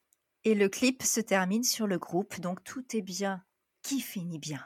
Et 0.44 0.55
le 0.55 0.68
clip 0.68 1.03
se 1.03 1.20
termine 1.20 1.64
sur 1.64 1.87
le 1.87 1.98
groupe, 1.98 2.40
donc 2.40 2.62
tout 2.64 2.85
est 2.96 3.03
bien 3.03 3.42
qui 3.83 4.00
finit 4.00 4.38
bien. 4.38 4.61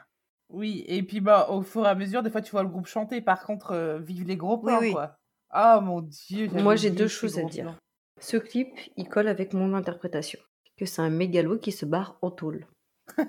Oui, 0.49 0.83
et 0.87 1.01
puis 1.03 1.21
bah, 1.21 1.47
au 1.49 1.61
fur 1.63 1.85
et 1.85 1.89
à 1.89 1.95
mesure, 1.95 2.21
des 2.21 2.29
fois, 2.29 2.41
tu 2.41 2.51
vois 2.51 2.63
le 2.63 2.69
groupe 2.69 2.85
chanter. 2.85 3.19
Par 3.21 3.43
contre, 3.45 3.71
euh, 3.71 3.99
vive 3.99 4.25
les 4.25 4.37
gros 4.37 4.57
plans, 4.57 4.79
oui. 4.79 4.91
quoi. 4.91 5.17
Ah 5.49 5.79
mon 5.81 6.01
dieu. 6.01 6.47
Moi, 6.49 6.75
j'ai 6.75 6.91
deux 6.91 7.07
choses 7.07 7.39
à 7.39 7.43
dire. 7.43 7.63
plans. 7.65 7.75
Ce 8.19 8.37
clip, 8.37 8.69
il 8.95 9.07
colle 9.09 9.27
avec 9.27 9.53
mon 9.53 9.73
interprétation. 9.73 10.39
Que 10.77 10.85
c'est 10.85 11.01
un 11.01 11.09
mégalo 11.09 11.57
qui 11.57 11.71
se 11.71 11.85
barre 11.85 12.17
en 12.21 12.29
tôle. 12.31 12.67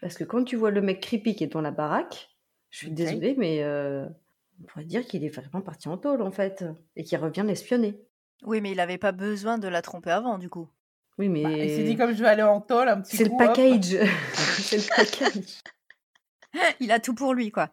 Parce 0.00 0.16
que 0.16 0.24
quand 0.24 0.44
tu 0.44 0.56
vois 0.56 0.70
le 0.70 0.80
mec 0.80 1.00
creepy 1.00 1.34
qui 1.34 1.44
est 1.44 1.48
dans 1.52 1.60
la 1.60 1.70
baraque, 1.70 2.30
je 2.70 2.78
suis 2.78 2.88
Ok. 2.88 2.94
désolée, 2.94 3.34
mais 3.36 3.62
euh, 3.62 4.06
on 4.60 4.64
pourrait 4.66 4.84
dire 4.84 5.06
qu'il 5.06 5.24
est 5.24 5.28
vraiment 5.28 5.62
parti 5.62 5.88
en 5.88 5.98
tôle, 5.98 6.22
en 6.22 6.30
fait. 6.30 6.64
Et 6.96 7.04
qu'il 7.04 7.18
revient 7.18 7.44
l'espionner. 7.46 8.00
Oui, 8.44 8.60
mais 8.60 8.70
il 8.70 8.76
n'avait 8.76 8.98
pas 8.98 9.12
besoin 9.12 9.58
de 9.58 9.68
la 9.68 9.82
tromper 9.82 10.10
avant, 10.10 10.38
du 10.38 10.48
coup. 10.48 10.68
Oui, 11.18 11.28
mais... 11.28 11.42
Bah, 11.42 11.50
il 11.50 11.70
s'est 11.70 11.84
dit 11.84 11.96
comme 11.96 12.12
je 12.14 12.22
vais 12.22 12.28
aller 12.28 12.42
en 12.42 12.60
tôle, 12.60 12.88
un 12.88 13.00
petit 13.00 13.16
C'est 13.18 13.24
le 13.24 13.36
package. 13.36 13.96
c'est 14.34 14.76
le 14.78 14.96
package. 14.96 15.60
Il 16.80 16.90
a 16.90 16.98
tout 17.00 17.14
pour 17.14 17.34
lui, 17.34 17.50
quoi. 17.50 17.68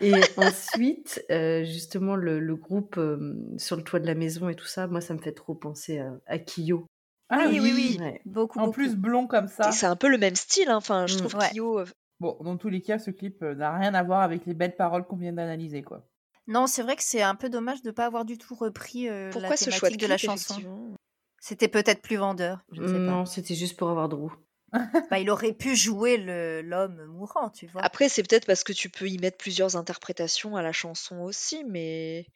Et 0.00 0.12
ensuite, 0.36 1.24
euh, 1.30 1.64
justement, 1.64 2.14
le, 2.14 2.38
le 2.38 2.54
groupe 2.56 2.96
euh, 2.98 3.34
sur 3.56 3.76
le 3.76 3.82
toit 3.82 3.98
de 4.00 4.06
la 4.06 4.14
maison 4.14 4.48
et 4.48 4.54
tout 4.54 4.66
ça, 4.66 4.86
moi, 4.86 5.00
ça 5.00 5.14
me 5.14 5.18
fait 5.18 5.32
trop 5.32 5.54
penser 5.54 5.98
à, 5.98 6.12
à 6.26 6.38
Kyo. 6.38 6.86
Ah 7.30 7.46
oui, 7.48 7.58
oui, 7.60 7.72
oui. 7.74 7.96
Ouais. 8.00 8.20
Beaucoup, 8.26 8.58
En 8.60 8.66
beaucoup. 8.66 8.74
plus, 8.74 8.94
blond 8.94 9.26
comme 9.26 9.48
ça. 9.48 9.72
C'est 9.72 9.86
un 9.86 9.96
peu 9.96 10.08
le 10.08 10.18
même 10.18 10.36
style, 10.36 10.68
hein. 10.68 10.76
enfin, 10.76 11.06
je 11.06 11.14
Mm. 11.14 11.18
trouve 11.18 11.34
Ouais. 11.36 11.50
Kyo. 11.52 11.80
euh, 11.80 11.86
Bon, 12.20 12.36
dans 12.42 12.56
tous 12.56 12.68
les 12.68 12.80
cas, 12.82 12.98
ce 13.00 13.10
clip 13.10 13.42
euh, 13.42 13.54
n'a 13.54 13.76
rien 13.76 13.94
à 13.94 14.02
voir 14.04 14.20
avec 14.20 14.46
les 14.46 14.54
belles 14.54 14.76
paroles 14.76 15.04
qu'on 15.04 15.16
vient 15.16 15.32
d'analyser, 15.32 15.82
quoi. 15.82 16.06
Non, 16.46 16.66
c'est 16.66 16.82
vrai 16.82 16.96
que 16.96 17.02
c'est 17.02 17.22
un 17.22 17.34
peu 17.34 17.48
dommage 17.48 17.82
de 17.82 17.88
ne 17.88 17.92
pas 17.94 18.06
avoir 18.06 18.24
du 18.24 18.36
tout 18.38 18.54
repris 18.54 19.08
euh, 19.08 19.30
Pourquoi 19.30 19.50
la 19.50 19.56
ce 19.56 19.64
thématique 19.64 19.78
choix 19.80 19.90
de 19.90 19.96
de 19.96 20.06
la 20.06 20.18
chanson. 20.18 20.94
C'était 21.40 21.68
peut-être 21.68 22.02
plus 22.02 22.16
vendeur, 22.16 22.60
je 22.72 22.82
ne 22.82 22.86
sais 22.86 22.98
Non, 22.98 23.26
c'était 23.26 23.54
juste 23.54 23.76
pour 23.76 23.90
avoir 23.90 24.08
Drew. 24.08 24.30
Bah, 25.10 25.18
il 25.18 25.30
aurait 25.30 25.52
pu 25.52 25.76
jouer 25.76 26.16
le- 26.16 26.62
l'homme 26.62 27.04
mourant, 27.06 27.48
tu 27.50 27.66
vois. 27.66 27.82
Après, 27.82 28.08
c'est 28.08 28.22
peut-être 28.22 28.46
parce 28.46 28.64
que 28.64 28.72
tu 28.72 28.88
peux 28.88 29.08
y 29.08 29.18
mettre 29.18 29.36
plusieurs 29.38 29.76
interprétations 29.76 30.56
à 30.56 30.62
la 30.62 30.72
chanson 30.72 31.18
aussi, 31.20 31.64
mais. 31.64 32.26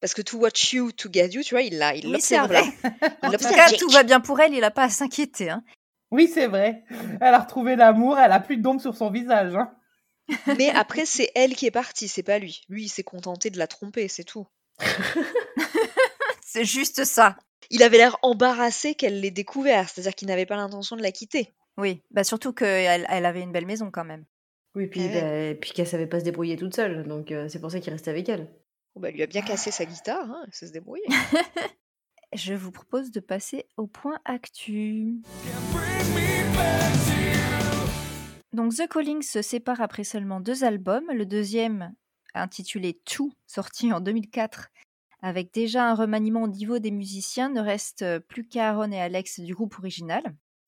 Parce 0.00 0.14
que 0.14 0.22
To 0.22 0.38
Watch 0.38 0.72
You, 0.74 0.92
To 0.92 1.08
Get 1.12 1.30
You, 1.30 1.42
tu 1.42 1.54
vois, 1.54 1.62
il 1.62 1.78
l'a, 1.78 1.94
il 1.94 2.06
Oui, 2.06 2.20
c'est 2.20 2.36
l'observe 2.36 2.48
vrai. 2.48 2.62
là. 2.82 3.08
Il 3.22 3.28
En 3.28 3.32
tout 3.32 3.38
cas, 3.48 3.68
Jake. 3.68 3.78
tout 3.80 3.88
va 3.88 4.02
bien 4.04 4.20
pour 4.20 4.38
elle, 4.40 4.54
il 4.54 4.60
n'a 4.60 4.70
pas 4.70 4.84
à 4.84 4.90
s'inquiéter. 4.90 5.50
hein. 5.50 5.64
Oui, 6.10 6.28
c'est 6.32 6.46
vrai. 6.46 6.84
Elle 7.20 7.34
a 7.34 7.38
retrouvé 7.40 7.74
l'amour, 7.76 8.18
elle 8.18 8.32
a 8.32 8.40
plus 8.40 8.56
d'ombre 8.58 8.80
sur 8.80 8.96
son 8.96 9.10
visage. 9.10 9.54
Hein. 9.54 9.70
Mais 10.58 10.70
après, 10.70 11.06
c'est 11.06 11.30
elle 11.34 11.54
qui 11.54 11.66
est 11.66 11.70
partie, 11.70 12.08
c'est 12.08 12.22
pas 12.22 12.38
lui. 12.38 12.62
Lui, 12.68 12.84
il 12.84 12.88
s'est 12.88 13.02
contenté 13.02 13.50
de 13.50 13.58
la 13.58 13.66
tromper, 13.66 14.08
c'est 14.08 14.24
tout. 14.24 14.46
C'est 16.44 16.64
juste 16.64 17.04
ça. 17.04 17.36
Il 17.70 17.82
avait 17.82 17.98
l'air 17.98 18.16
embarrassé 18.22 18.94
qu'elle 18.94 19.20
l'ait 19.20 19.30
découvert, 19.30 19.88
c'est-à-dire 19.88 20.14
qu'il 20.14 20.28
n'avait 20.28 20.46
pas 20.46 20.56
l'intention 20.56 20.96
de 20.96 21.02
la 21.02 21.12
quitter. 21.12 21.52
Oui, 21.76 22.02
bah 22.10 22.24
surtout 22.24 22.52
qu'elle 22.52 23.06
elle 23.08 23.26
avait 23.26 23.42
une 23.42 23.52
belle 23.52 23.66
maison 23.66 23.90
quand 23.90 24.04
même. 24.04 24.24
Oui, 24.74 24.86
puis, 24.86 25.00
ouais. 25.00 25.52
bah, 25.52 25.58
puis 25.60 25.72
qu'elle 25.72 25.86
savait 25.86 26.06
pas 26.06 26.20
se 26.20 26.24
débrouiller 26.24 26.56
toute 26.56 26.74
seule, 26.74 27.06
donc 27.06 27.32
euh, 27.32 27.48
c'est 27.48 27.60
pour 27.60 27.70
ça 27.70 27.80
qu'il 27.80 27.92
restait 27.92 28.10
avec 28.10 28.28
elle. 28.28 28.48
Bon, 28.94 29.02
bah, 29.02 29.08
elle 29.08 29.16
lui 29.16 29.22
a 29.22 29.26
bien 29.26 29.42
cassé 29.42 29.70
sa 29.70 29.84
guitare, 29.84 30.24
hein, 30.30 30.42
elle 30.46 30.54
sait 30.54 30.66
se 30.66 30.72
débrouiller. 30.72 31.04
Je 32.32 32.54
vous 32.54 32.70
propose 32.70 33.10
de 33.10 33.20
passer 33.20 33.66
au 33.76 33.86
point 33.86 34.18
actu. 34.24 35.20
Donc 38.52 38.74
The 38.74 38.88
Calling 38.88 39.22
se 39.22 39.42
sépare 39.42 39.80
après 39.80 40.04
seulement 40.04 40.40
deux 40.40 40.64
albums. 40.64 41.10
Le 41.12 41.26
deuxième, 41.26 41.94
intitulé 42.34 43.00
Two, 43.04 43.30
sorti 43.46 43.92
en 43.92 44.00
2004, 44.00 44.68
avec 45.20 45.52
déjà 45.52 45.90
un 45.90 45.94
remaniement 45.94 46.42
au 46.42 46.48
niveau 46.48 46.78
des 46.78 46.90
musiciens, 46.90 47.50
ne 47.50 47.60
reste 47.60 48.04
plus 48.20 48.46
qu'Aaron 48.46 48.92
et 48.92 49.00
Alex 49.00 49.40
du 49.40 49.54
groupe 49.54 49.78
original. 49.78 50.22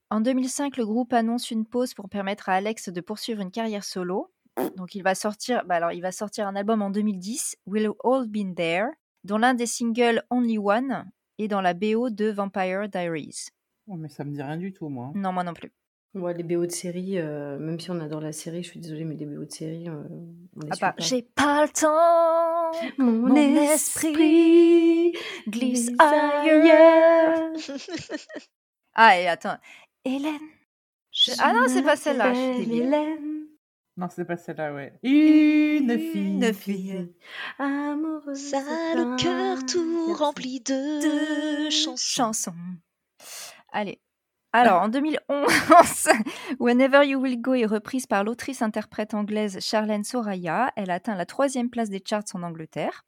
En 0.09 0.21
2005, 0.21 0.77
le 0.77 0.85
groupe 0.85 1.13
annonce 1.13 1.51
une 1.51 1.65
pause 1.65 1.93
pour 1.93 2.09
permettre 2.09 2.49
à 2.49 2.53
Alex 2.53 2.89
de 2.89 3.01
poursuivre 3.01 3.41
une 3.41 3.51
carrière 3.51 3.83
solo. 3.83 4.31
Donc 4.75 4.93
il 4.95 5.03
va 5.03 5.15
sortir, 5.15 5.63
bah 5.65 5.75
alors 5.75 5.93
il 5.93 6.01
va 6.01 6.11
sortir 6.11 6.47
un 6.47 6.55
album 6.55 6.81
en 6.81 6.89
2010, 6.89 7.55
We'll 7.65 7.91
All 8.03 8.27
Been 8.27 8.53
There, 8.53 8.87
dont 9.23 9.37
l'un 9.37 9.53
des 9.53 9.65
singles 9.65 10.21
Only 10.29 10.57
One 10.57 11.09
est 11.39 11.47
dans 11.47 11.61
la 11.61 11.73
BO 11.73 12.09
de 12.09 12.29
Vampire 12.29 12.89
Diaries. 12.89 13.47
Oh, 13.87 13.95
mais 13.95 14.09
ça 14.09 14.23
me 14.23 14.31
dit 14.31 14.41
rien 14.41 14.57
du 14.57 14.73
tout, 14.73 14.89
moi. 14.89 15.11
Non, 15.15 15.31
moi 15.31 15.43
non 15.43 15.53
plus. 15.53 15.71
Ouais, 16.13 16.33
les 16.33 16.43
BO 16.43 16.65
de 16.65 16.71
série, 16.71 17.17
euh, 17.19 17.57
même 17.57 17.79
si 17.79 17.89
on 17.89 17.99
adore 18.01 18.19
la 18.19 18.33
série, 18.33 18.63
je 18.63 18.69
suis 18.69 18.79
désolée, 18.81 19.05
mais 19.05 19.15
les 19.15 19.25
BO 19.25 19.45
de 19.45 19.51
série, 19.51 19.87
euh, 19.87 20.03
on 20.57 20.59
les 20.65 20.67
Ah 20.71 20.75
bah, 20.81 20.91
pas. 20.91 21.03
j'ai 21.03 21.21
pas 21.21 21.63
le 21.65 21.69
temps, 21.71 22.97
Mon, 22.97 23.29
mon 23.29 23.35
esprit 23.35 24.09
esprit 24.09 25.11
glisse 25.47 25.87
glisse 25.87 25.99
ailleurs. 25.99 27.51
Ah, 28.93 29.17
et 29.17 29.25
attends, 29.29 29.55
Hélène. 30.03 30.37
Je- 31.13 31.31
Ah 31.39 31.53
non, 31.53 31.61
c'est 31.69 31.81
pas 31.81 31.95
celle-là. 31.95 32.33
Hélène, 32.59 33.45
Non, 33.95 34.07
c'est 34.13 34.25
pas 34.25 34.35
celle-là, 34.35 34.73
ouais. 34.73 34.91
Une 35.03 35.97
fille. 35.97 36.27
Une 36.43 36.53
fille. 36.53 37.13
amoureuse 37.57 38.37
Ça 38.37 38.57
a 38.57 38.95
le 38.95 39.15
cœur 39.15 39.65
tout 39.65 40.13
rempli 40.13 40.59
de 40.59 41.63
de 41.65 41.69
chansons. 41.69 41.95
chansons. 41.95 42.53
Allez. 43.71 44.01
Alors, 44.53 44.81
en 44.81 44.89
2011, 44.89 45.17
Whenever 46.59 47.05
You 47.05 47.19
Will 47.19 47.39
Go 47.41 47.53
est 47.53 47.65
reprise 47.65 48.05
par 48.05 48.23
l'autrice-interprète 48.23 49.13
anglaise 49.13 49.59
Charlène 49.61 50.03
Soraya. 50.03 50.73
Elle 50.75 50.91
atteint 50.91 51.15
la 51.15 51.25
troisième 51.25 51.69
place 51.69 51.89
des 51.89 52.03
charts 52.05 52.23
en 52.33 52.43
Angleterre. 52.43 53.05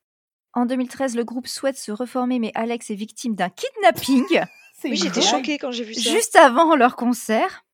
En 0.54 0.66
2013, 0.66 1.16
le 1.16 1.24
groupe 1.24 1.48
souhaite 1.48 1.78
se 1.78 1.92
reformer, 1.92 2.40
mais 2.40 2.52
Alex 2.56 2.92
est 2.92 2.96
victime 2.96 3.36
d'un 3.36 3.50
kidnapping 3.50 4.46
Oui, 4.86 4.96
j'étais 4.96 5.22
choquée 5.22 5.58
quand 5.58 5.72
j'ai 5.72 5.84
vu 5.84 5.94
ça. 5.94 6.10
juste 6.10 6.36
avant 6.36 6.76
leur 6.76 6.96
concert. 6.96 7.66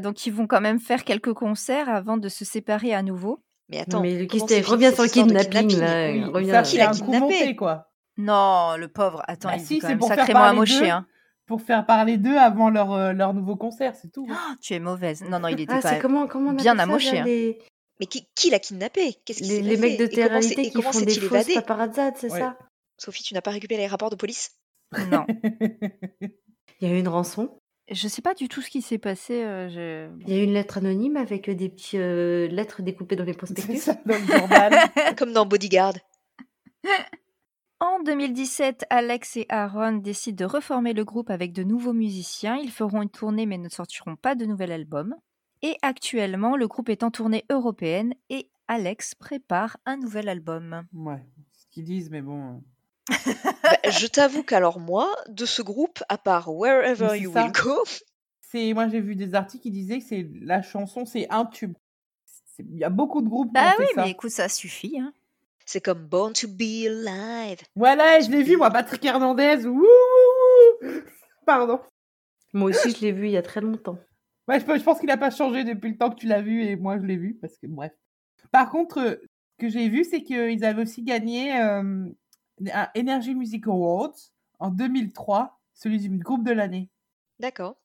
Donc, 0.00 0.26
ils 0.26 0.32
vont 0.32 0.46
quand 0.46 0.60
même 0.60 0.80
faire 0.80 1.04
quelques 1.04 1.32
concerts 1.32 1.88
avant 1.88 2.16
de 2.16 2.28
se 2.28 2.44
séparer 2.44 2.94
à 2.94 3.02
nouveau. 3.02 3.44
Mais 3.68 3.80
attends, 3.80 4.00
mais 4.00 4.18
le 4.18 4.26
reviens 4.66 4.90
fixé, 4.90 4.92
sur 4.92 5.02
le 5.02 5.08
de 5.08 5.12
kidnapping, 5.12 5.78
là. 5.78 6.10
Oui, 6.10 6.24
reviens. 6.24 6.64
ça, 6.64 6.70
Qui 6.70 6.76
l'a 6.78 6.88
kidnappé 6.88 7.56
quoi. 7.56 7.90
Non, 8.16 8.76
le 8.76 8.88
pauvre. 8.88 9.22
Attends, 9.26 9.48
Bah 9.48 9.56
il 9.56 9.64
si, 9.64 9.76
est 9.76 9.80
quand 9.80 9.88
même 9.88 10.00
sacrément 10.02 10.42
amoché. 10.44 10.90
Hein. 10.90 11.06
Pour 11.46 11.60
faire 11.62 11.84
parler 11.86 12.16
d'eux 12.16 12.36
avant 12.36 12.70
leur, 12.70 12.92
euh, 12.92 13.12
leur 13.12 13.34
nouveau 13.34 13.56
concert, 13.56 13.94
c'est 13.96 14.10
tout. 14.10 14.26
Ah, 14.30 14.54
tu 14.62 14.74
es 14.74 14.78
mauvaise. 14.80 15.22
Non, 15.22 15.38
non, 15.40 15.48
il 15.48 15.60
était 15.60 15.72
Ah, 15.82 15.90
même 15.92 16.00
comment, 16.00 16.26
comment 16.26 16.50
on 16.50 16.54
bien 16.54 16.78
amoché. 16.78 17.18
hein. 17.18 17.24
les, 17.24 17.58
Mais 18.00 18.06
qui, 18.06 18.26
qui 18.34 18.50
l'a 18.50 18.58
kidnappé? 18.58 19.14
Qu'est-ce 19.24 19.42
qui 19.42 19.60
les, 19.62 19.76
mecs 19.76 19.98
de 19.98 20.04
et 20.04 20.70
qui 20.70 20.82
font 20.82 21.00
des 21.00 21.14
fausses 21.20 21.54
paparazzades, 21.54 22.14
c'est 22.16 22.30
Ouais. 22.32 22.38
ça? 22.40 22.56
Sophie, 22.98 23.22
tu 23.22 23.34
n'as 23.34 23.40
pas 23.42 23.50
récupéré 23.50 23.82
les 23.82 23.86
rapports 23.88 24.10
de 24.10 24.16
police? 24.16 24.52
Non. 25.10 25.26
Il 26.80 26.88
y 26.88 26.90
a 26.90 26.94
eu 26.94 26.98
une 26.98 27.08
rançon. 27.08 27.58
Je 27.90 28.08
sais 28.08 28.22
pas 28.22 28.32
du 28.34 28.48
tout 28.48 28.62
ce 28.62 28.70
qui 28.70 28.80
s'est 28.80 28.98
passé. 28.98 29.42
euh, 29.44 29.68
je- 29.68 30.08
Il 30.26 30.30
y 30.32 30.38
a 30.38 30.40
eu 30.40 30.44
une 30.44 30.54
lettre 30.54 30.78
anonyme 30.78 31.16
avec 31.18 31.48
euh, 31.50 31.54
des 31.54 31.68
petites 31.68 31.94
lettres 32.00 32.80
découpées 32.82 33.16
dans 33.16 33.24
les 33.24 33.32
c'est 33.32 33.38
prospectus. 33.38 33.78
ça 33.80 33.94
dans 34.06 34.16
le 34.18 34.26
journal. 34.26 34.72
Comme 35.18 35.32
dans 35.32 35.44
Bodyguard. 35.46 35.94
En 37.80 38.00
2017, 38.02 38.84
Alex 38.88 39.36
et 39.36 39.46
Aaron 39.48 39.92
décident 39.94 40.46
de 40.46 40.50
reformer 40.50 40.92
le 40.92 41.04
groupe 41.04 41.30
avec 41.30 41.52
de 41.52 41.62
nouveaux 41.64 41.92
musiciens. 41.92 42.56
Ils 42.56 42.70
feront 42.70 43.02
une 43.02 43.10
tournée 43.10 43.46
mais 43.46 43.58
ne 43.58 43.68
sortiront 43.68 44.16
pas 44.16 44.34
de 44.34 44.46
nouvel 44.46 44.72
album. 44.72 45.14
Et 45.62 45.76
actuellement, 45.82 46.56
le 46.56 46.68
groupe 46.68 46.88
est 46.88 47.02
en 47.02 47.10
tournée 47.10 47.44
européenne 47.50 48.14
et 48.30 48.48
Alex 48.68 49.14
prépare 49.14 49.76
un 49.86 49.96
nouvel 49.96 50.28
album. 50.28 50.84
ouais, 50.94 51.22
ce 51.52 51.66
qu'ils 51.70 51.84
disent, 51.84 52.10
mais 52.10 52.22
bon. 52.22 52.62
Bah, 53.08 53.76
je 53.90 54.06
t'avoue 54.06 54.42
qu'alors 54.42 54.80
moi, 54.80 55.14
de 55.28 55.44
ce 55.44 55.60
groupe, 55.60 56.02
à 56.08 56.16
part 56.16 56.54
Wherever 56.54 57.18
You 57.18 57.32
ça. 57.32 57.42
Will 57.44 57.52
Go, 57.52 57.82
C'est, 58.40 58.72
moi 58.72 58.88
j'ai 58.88 59.00
vu 59.00 59.14
des 59.16 59.34
articles 59.34 59.62
qui 59.62 59.70
disaient 59.70 59.98
que 59.98 60.04
c'est 60.04 60.26
la 60.40 60.62
chanson, 60.62 61.04
c'est 61.04 61.26
un 61.30 61.44
tube. 61.44 61.74
Il 62.60 62.78
y 62.78 62.84
a 62.84 62.88
beaucoup 62.90 63.20
de 63.20 63.28
groupes 63.28 63.48
qui 63.48 63.54
Bah 63.54 63.72
ont 63.72 63.80
oui, 63.80 63.86
fait 63.88 63.94
ça. 63.94 64.04
mais 64.04 64.10
écoute, 64.12 64.30
ça 64.30 64.48
suffit. 64.48 64.98
hein. 64.98 65.12
C'est 65.64 65.80
comme 65.80 66.06
Born 66.06 66.32
to 66.32 66.48
Be 66.48 66.86
Alive. 66.86 67.60
Voilà, 67.74 68.20
je 68.20 68.30
l'ai 68.30 68.42
vu, 68.42 68.56
moi, 68.56 68.70
Patrick 68.70 69.04
Hernandez. 69.04 69.66
Ouh, 69.66 69.80
ouh, 69.80 70.86
ouh. 70.86 71.02
Pardon. 71.46 71.80
Moi 72.52 72.70
aussi, 72.70 72.90
je 72.90 73.00
l'ai 73.00 73.12
vu 73.12 73.26
il 73.26 73.32
y 73.32 73.36
a 73.36 73.42
très 73.42 73.60
longtemps. 73.60 73.98
Ouais, 74.46 74.60
je 74.60 74.82
pense 74.82 74.98
qu'il 74.98 75.08
n'a 75.08 75.16
pas 75.16 75.30
changé 75.30 75.64
depuis 75.64 75.90
le 75.90 75.96
temps 75.96 76.10
que 76.10 76.16
tu 76.16 76.26
l'as 76.26 76.42
vu 76.42 76.62
et 76.62 76.76
moi 76.76 76.98
je 76.98 77.04
l'ai 77.04 77.16
vu 77.16 77.34
parce 77.40 77.56
que 77.56 77.66
bref. 77.66 77.92
Par 78.52 78.70
contre, 78.70 78.98
euh, 78.98 79.16
ce 79.52 79.56
que 79.58 79.68
j'ai 79.68 79.88
vu, 79.88 80.04
c'est 80.04 80.22
qu'ils 80.22 80.64
avaient 80.64 80.82
aussi 80.82 81.02
gagné 81.02 81.58
euh, 81.58 82.06
un 82.72 82.88
Energy 82.96 83.34
Music 83.34 83.66
Awards 83.66 84.14
en 84.58 84.70
2003, 84.70 85.58
celui 85.72 85.98
du 85.98 86.10
groupe 86.18 86.44
de 86.44 86.52
l'année. 86.52 86.90
D'accord. 87.40 87.76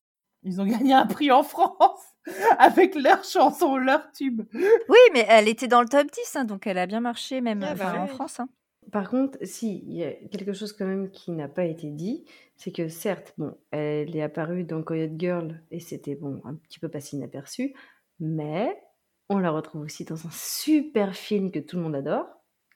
Ils 0.44 0.60
ont 0.60 0.66
gagné 0.66 0.94
un 0.94 1.06
prix 1.06 1.32
en 1.32 1.44
France 1.44 2.04
avec 2.60 2.96
leur 2.96 3.24
chanson, 3.24 3.78
leur 3.78 4.12
tube. 4.12 4.42
Oui, 4.54 4.98
mais 5.14 5.26
elle 5.30 5.48
était 5.48 5.68
dans 5.68 5.82
le 5.82 5.88
top 5.90 6.08
10, 6.12 6.36
hein, 6.36 6.46
donc 6.46 6.68
elle 6.68 6.78
a 6.78 6.86
bien 6.88 7.00
marché 7.00 7.42
même 7.42 7.64
Ah, 7.64 7.76
bah 7.76 8.02
en. 8.04 8.08
France. 8.08 8.40
hein. 8.40 8.50
Par 8.92 9.10
contre, 9.10 9.38
si, 9.44 9.84
il 9.88 9.98
y 9.98 10.04
a 10.04 10.12
quelque 10.32 10.54
chose 10.54 10.74
quand 10.74 10.86
même 10.86 11.12
qui 11.12 11.32
n'a 11.32 11.48
pas 11.48 11.66
été 11.66 11.92
dit, 11.92 12.26
c'est 12.56 12.72
que 12.72 12.88
certes, 12.88 13.34
bon, 13.38 13.56
elle 13.72 14.16
est 14.16 14.22
apparue 14.24 14.64
dans 14.64 14.82
Coyote 14.82 15.12
Girl 15.20 15.62
et 15.70 15.80
c'était 15.80 16.16
bon, 16.16 16.42
un 16.44 16.56
petit 16.56 16.80
peu 16.80 16.90
passé 16.90 17.16
inaperçu, 17.18 17.76
mais 18.20 18.82
on 19.30 19.38
la 19.38 19.52
retrouve 19.52 19.82
aussi 19.82 20.06
dans 20.06 20.26
un 20.26 20.32
super 20.32 21.16
film 21.16 21.52
que 21.52 21.60
tout 21.60 21.76
le 21.78 21.84
monde 21.84 21.96
adore, 21.96 22.26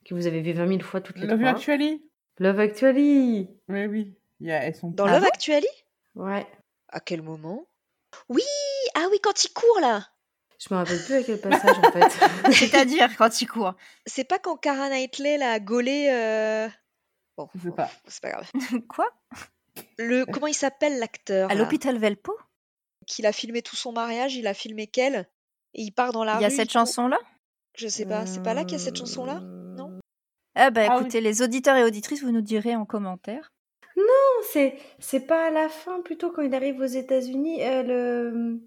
que 0.05 0.13
vous 0.13 0.27
avez 0.27 0.41
vu 0.41 0.51
20 0.51 0.67
000 0.67 0.79
fois 0.81 1.01
toutes 1.01 1.17
les 1.17 1.25
Love 1.25 1.39
trois. 1.39 1.49
Actually 1.49 2.03
Love 2.37 2.59
Actually 2.59 3.49
Oui, 3.69 3.85
oui. 3.87 4.15
Il 4.39 4.47
y 4.47 4.51
a- 4.51 4.63
elles 4.65 4.75
sont 4.75 4.91
Dans 4.91 5.05
Ah 5.07 5.13
Love 5.15 5.25
Actually? 5.25 5.65
Ouais. 6.15 6.45
À 6.89 6.99
quel 6.99 7.23
moment? 7.23 7.65
Oui 8.29 8.43
oui, 9.13 9.19
quand 9.21 9.43
il 9.45 9.53
court 9.53 9.79
là 9.79 10.07
Je 10.59 10.73
me 10.73 10.77
rappelle 10.79 11.01
plus 11.05 11.15
à 11.15 11.23
quel 11.23 11.39
passage 11.39 11.77
en 11.77 11.91
fait. 11.91 12.51
C'est-à-dire 12.51 13.15
quand 13.17 13.41
il 13.41 13.47
court. 13.47 13.73
C'est 14.05 14.23
pas 14.25 14.39
quand 14.39 14.57
Cara 14.57 14.89
Knightley 14.89 15.37
l'a 15.37 15.59
gaulé. 15.59 16.09
euh, 16.11 16.67
Bon, 17.37 17.47
Je 17.55 17.61
sais 17.69 17.71
pas. 17.75 17.89
c'est 18.07 18.21
pas 18.21 18.29
grave. 18.31 18.51
Quoi? 18.87 19.07
Le, 19.97 20.25
comment 20.25 20.47
il 20.47 20.53
s'appelle 20.53 20.99
l'acteur 20.99 21.49
À 21.49 21.55
l'hôpital 21.55 21.97
Velpo? 21.97 22.37
Qu'il 23.07 23.25
a 23.25 23.31
filmé 23.31 23.61
tout 23.61 23.75
son 23.75 23.91
mariage, 23.91 24.35
il 24.35 24.45
a 24.47 24.53
filmé 24.53 24.87
qu'elle 24.87 25.27
Et 25.73 25.81
il 25.81 25.91
part 25.91 26.11
dans 26.11 26.23
la 26.23 26.35
Il 26.35 26.41
y 26.41 26.45
a 26.45 26.49
rue, 26.49 26.55
cette 26.55 26.71
chanson-là? 26.71 27.17
Je 27.75 27.87
sais 27.87 28.05
pas, 28.05 28.25
c'est 28.27 28.43
pas 28.43 28.53
là 28.53 28.63
qu'il 28.65 28.77
y 28.77 28.81
a 28.81 28.83
cette 28.83 28.97
chanson-là? 28.97 29.39
Non? 29.41 29.99
Ah 30.55 30.69
bah 30.69 30.83
Ah 30.87 30.95
oui. 30.95 31.01
écoutez, 31.01 31.21
les 31.21 31.41
auditeurs 31.41 31.75
et 31.75 31.83
auditrices, 31.83 32.21
vous 32.21 32.31
nous 32.31 32.41
direz 32.41 32.75
en 32.75 32.85
commentaire. 32.85 33.51
Non, 33.97 34.03
c'est 34.51 34.77
c'est 34.99 35.21
pas 35.21 35.47
à 35.47 35.49
la 35.49 35.69
fin, 35.69 36.01
plutôt 36.01 36.31
quand 36.31 36.43
il 36.43 36.53
arrive 36.53 36.79
aux 36.79 36.85
États-Unis. 36.85 37.63
euh, 37.63 37.81
le... 37.83 38.59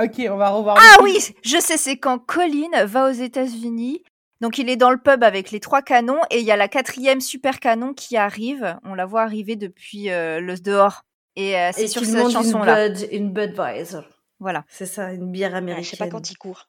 Ok, 0.00 0.22
on 0.30 0.36
va 0.36 0.48
revoir. 0.50 0.78
Ah 0.80 1.02
oui, 1.02 1.18
je 1.44 1.58
sais, 1.58 1.76
c'est 1.76 1.96
quand 1.98 2.18
Colin 2.18 2.84
va 2.86 3.08
aux 3.08 3.12
États-Unis. 3.12 4.02
Donc 4.40 4.58
il 4.58 4.68
est 4.68 4.76
dans 4.76 4.90
le 4.90 4.98
pub 4.98 5.22
avec 5.22 5.50
les 5.52 5.60
trois 5.60 5.82
canons 5.82 6.20
et 6.30 6.40
il 6.40 6.44
y 6.44 6.50
a 6.50 6.56
la 6.56 6.66
quatrième 6.66 7.20
super 7.20 7.60
canon 7.60 7.94
qui 7.94 8.16
arrive. 8.16 8.76
On 8.84 8.94
la 8.94 9.06
voit 9.06 9.22
arriver 9.22 9.54
depuis 9.54 10.10
euh, 10.10 10.40
le 10.40 10.56
dehors. 10.56 11.02
Et 11.36 11.56
euh, 11.56 11.70
c'est 11.72 11.86
sur 11.86 12.04
cette 12.04 12.30
chanson-là. 12.30 12.88
Une, 12.88 12.92
Bud, 12.94 13.08
une 13.12 13.32
Budweiser. 13.32 14.00
Voilà. 14.40 14.64
C'est 14.68 14.86
ça, 14.86 15.12
une 15.12 15.30
bière 15.30 15.52
Ouais, 15.52 15.58
américaine. 15.58 15.84
Je 15.84 15.90
sais 15.90 15.96
pas 15.96 16.08
quand 16.08 16.28
il 16.30 16.36
court. 16.36 16.66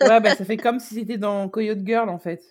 Ouais, 0.00 0.20
bah 0.20 0.34
ça 0.36 0.44
fait 0.44 0.56
comme 0.56 0.80
si 0.80 0.94
c'était 0.96 1.18
dans 1.18 1.48
Coyote 1.48 1.86
Girl 1.86 2.08
en 2.08 2.18
fait. 2.18 2.42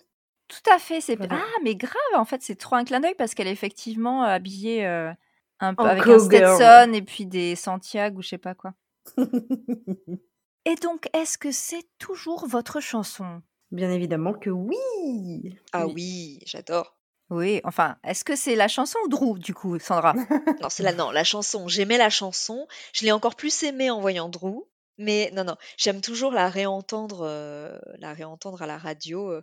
Tout 0.48 0.70
à 0.74 0.78
fait. 0.78 1.02
C'est 1.02 1.16
Voilà. 1.16 1.34
ah 1.38 1.58
mais 1.62 1.74
grave. 1.74 1.92
En 2.14 2.24
fait, 2.24 2.40
c'est 2.42 2.54
trop 2.56 2.76
un 2.76 2.84
clin 2.84 3.00
d'œil 3.00 3.14
parce 3.18 3.34
qu'elle 3.34 3.48
est 3.48 3.52
effectivement 3.52 4.22
habillée 4.22 4.86
euh, 4.86 5.12
un 5.60 5.74
peu 5.74 5.82
En 5.82 5.86
avec 5.86 6.06
un. 6.06 6.18
Stetson 6.18 6.92
et 6.94 7.02
puis 7.02 7.26
des 7.26 7.56
Santiago 7.56 8.20
ou 8.20 8.22
je 8.22 8.28
sais 8.28 8.38
pas 8.38 8.54
quoi. 8.54 8.72
Et 10.64 10.74
donc, 10.76 11.08
est-ce 11.12 11.38
que 11.38 11.50
c'est 11.50 11.84
toujours 11.98 12.46
votre 12.46 12.80
chanson? 12.80 13.42
Bien 13.70 13.90
évidemment 13.90 14.32
que 14.34 14.50
oui. 14.50 15.58
Ah 15.72 15.86
Oui. 15.86 16.38
j'adore. 16.46 16.96
Oui. 17.30 17.60
Enfin, 17.64 17.96
est-ce 18.04 18.24
que 18.24 18.36
c'est 18.36 18.54
la 18.54 18.68
chanson 18.68 18.98
ou 19.04 19.08
Drew 19.08 19.38
du 19.38 19.54
coup, 19.54 19.78
Sandra? 19.78 20.12
Non, 20.62 20.68
c'est 20.68 20.82
la, 20.82 20.92
non, 20.92 21.10
la 21.10 21.24
chanson. 21.24 21.66
J'aimais 21.66 21.96
la 21.98 22.10
chanson. 22.10 22.66
Je 22.92 23.04
l'ai 23.04 23.12
encore 23.12 23.34
plus 23.34 23.62
aimée 23.62 23.90
en 23.90 24.00
voyant 24.00 24.28
Drew. 24.28 24.64
Mais 24.98 25.30
non, 25.34 25.42
non, 25.44 25.56
j'aime 25.78 26.00
toujours 26.02 26.32
la 26.32 26.48
réentendre, 26.50 27.22
euh, 27.22 27.78
la 27.98 28.12
réentendre 28.12 28.60
à 28.62 28.66
la 28.66 28.76
radio. 28.78 29.30
euh. 29.30 29.42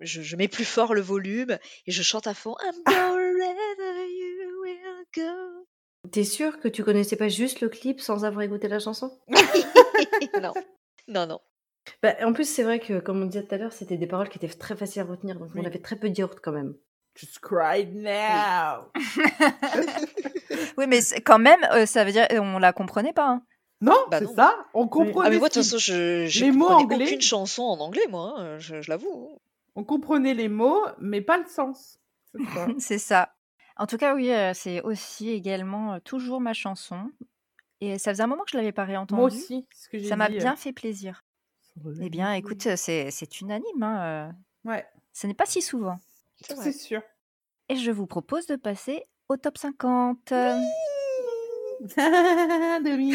Je, 0.00 0.22
je 0.22 0.36
mets 0.36 0.48
plus 0.48 0.64
fort 0.64 0.92
le 0.94 1.00
volume 1.02 1.56
et 1.86 1.92
je 1.92 2.02
chante 2.02 2.26
à 2.26 2.34
fond. 2.34 2.54
I'm 2.62 2.74
going 2.86 3.34
wherever 3.36 4.06
you 4.08 4.60
will 4.62 5.04
go. 5.14 5.47
T'es 6.12 6.24
sûr 6.24 6.60
que 6.60 6.68
tu 6.68 6.84
connaissais 6.84 7.16
pas 7.16 7.28
juste 7.28 7.60
le 7.60 7.68
clip 7.68 8.00
sans 8.00 8.24
avoir 8.24 8.42
écouté 8.42 8.68
la 8.68 8.78
chanson? 8.78 9.18
Non, 10.40 10.52
non, 11.08 11.26
non. 11.26 11.40
bah, 12.02 12.14
En 12.22 12.32
plus, 12.32 12.44
c'est 12.48 12.62
vrai 12.62 12.78
que, 12.78 13.00
comme 13.00 13.20
on 13.22 13.26
disait 13.26 13.42
tout 13.44 13.54
à 13.54 13.58
l'heure, 13.58 13.72
c'était 13.72 13.96
des 13.96 14.06
paroles 14.06 14.28
qui 14.28 14.38
étaient 14.38 14.48
très 14.54 14.76
faciles 14.76 15.02
à 15.02 15.04
retenir, 15.04 15.38
donc 15.38 15.50
on 15.56 15.64
avait 15.64 15.80
très 15.80 15.96
peu 15.96 16.08
de 16.08 16.16
yaourt 16.16 16.38
quand 16.40 16.52
même. 16.52 16.74
Just 17.16 17.40
cry 17.40 17.84
now. 17.86 18.92
Oui, 20.76 20.86
mais 20.88 21.00
quand 21.24 21.38
même, 21.40 21.58
euh, 21.72 21.84
ça 21.86 22.04
veut 22.04 22.12
dire 22.12 22.26
on 22.30 22.58
la 22.60 22.72
comprenait 22.72 23.12
pas. 23.12 23.26
hein. 23.28 23.42
Non, 23.80 23.96
Bah 24.10 24.18
c'est 24.20 24.26
ça. 24.34 24.56
On 24.74 24.86
comprenait. 24.86 25.26
Ah 25.26 25.30
mais 25.30 25.38
moi 25.38 25.48
de 25.48 25.54
toute 25.54 25.62
façon, 25.64 25.78
je, 25.78 26.24
anglais. 26.74 27.06
aucune 27.06 27.20
chanson 27.20 27.62
en 27.64 27.80
anglais, 27.80 28.06
moi. 28.08 28.34
hein, 28.38 28.58
Je, 28.58 28.80
je 28.82 28.90
l'avoue. 28.90 29.36
On 29.74 29.82
comprenait 29.84 30.34
les 30.34 30.48
mots, 30.48 30.84
mais 31.00 31.20
pas 31.20 31.38
le 31.38 31.46
sens. 31.46 31.98
C'est 32.78 32.98
ça. 32.98 33.34
En 33.78 33.86
tout 33.86 33.96
cas, 33.96 34.14
oui, 34.14 34.30
euh, 34.32 34.52
c'est 34.54 34.82
aussi 34.82 35.30
également 35.30 35.94
euh, 35.94 35.98
toujours 36.00 36.40
ma 36.40 36.52
chanson. 36.52 37.10
Et 37.80 37.98
ça 37.98 38.10
faisait 38.10 38.24
un 38.24 38.26
moment 38.26 38.42
que 38.42 38.50
je 38.50 38.56
l'avais 38.56 38.72
pas 38.72 38.84
réentendue. 38.84 39.20
Moi 39.20 39.28
aussi, 39.28 39.66
ce 39.72 39.88
que 39.88 39.98
j'ai 39.98 40.08
Ça 40.08 40.16
m'a 40.16 40.28
bien 40.28 40.56
fait 40.56 40.72
plaisir. 40.72 41.24
Eh 42.00 42.10
bien, 42.10 42.32
écoute, 42.32 42.74
c'est 42.76 43.40
unanime. 43.40 43.82
Hein. 43.82 44.32
Ouais, 44.64 44.84
Ce 45.12 45.28
n'est 45.28 45.34
pas 45.34 45.46
si 45.46 45.62
souvent. 45.62 46.00
C'est 46.40 46.72
sûr. 46.72 47.02
Et 47.68 47.76
je 47.76 47.90
vous 47.92 48.06
propose 48.06 48.46
de 48.46 48.56
passer 48.56 49.04
au 49.28 49.36
top 49.36 49.58
50. 49.58 50.32
Euh, 50.32 50.58
Demi. 52.84 53.14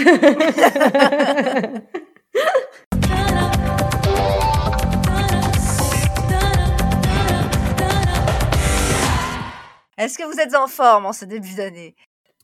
Est-ce 9.98 10.18
que 10.18 10.24
vous 10.24 10.40
êtes 10.40 10.56
en 10.56 10.68
forme 10.68 11.06
en 11.06 11.14
ce 11.14 11.26
début 11.26 11.56
d'année? 11.56 11.96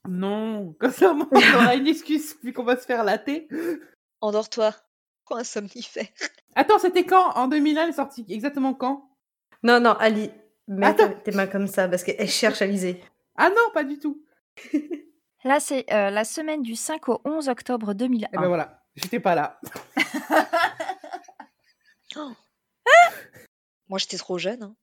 Non, 0.08 0.74
comme 0.80 0.92
ça, 0.92 1.14
on 1.14 1.56
aura 1.56 1.76
une 1.76 1.88
excuse 1.88 2.36
vu 2.44 2.54
qu'on 2.54 2.64
va 2.64 2.78
se 2.78 2.86
faire 2.86 3.04
latter. 3.04 3.48
Endors-toi. 4.22 4.74
Prends 5.26 5.38
un 5.38 5.44
somnifère. 5.44 6.08
Attends, 6.56 6.80
c'était 6.80 7.06
quand? 7.06 7.32
En 7.36 7.48
2001, 7.48 7.84
elle 7.84 7.90
est 7.90 7.94
sortie 7.94 8.26
exactement 8.30 8.74
quand? 8.74 9.10
Non, 9.64 9.80
non, 9.80 9.92
Ali, 10.00 10.32
mets 10.68 10.88
Attends. 10.88 11.12
tes 11.24 11.32
mains 11.32 11.48
comme 11.48 11.68
ça 11.68 11.88
parce 11.88 12.04
qu'elle 12.04 12.30
cherche 12.30 12.62
à 12.62 12.66
liser. 12.66 13.04
Ah 13.36 13.50
non, 13.50 13.72
pas 13.74 13.84
du 13.84 14.00
tout. 14.00 14.24
Là, 15.44 15.60
c'est 15.60 15.86
euh, 15.94 16.10
la 16.10 16.24
semaine 16.24 16.62
du 16.62 16.76
5 16.76 17.08
au 17.10 17.22
11 17.26 17.50
octobre 17.50 17.94
2001. 17.94 18.28
Et 18.34 18.38
ben 18.38 18.48
voilà, 18.48 18.84
j'étais 18.96 19.20
pas 19.20 19.36
là. 19.36 19.60
Moi, 23.88 24.00
j'étais 24.00 24.18
trop 24.18 24.38
jeune. 24.38 24.64
hein. 24.64 24.76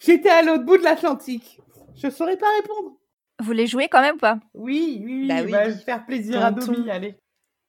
J'étais 0.00 0.28
à 0.30 0.42
l'autre 0.42 0.64
bout 0.64 0.76
de 0.78 0.82
l'Atlantique. 0.82 1.60
Je 1.96 2.10
saurais 2.10 2.36
pas 2.36 2.50
répondre. 2.56 2.96
Vous 3.40 3.52
les 3.52 3.66
jouez 3.66 3.88
quand 3.88 4.00
même 4.00 4.16
ou 4.16 4.18
pas? 4.18 4.38
Oui, 4.54 5.00
oui, 5.04 5.14
oui, 5.22 5.28
Bah 5.28 5.36
on 5.40 5.44
oui, 5.44 5.50
va 5.52 5.66
oui. 5.68 5.74
faire 5.84 6.04
plaisir 6.06 6.44
à. 6.44 6.50
Domi, 6.50 6.90
allez. 6.90 7.16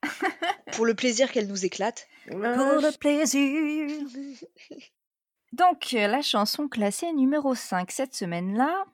Pour 0.73 0.85
le 0.85 0.93
plaisir 0.93 1.31
qu'elle 1.31 1.47
nous 1.47 1.65
éclate. 1.65 2.07
Pour 2.29 2.37
le 2.39 2.97
plaisir. 2.97 3.89
Donc, 5.53 5.93
euh, 5.93 6.07
la 6.07 6.21
chanson 6.21 6.67
classée 6.67 7.11
numéro 7.13 7.55
5 7.55 7.89
cette 7.91 8.13
semaine-là, 8.15 8.85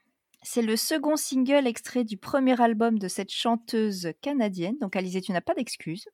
C'est 0.44 0.62
le 0.62 0.76
second 0.76 1.16
single 1.18 1.68
extrait 1.68 2.04
du 2.04 2.18
premier 2.18 2.60
album 2.62 2.98
de 3.00 3.08
cette 3.08 3.32
chanteuse 3.32 4.12
canadienne. 4.22 4.78
Donc, 4.80 4.96
Alizé, 4.96 5.22
tu 5.22 5.32
n'as 5.32 5.42
pas 5.42 5.54
d'excuses. 5.54 6.08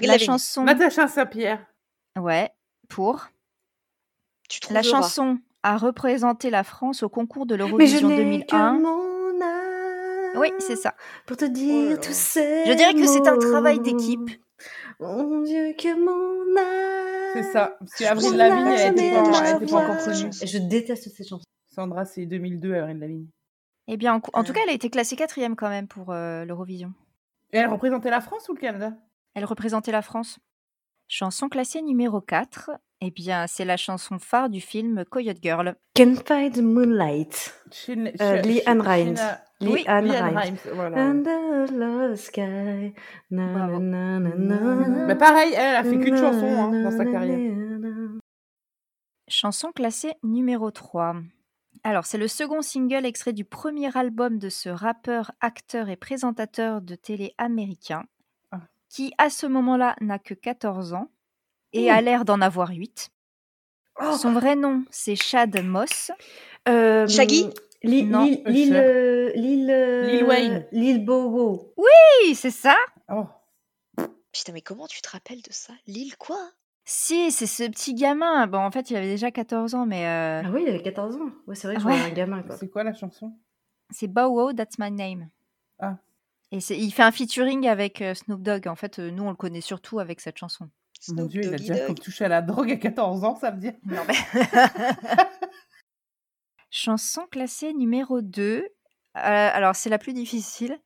La 0.00 0.18
chanson. 0.18 0.64
Natacha 0.64 1.06
Saint-Pierre. 1.06 1.66
Ouais, 2.18 2.50
pour. 2.88 3.26
Tu 4.48 4.60
La 4.72 4.82
chanson 4.82 5.38
a 5.62 5.76
représenté 5.76 6.50
la 6.50 6.64
France 6.64 7.02
au 7.02 7.08
concours 7.08 7.46
de 7.46 7.54
l'Eurovision 7.54 8.08
n'ai 8.08 8.16
que 8.16 8.22
2001. 8.22 8.72
mon 8.78 9.40
âme 9.40 10.32
Oui, 10.40 10.52
c'est 10.58 10.76
ça. 10.76 10.94
Pour 11.26 11.36
te 11.36 11.44
Oh 11.44 11.48
dire 11.48 11.90
là 11.90 11.96
tous 11.98 12.12
ces 12.14 12.64
Je 12.66 12.72
dirais 12.72 12.94
que 12.94 13.06
c'est 13.06 13.26
un 13.28 13.38
travail 13.38 13.80
d'équipe. 13.80 14.30
Mon 15.00 15.42
Dieu, 15.42 15.72
que 15.78 15.94
mon 15.98 16.56
âme. 16.60 17.32
C'est 17.34 17.52
ça. 17.52 17.76
C'est 17.86 18.06
Avril 18.06 18.36
Lavigne, 18.36 18.66
elle 18.72 18.78
c'est 18.78 18.88
était 18.88 19.10
des 19.10 19.14
pas, 19.16 19.22
Natacha 19.22 19.48
elle 19.56 19.62
était 19.62 19.72
pas 19.72 19.78
encore 19.78 20.04
connue. 20.04 20.30
Je 20.44 20.58
déteste 20.58 21.08
cette 21.16 21.28
chanson. 21.28 21.44
Sandra, 21.74 22.04
c'est 22.04 22.26
2002, 22.26 22.74
Avril 22.74 22.98
Lavigne. 22.98 23.26
Eh 23.88 23.96
bien, 23.96 24.14
en, 24.14 24.20
tout 24.20 24.30
Ah. 24.34 24.44
cas, 24.44 24.60
elle 24.64 24.70
a 24.70 24.74
été 24.74 24.90
classée 24.90 25.16
quatrième 25.16 25.56
quand 25.56 25.68
même 25.68 25.88
pour 25.88 26.10
euh, 26.12 26.44
l'Eurovision. 26.44 26.92
Et 27.52 27.58
elle 27.58 27.68
représentait 27.68 28.10
la 28.10 28.20
France 28.20 28.48
ou 28.48 28.54
le 28.54 28.60
Canada? 28.60 28.92
Elle 29.34 29.44
représentait 29.44 29.92
la 29.92 30.02
France. 30.02 30.38
Chanson 31.08 31.48
classée 31.48 31.82
numéro 31.82 32.20
4. 32.20 32.70
Eh 33.04 33.10
bien, 33.10 33.46
c'est 33.48 33.64
la 33.64 33.76
chanson 33.76 34.18
phare 34.20 34.48
du 34.48 34.60
film 34.60 35.04
Coyote 35.04 35.42
Girl. 35.42 35.74
Can 35.96 36.14
find 36.26 36.52
the 36.54 36.60
moonlight. 36.62 37.52
Chez- 37.72 37.96
Euh, 38.20 38.40
Lee 38.42 38.60
Ann 38.64 38.80
Rimes. 38.80 39.16
Lee 39.60 39.72
Oui, 39.72 39.84
Ann 39.88 40.04
Lee 40.04 40.14
Ann 40.14 40.36
Rimes. 40.36 40.56
Voilà. 40.72 40.98
Under 40.98 42.12
the 42.12 42.16
sky. 42.16 42.94
Na, 43.30 43.66
na, 43.80 44.18
na. 44.20 45.06
Mais 45.06 45.16
pareil, 45.16 45.52
elle, 45.54 45.60
elle 45.60 45.76
a 45.76 45.82
fait 45.84 45.98
qu'une 45.98 46.16
chanson 46.16 46.46
hein, 46.46 46.82
dans 46.84 46.90
sa 46.96 47.04
carrière. 47.04 47.52
Chanson 49.28 49.72
classée 49.72 50.12
numéro 50.22 50.70
3. 50.70 51.16
Alors, 51.84 52.06
c'est 52.06 52.18
le 52.18 52.28
second 52.28 52.62
single 52.62 53.04
extrait 53.06 53.32
du 53.32 53.44
premier 53.44 53.96
album 53.96 54.38
de 54.38 54.48
ce 54.48 54.68
rappeur, 54.68 55.32
acteur 55.40 55.88
et 55.88 55.96
présentateur 55.96 56.80
de 56.82 56.94
télé 56.94 57.34
américain, 57.38 58.04
Ah. 58.52 58.60
qui 58.88 59.12
à 59.18 59.28
ce 59.30 59.46
moment-là 59.46 59.96
n'a 60.00 60.20
que 60.20 60.34
14 60.34 60.92
ans 60.94 61.08
et 61.72 61.90
Ouh. 61.90 61.94
a 61.94 62.00
l'air 62.00 62.24
d'en 62.24 62.40
avoir 62.40 62.70
8. 62.70 63.10
Oh. 64.00 64.16
Son 64.16 64.32
vrai 64.32 64.56
nom, 64.56 64.84
c'est 64.90 65.16
Chad 65.16 65.62
Moss. 65.62 66.10
Euh, 66.68 67.06
Shaggy 67.08 67.48
Lil. 67.82 68.08
Lil, 68.08 68.42
Lil, 68.46 68.76
euh, 68.76 69.30
Lil, 69.34 69.70
euh, 69.70 70.06
Lil 70.06 70.24
Wayne. 70.24 70.66
Lil 70.72 71.04
Bobo. 71.04 71.72
Oui, 71.76 72.34
c'est 72.34 72.50
ça 72.50 72.76
Oh. 73.12 73.26
Putain, 74.32 74.52
mais 74.52 74.60
comment 74.62 74.86
tu 74.86 75.02
te 75.02 75.10
rappelles 75.10 75.42
de 75.42 75.50
ça? 75.52 75.72
Lille 75.86 76.16
quoi? 76.16 76.38
Si, 76.84 77.30
c'est 77.30 77.46
ce 77.46 77.64
petit 77.64 77.94
gamin. 77.94 78.46
Bon, 78.46 78.58
en 78.58 78.70
fait, 78.70 78.90
il 78.90 78.96
avait 78.96 79.08
déjà 79.08 79.30
14 79.30 79.74
ans, 79.74 79.84
mais 79.86 80.06
euh, 80.06 80.42
Ah 80.44 80.50
oui, 80.52 80.62
il 80.64 80.68
avait 80.68 80.82
14 80.82 81.16
ans. 81.16 81.30
Ouais, 81.46 81.54
c'est 81.54 81.66
vrai 81.66 81.76
que 81.76 81.82
je 81.82 81.86
Ouais. 81.86 82.00
un 82.00 82.10
gamin. 82.10 82.44
C'est 82.58 82.70
quoi 82.70 82.82
la 82.84 82.94
chanson? 82.94 83.32
C'est 83.90 84.06
Bow 84.08 84.28
Wow, 84.28 84.52
That's 84.54 84.78
My 84.78 84.90
Name. 84.90 85.28
Ah. 85.78 85.96
Et 86.50 86.58
il 86.58 86.90
fait 86.92 87.02
un 87.02 87.12
featuring 87.12 87.66
avec 87.68 88.02
Snoop 88.14 88.42
Dogg. 88.42 88.68
En 88.68 88.74
fait, 88.76 88.98
nous, 88.98 89.22
on 89.24 89.30
le 89.30 89.36
connaît 89.36 89.60
surtout 89.60 89.98
avec 89.98 90.20
cette 90.20 90.38
chanson. 90.38 90.68
Mon 91.08 91.26
Dieu, 91.26 91.42
il 91.44 91.54
a 91.54 91.56
déjà 91.58 91.86
Dogg. 91.88 91.98
touché 92.00 92.24
à 92.24 92.28
la 92.28 92.42
drogue 92.42 92.70
à 92.70 92.76
14 92.76 93.24
ans, 93.24 93.34
ça 93.36 93.50
veut 93.50 93.58
dire. 93.58 93.74
Non, 93.84 94.02
mais... 94.06 94.14
Chanson 96.70 97.26
classée 97.30 97.72
numéro 97.74 98.22
2. 98.22 98.66
alors, 99.14 99.76
c'est 99.76 99.90
la 99.90 99.98
plus 99.98 100.14
difficile. 100.14 100.78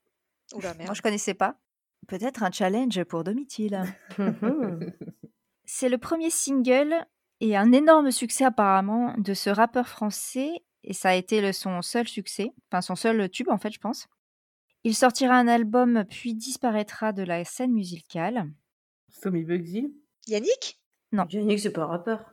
Oula, 0.54 0.68
Moi, 0.74 0.78
merde. 0.84 0.94
je 0.96 1.02
connaissais 1.02 1.34
pas. 1.34 1.58
Peut-être 2.08 2.42
un 2.42 2.50
challenge 2.50 3.02
pour 3.04 3.24
Domitil. 3.24 3.80
C'est 5.64 5.88
le 5.88 5.98
premier 5.98 6.30
single 6.30 6.94
et 7.40 7.56
un 7.56 7.72
énorme 7.72 8.10
succès 8.12 8.44
apparemment 8.44 9.14
de 9.18 9.34
ce 9.34 9.50
rappeur 9.50 9.88
français. 9.88 10.50
Et 10.84 10.92
ça 10.92 11.10
a 11.10 11.14
été 11.14 11.40
le- 11.40 11.52
son 11.52 11.82
seul 11.82 12.06
succès, 12.06 12.52
enfin 12.70 12.80
son 12.80 12.94
seul 12.94 13.28
tube 13.28 13.48
en 13.50 13.58
fait, 13.58 13.72
je 13.72 13.80
pense. 13.80 14.06
Il 14.84 14.94
sortira 14.94 15.34
un 15.34 15.48
album 15.48 16.04
puis 16.08 16.34
disparaîtra 16.34 17.12
de 17.12 17.24
la 17.24 17.44
scène 17.44 17.72
musicale. 17.72 18.48
Tommy 19.20 19.42
Bugsy? 19.42 19.92
Yannick? 20.26 20.80
Yannick, 21.30 21.60
c'est 21.60 21.70
pas 21.70 21.82
un 21.82 21.86
rappeur. 21.86 22.24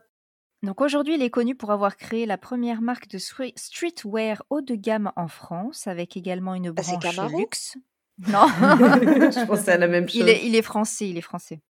Donc 0.64 0.82
aujourd'hui, 0.82 1.16
il 1.16 1.22
est 1.22 1.30
connu 1.30 1.56
pour 1.56 1.72
avoir 1.72 1.98
créé 1.98 2.26
la 2.26 2.38
première 2.38 2.82
marque 2.82 3.08
de 3.10 3.18
stre- 3.18 3.52
streetwear 3.58 4.44
haut 4.50 4.62
de 4.62 4.76
gamme 4.76 5.12
en 5.16 5.28
France, 5.28 5.88
avec 5.88 6.16
également 6.16 6.56
une 6.56 6.72
Bah, 6.72 6.84
c'est 6.84 6.94
branche 6.98 7.16
Camaro. 7.16 7.38
luxe. 7.40 7.78
Non, 8.28 8.46
je 8.48 9.46
pensais 9.48 9.72
à 9.72 9.78
la 9.78 9.88
même 9.88 10.08
chose. 10.08 10.18
il 10.22 10.30
est, 10.30 10.46
il 10.46 10.56
est 10.56 10.62
français, 10.62 11.10
il 11.10 11.18
est 11.18 11.22
français. 11.22 11.62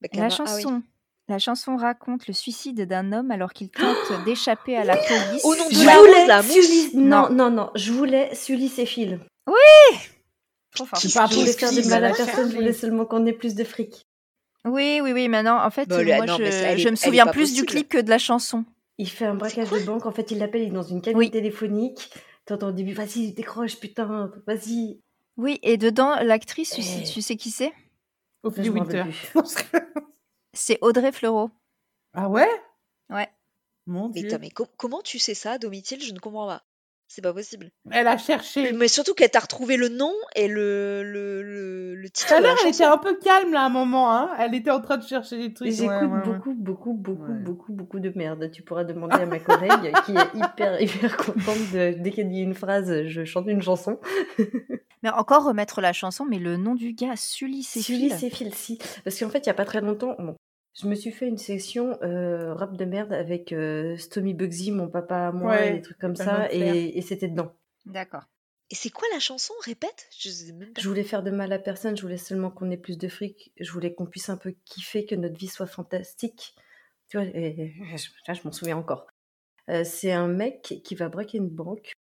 Bah, 0.00 0.08
La 0.14 0.24
ah 0.24 0.26
oui. 0.26 0.32
chanson, 0.32 0.82
la 1.28 1.38
chanson 1.38 1.76
raconte 1.76 2.26
le 2.26 2.34
suicide 2.34 2.82
d'un 2.88 3.12
homme 3.12 3.30
alors 3.30 3.52
qu'il 3.52 3.70
tente 3.70 3.96
d'échapper 4.24 4.76
à 4.76 4.84
la 4.84 4.96
police. 4.96 5.44
Au 5.44 5.54
nom 5.54 5.68
de 5.68 5.74
Je 5.74 5.86
la 5.86 5.98
voulais 5.98 6.26
la. 6.26 6.42
Sully- 6.42 6.90
Non, 6.96 7.28
Non. 7.30 7.30
non, 7.30 7.50
non. 7.50 7.70
Je 7.76 7.92
voulais 7.92 8.34
Sully 8.34 8.72
et 8.78 8.86
fil. 8.86 9.20
Trop 10.74 10.86
fort. 10.86 10.98
C'est 10.98 11.12
pas 11.14 11.26
Je 11.26 11.34
voulais 11.34 11.52
possible, 11.52 11.60
faire 11.72 11.82
du 11.82 11.88
mal 11.88 12.04
à 12.04 12.12
personne. 12.12 12.50
Je 12.50 12.56
voulais 12.56 12.72
seulement 12.72 13.04
qu'on 13.06 13.24
ait 13.26 13.32
plus 13.32 13.54
de 13.54 13.62
fric. 13.64 14.06
Oui, 14.64 15.00
oui, 15.02 15.12
oui. 15.12 15.28
Maintenant, 15.28 15.64
en 15.64 15.70
fait, 15.70 15.88
moi, 15.88 16.26
non, 16.26 16.36
je, 16.38 16.50
ça, 16.50 16.72
est- 16.72 16.90
me 16.90 16.96
souviens 16.96 17.26
plus 17.26 17.52
du 17.54 17.64
clip 17.64 17.88
que 17.88 17.98
de 17.98 18.08
la 18.10 18.18
chanson. 18.18 18.64
Il 18.98 19.08
fait 19.08 19.24
un 19.24 19.34
braquage 19.34 19.70
de 19.70 19.80
banque. 19.80 20.06
En 20.06 20.12
fait, 20.12 20.30
il 20.30 20.38
l'appelle, 20.38 20.62
il 20.62 20.68
est 20.68 20.70
dans 20.70 20.82
une 20.82 21.00
cabine 21.00 21.18
Oui. 21.18 21.30
téléphonique. 21.30 22.12
T'entends 22.44 22.68
au 22.68 22.72
début, 22.72 22.92
vas-y, 22.92 23.32
décroche, 23.32 23.78
putain, 23.78 24.30
vas-y. 24.46 25.00
Oui, 25.36 25.58
et 25.62 25.76
dedans, 25.76 26.16
l'actrice, 26.22 26.70
tu, 26.70 26.82
sais- 26.82 27.02
Eh. 27.04 27.08
tu 27.12 27.22
sais 27.22 27.36
qui 27.36 27.50
c'est? 27.50 27.72
Ophélie 28.42 28.68
Winter. 28.70 29.04
C'est 30.54 30.78
Audrey 30.82 31.12
Fleurot. 31.12 31.50
ah 32.12 32.28
ouais? 32.28 32.48
Ouais. 33.10 33.28
Mon 33.86 34.10
Mais, 34.10 34.22
Dieu. 34.22 34.38
mais 34.38 34.50
co- 34.50 34.66
comment 34.76 35.00
tu 35.02 35.18
sais 35.18 35.34
ça, 35.34 35.58
Domitil 35.58 36.00
Je 36.02 36.12
ne 36.12 36.18
comprends 36.18 36.46
pas. 36.46 36.62
C'est 37.14 37.20
pas 37.20 37.34
possible. 37.34 37.70
Elle 37.90 38.06
a 38.08 38.16
cherché. 38.16 38.72
Mais 38.72 38.88
surtout 38.88 39.12
qu'elle 39.12 39.28
t'a 39.30 39.40
retrouvé 39.40 39.76
le 39.76 39.90
nom 39.90 40.14
et 40.34 40.48
le, 40.48 41.02
le, 41.02 41.42
le, 41.42 41.94
le 41.94 42.08
titre 42.08 42.28
Tout 42.28 42.34
à 42.34 42.38
de 42.38 42.42
la 42.44 42.48
l'heure, 42.48 42.58
elle 42.64 42.70
était 42.72 42.84
un 42.84 42.96
peu 42.96 43.18
calme 43.18 43.52
là 43.52 43.60
à 43.60 43.66
un 43.66 43.68
moment. 43.68 44.10
Hein. 44.16 44.30
Elle 44.38 44.54
était 44.54 44.70
en 44.70 44.80
train 44.80 44.96
de 44.96 45.04
chercher 45.06 45.36
des 45.36 45.52
trucs. 45.52 45.72
J'écoute 45.72 45.88
Ouais, 45.90 46.06
ouais, 46.06 46.06
ouais. 46.06 46.24
beaucoup, 46.24 46.54
beaucoup, 46.54 46.94
beaucoup, 46.94 47.22
Ouais. 47.30 47.38
beaucoup, 47.40 47.72
beaucoup 47.74 48.00
de 48.00 48.10
merde. 48.16 48.50
Tu 48.50 48.62
pourras 48.62 48.84
demander 48.84 49.16
à 49.16 49.26
ma 49.26 49.40
collègue 49.40 49.92
qui 50.06 50.12
est 50.12 50.34
hyper, 50.38 50.80
hyper 50.80 51.18
contente 51.18 51.58
de, 51.74 51.94
dès 51.98 52.12
qu'elle 52.12 52.30
dit 52.30 52.40
une 52.40 52.54
phrase, 52.54 53.02
je 53.04 53.24
chante 53.26 53.44
une 53.46 53.60
chanson. 53.60 54.00
Mais 55.02 55.10
encore 55.10 55.44
remettre 55.44 55.80
la 55.80 55.92
chanson, 55.92 56.24
mais 56.24 56.38
le 56.38 56.56
nom 56.56 56.76
du 56.76 56.92
gars, 56.92 57.16
Sully 57.16 57.64
Sully, 57.64 57.82
Céphile. 57.82 58.14
c'est 58.18 58.30
fil, 58.30 58.54
si. 58.54 58.78
Parce 59.02 59.18
qu'en 59.18 59.28
fait, 59.30 59.40
il 59.40 59.46
y 59.46 59.50
a 59.50 59.54
pas 59.54 59.64
très 59.64 59.80
longtemps, 59.80 60.14
bon, 60.16 60.36
je 60.74 60.86
me 60.86 60.94
suis 60.94 61.10
fait 61.10 61.26
une 61.26 61.38
session 61.38 61.98
euh, 62.02 62.54
rap 62.54 62.76
de 62.76 62.84
merde 62.84 63.12
avec 63.12 63.52
euh, 63.52 63.96
Stomy 63.96 64.34
Bugsy, 64.34 64.70
mon 64.70 64.88
papa 64.88 65.28
à 65.28 65.32
moi, 65.32 65.50
Ouais, 65.52 65.70
et 65.70 65.72
des 65.74 65.82
trucs 65.82 65.98
comme 65.98 66.16
ça, 66.16 66.52
et, 66.52 66.96
et 66.96 67.02
c'était 67.02 67.28
dedans. 67.28 67.54
D'accord. 67.86 68.24
Et 68.70 68.74
c'est 68.74 68.88
quoi 68.90 69.06
la 69.12 69.18
chanson? 69.20 69.52
Répète? 69.64 70.08
Je 70.18 70.30
sais 70.30 70.52
même 70.52 70.72
pas. 70.72 70.80
Je 70.80 70.88
voulais 70.88 71.02
faire 71.02 71.22
de 71.22 71.30
mal 71.30 71.52
à 71.52 71.58
personne, 71.58 71.94
je 71.96 72.02
voulais 72.02 72.16
seulement 72.16 72.50
qu'on 72.50 72.70
ait 72.70 72.78
plus 72.78 72.96
de 72.96 73.06
fric, 73.08 73.52
je 73.60 73.70
voulais 73.70 73.92
qu'on 73.92 74.06
puisse 74.06 74.30
un 74.30 74.38
peu 74.38 74.54
kiffer, 74.64 75.04
que 75.04 75.14
notre 75.14 75.38
vie 75.38 75.48
soit 75.48 75.66
fantastique. 75.66 76.54
Tu 77.08 77.18
vois, 77.18 77.26
et, 77.26 77.48
et 77.60 77.96
je, 77.98 78.08
là, 78.26 78.32
je 78.32 78.40
m'en 78.44 78.52
souviens 78.52 78.78
encore. 78.78 79.06
Euh, 79.68 79.84
c'est 79.84 80.12
un 80.12 80.26
mec 80.26 80.80
qui 80.82 80.94
va 80.94 81.10
braquer 81.10 81.36
une 81.36 81.50
banque 81.50 81.92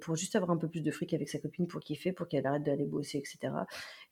pour 0.00 0.14
juste 0.14 0.36
avoir 0.36 0.52
un 0.52 0.56
peu 0.56 0.68
plus 0.68 0.82
de 0.82 0.90
fric 0.92 1.12
avec 1.14 1.28
sa 1.28 1.38
copine 1.40 1.66
pour 1.66 1.80
kiffer, 1.80 2.12
pour 2.12 2.28
qu'elle 2.28 2.46
arrête 2.46 2.62
d'aller 2.62 2.86
bosser, 2.86 3.18
etc. 3.18 3.52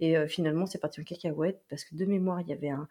Et 0.01 0.17
euh, 0.17 0.27
finalement, 0.27 0.67
c'est 0.67 0.79
parti 0.79 1.01
en 1.01 1.05
cacahuète 1.05 1.63
parce 1.69 1.85
que 1.85 1.95
de 1.95 2.05
mémoire, 2.05 2.41
il 2.41 2.49
y 2.49 2.53
avait 2.53 2.71
un 2.71 2.89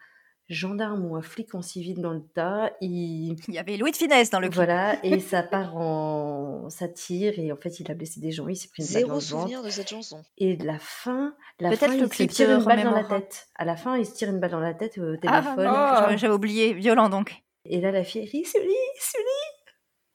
gendarme 0.51 1.05
ou 1.05 1.15
un 1.15 1.21
flic 1.21 1.55
en 1.55 1.61
civil 1.61 2.01
dans 2.01 2.11
le 2.11 2.21
tas. 2.21 2.71
Il... 2.81 3.35
Il 3.47 3.53
y 3.53 3.57
avait 3.57 3.77
Louis 3.77 3.91
de 3.91 3.95
Finesse 3.95 4.29
dans 4.29 4.39
le 4.39 4.47
clip. 4.47 4.55
Voilà, 4.55 5.03
et 5.03 5.19
ça 5.19 5.43
part 5.51 5.75
en 5.75 6.69
satire 6.69 7.39
et 7.39 7.51
en 7.51 7.55
fait, 7.55 7.79
il 7.79 7.89
a 7.89 7.93
blessé 7.95 8.19
des 8.19 8.31
gens, 8.31 8.47
il 8.47 8.55
s'est 8.55 8.67
pris 8.69 8.83
une 8.83 8.93
balle 8.93 9.07
dans 9.07 9.17
Zéro 9.19 9.19
le 9.19 9.25
ventre. 9.25 9.41
souvenir 9.49 9.63
de 9.63 9.69
cette 9.69 9.89
chanson. 9.89 10.21
Et 10.37 10.55
la 10.57 10.77
fin, 10.79 11.35
la 11.59 11.69
Peut-être 11.69 11.91
fin, 11.91 11.97
le 11.97 12.03
il 12.03 12.09
clip 12.09 12.31
se 12.31 12.35
tire 12.35 12.51
une 12.51 12.63
balle 12.63 12.83
dans 12.83 12.91
la 12.91 13.03
tête. 13.03 13.47
À 13.55 13.65
la 13.65 13.75
fin, 13.75 13.97
il 13.97 14.05
se 14.05 14.13
tire 14.13 14.29
une 14.29 14.39
balle 14.39 14.51
dans 14.51 14.59
la 14.59 14.73
tête 14.73 14.97
au 14.97 15.13
Ah, 15.25 15.41
téléphone. 15.41 15.69
Oh. 15.71 16.17
j'avais- 16.17 16.33
oublié. 16.33 16.73
Violent 16.73 17.09
donc. 17.09 17.35
Et 17.65 17.79
là, 17.81 17.91
la 17.91 18.03
fille 18.03 18.25
rit, 18.25 18.45
Sully, 18.45 18.67
Sully. 18.99 19.23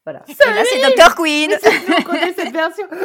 Voilà. 0.04 0.22
Et 0.28 0.32
là, 0.32 0.62
c'est 0.64 0.96
Dr. 0.96 1.14
Queen 1.16 1.50
On 1.98 2.02
connaît 2.02 2.32
cette 2.32 2.52
version. 2.52 2.86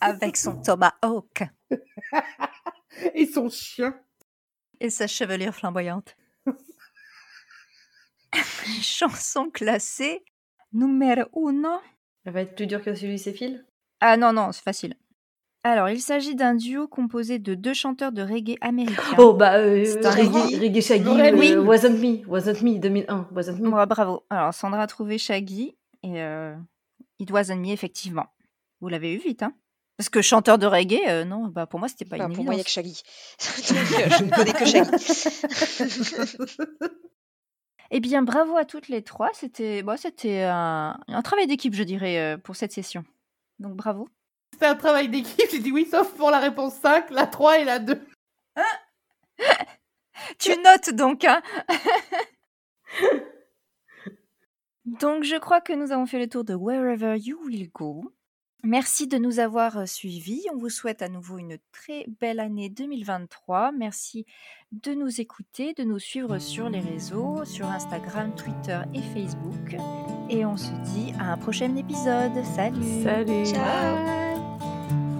avec 0.00 0.36
son 0.36 0.60
tomahawk 0.60 1.42
Et 3.14 3.26
son 3.26 3.48
chien. 3.48 3.94
Et 4.84 4.90
sa 4.90 5.06
chevelure 5.06 5.54
flamboyante. 5.54 6.16
Chanson 8.82 9.50
classée 9.50 10.22
numéro 10.72 11.26
uno. 11.50 11.80
Ça 12.24 12.30
va 12.30 12.42
être 12.42 12.54
plus 12.54 12.66
dur 12.66 12.82
que 12.82 12.94
celui 12.94 13.18
c'est 13.18 13.32
fil. 13.32 13.64
Ah 14.00 14.16
non, 14.16 14.32
non, 14.32 14.52
c'est 14.52 14.62
facile. 14.62 14.94
Alors, 15.62 15.88
il 15.88 16.00
s'agit 16.02 16.34
d'un 16.34 16.54
duo 16.54 16.86
composé 16.86 17.38
de 17.38 17.54
deux 17.54 17.72
chanteurs 17.72 18.12
de 18.12 18.20
reggae 18.20 18.58
américains. 18.60 19.16
Oh, 19.16 19.32
bah, 19.32 19.56
euh, 19.56 19.82
C'est 19.86 20.04
un 20.04 20.10
Reggae, 20.10 20.60
reggae. 20.60 20.82
Shaggy, 20.82 21.04
Lorraine, 21.04 21.34
euh, 21.34 21.38
oui. 21.38 21.54
Wasn't 21.54 21.98
Me, 21.98 22.26
Wasn't 22.26 22.62
Me, 22.62 22.78
2001, 22.78 23.28
Wasn't 23.34 23.58
Me. 23.60 23.70
Bravo. 23.86 24.24
Alors, 24.28 24.52
Sandra 24.52 24.82
a 24.82 24.86
trouvé 24.86 25.16
Shaggy 25.16 25.74
et 26.02 26.20
euh, 26.20 26.54
It 27.18 27.30
Wasn't 27.30 27.56
Me, 27.56 27.68
effectivement. 27.70 28.26
Vous 28.82 28.88
l'avez 28.88 29.14
eu 29.14 29.16
vite, 29.16 29.42
hein? 29.42 29.54
Parce 29.96 30.08
que 30.08 30.20
chanteur 30.22 30.58
de 30.58 30.66
reggae, 30.66 30.98
euh, 31.06 31.24
non, 31.24 31.46
bah 31.46 31.66
pour 31.66 31.78
moi, 31.78 31.88
c'était 31.88 32.04
pas 32.04 32.18
Bah, 32.18 32.24
une 32.26 32.32
pour 32.34 32.42
moi, 32.44 32.54
il 32.54 32.56
n'y 32.56 32.62
a 32.62 32.64
que 32.64 32.80
évidence. 32.80 33.04
Shaggy. 33.38 33.38
Donc, 33.74 33.92
euh, 34.00 34.10
je 34.18 34.24
ne 34.24 34.30
connais 34.30 34.52
que 34.52 34.66
Shaggy. 34.66 34.90
Eh 37.90 38.00
bien, 38.00 38.22
bravo 38.22 38.56
à 38.56 38.64
toutes 38.64 38.88
les 38.88 39.02
trois. 39.02 39.28
C'était 39.34 39.82
bon, 39.82 39.96
c'était 39.96 40.42
un, 40.42 40.98
un 41.06 41.22
travail 41.22 41.46
d'équipe, 41.46 41.74
je 41.74 41.82
dirais, 41.84 42.18
euh, 42.18 42.36
pour 42.38 42.56
cette 42.56 42.72
session. 42.72 43.04
Donc 43.60 43.76
bravo. 43.76 44.08
C'était 44.52 44.66
un 44.66 44.74
travail 44.74 45.08
d'équipe, 45.08 45.48
j'ai 45.50 45.60
dit 45.60 45.70
oui, 45.70 45.86
sauf 45.88 46.10
pour 46.14 46.30
la 46.30 46.40
réponse 46.40 46.74
5, 46.76 47.10
la 47.10 47.26
3 47.26 47.58
et 47.60 47.64
la 47.64 47.78
2. 47.78 48.00
Tu 50.38 50.56
notes 50.56 50.90
donc, 50.94 51.24
hein 51.24 51.42
Donc, 54.84 55.24
je 55.24 55.36
crois 55.36 55.60
que 55.60 55.72
nous 55.72 55.92
avons 55.92 56.06
fait 56.06 56.18
le 56.18 56.28
tour 56.28 56.44
de 56.44 56.54
Wherever 56.54 57.16
You 57.18 57.38
Will 57.44 57.70
Go. 57.72 58.12
Merci 58.66 59.06
de 59.06 59.18
nous 59.18 59.40
avoir 59.40 59.86
suivis. 59.86 60.42
On 60.54 60.56
vous 60.56 60.70
souhaite 60.70 61.02
à 61.02 61.10
nouveau 61.10 61.36
une 61.36 61.58
très 61.70 62.06
belle 62.18 62.40
année 62.40 62.70
2023. 62.70 63.72
Merci 63.72 64.24
de 64.72 64.94
nous 64.94 65.20
écouter, 65.20 65.74
de 65.74 65.84
nous 65.84 65.98
suivre 65.98 66.38
sur 66.38 66.70
les 66.70 66.80
réseaux, 66.80 67.44
sur 67.44 67.66
Instagram, 67.66 68.34
Twitter 68.34 68.80
et 68.94 69.02
Facebook. 69.02 69.76
Et 70.30 70.46
on 70.46 70.56
se 70.56 70.72
dit 70.94 71.12
à 71.20 71.32
un 71.32 71.36
prochain 71.36 71.76
épisode. 71.76 72.32
Salut 72.56 73.02
Salut. 73.02 73.44
Ciao 73.44 73.98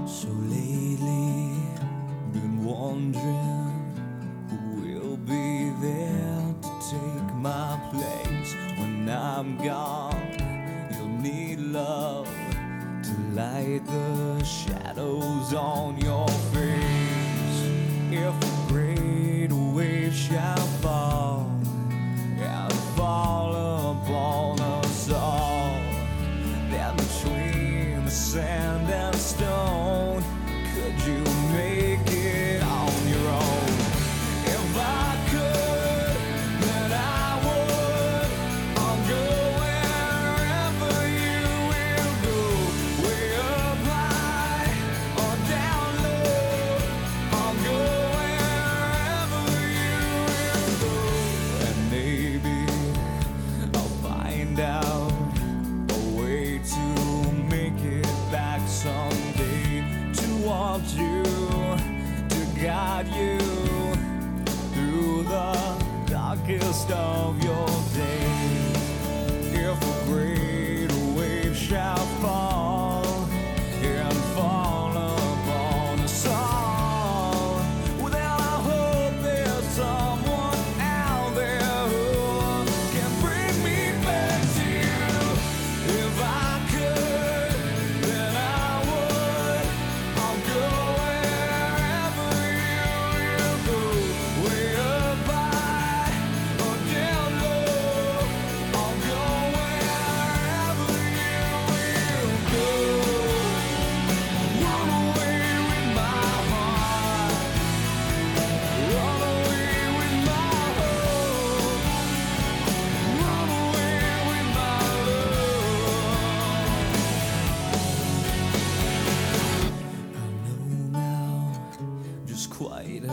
So 0.07 0.29
lately, 0.49 1.53
been 2.33 2.65
wondering 2.65 3.95
who 4.49 4.81
will 4.81 5.19
be 5.19 5.71
there 5.83 6.55
to 6.63 6.71
take 6.91 7.35
my 7.37 7.79
place 7.93 8.55
when 8.79 9.07
I'm 9.07 9.59
gone. 9.59 10.17
You'll 10.93 11.21
need 11.21 11.61
love 11.61 12.27
to 12.27 12.44
light 13.35 13.85
the 13.87 14.45
shadows 14.45 15.53
on 15.55 15.99
your 15.99 16.29
face. 16.53 17.63
If 18.13 18.35
a 18.35 18.73
great 18.73 19.51
wave 19.51 20.15
shall 20.15 20.67
fall 20.81 21.51
and 22.39 22.73
fall 22.97 23.51
upon 23.93 24.61
us 24.61 25.11
all, 25.11 25.81
then 26.71 26.97
between 26.97 28.05
the 28.05 28.11
sand 28.11 28.74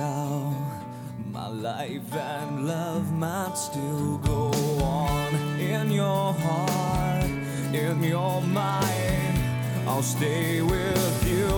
how 0.02 0.56
my 1.32 1.48
life 1.48 2.16
and 2.16 2.68
love 2.68 3.14
might 3.14 3.56
still 3.56 4.18
go 4.18 4.48
on 4.84 5.30
in 5.60 5.92
your 5.92 6.34
heart, 6.46 7.32
in 7.86 8.02
your 8.02 8.42
mind. 8.42 9.38
I'll 9.88 10.02
stay 10.18 10.62
with 10.62 11.18
you 11.30 11.52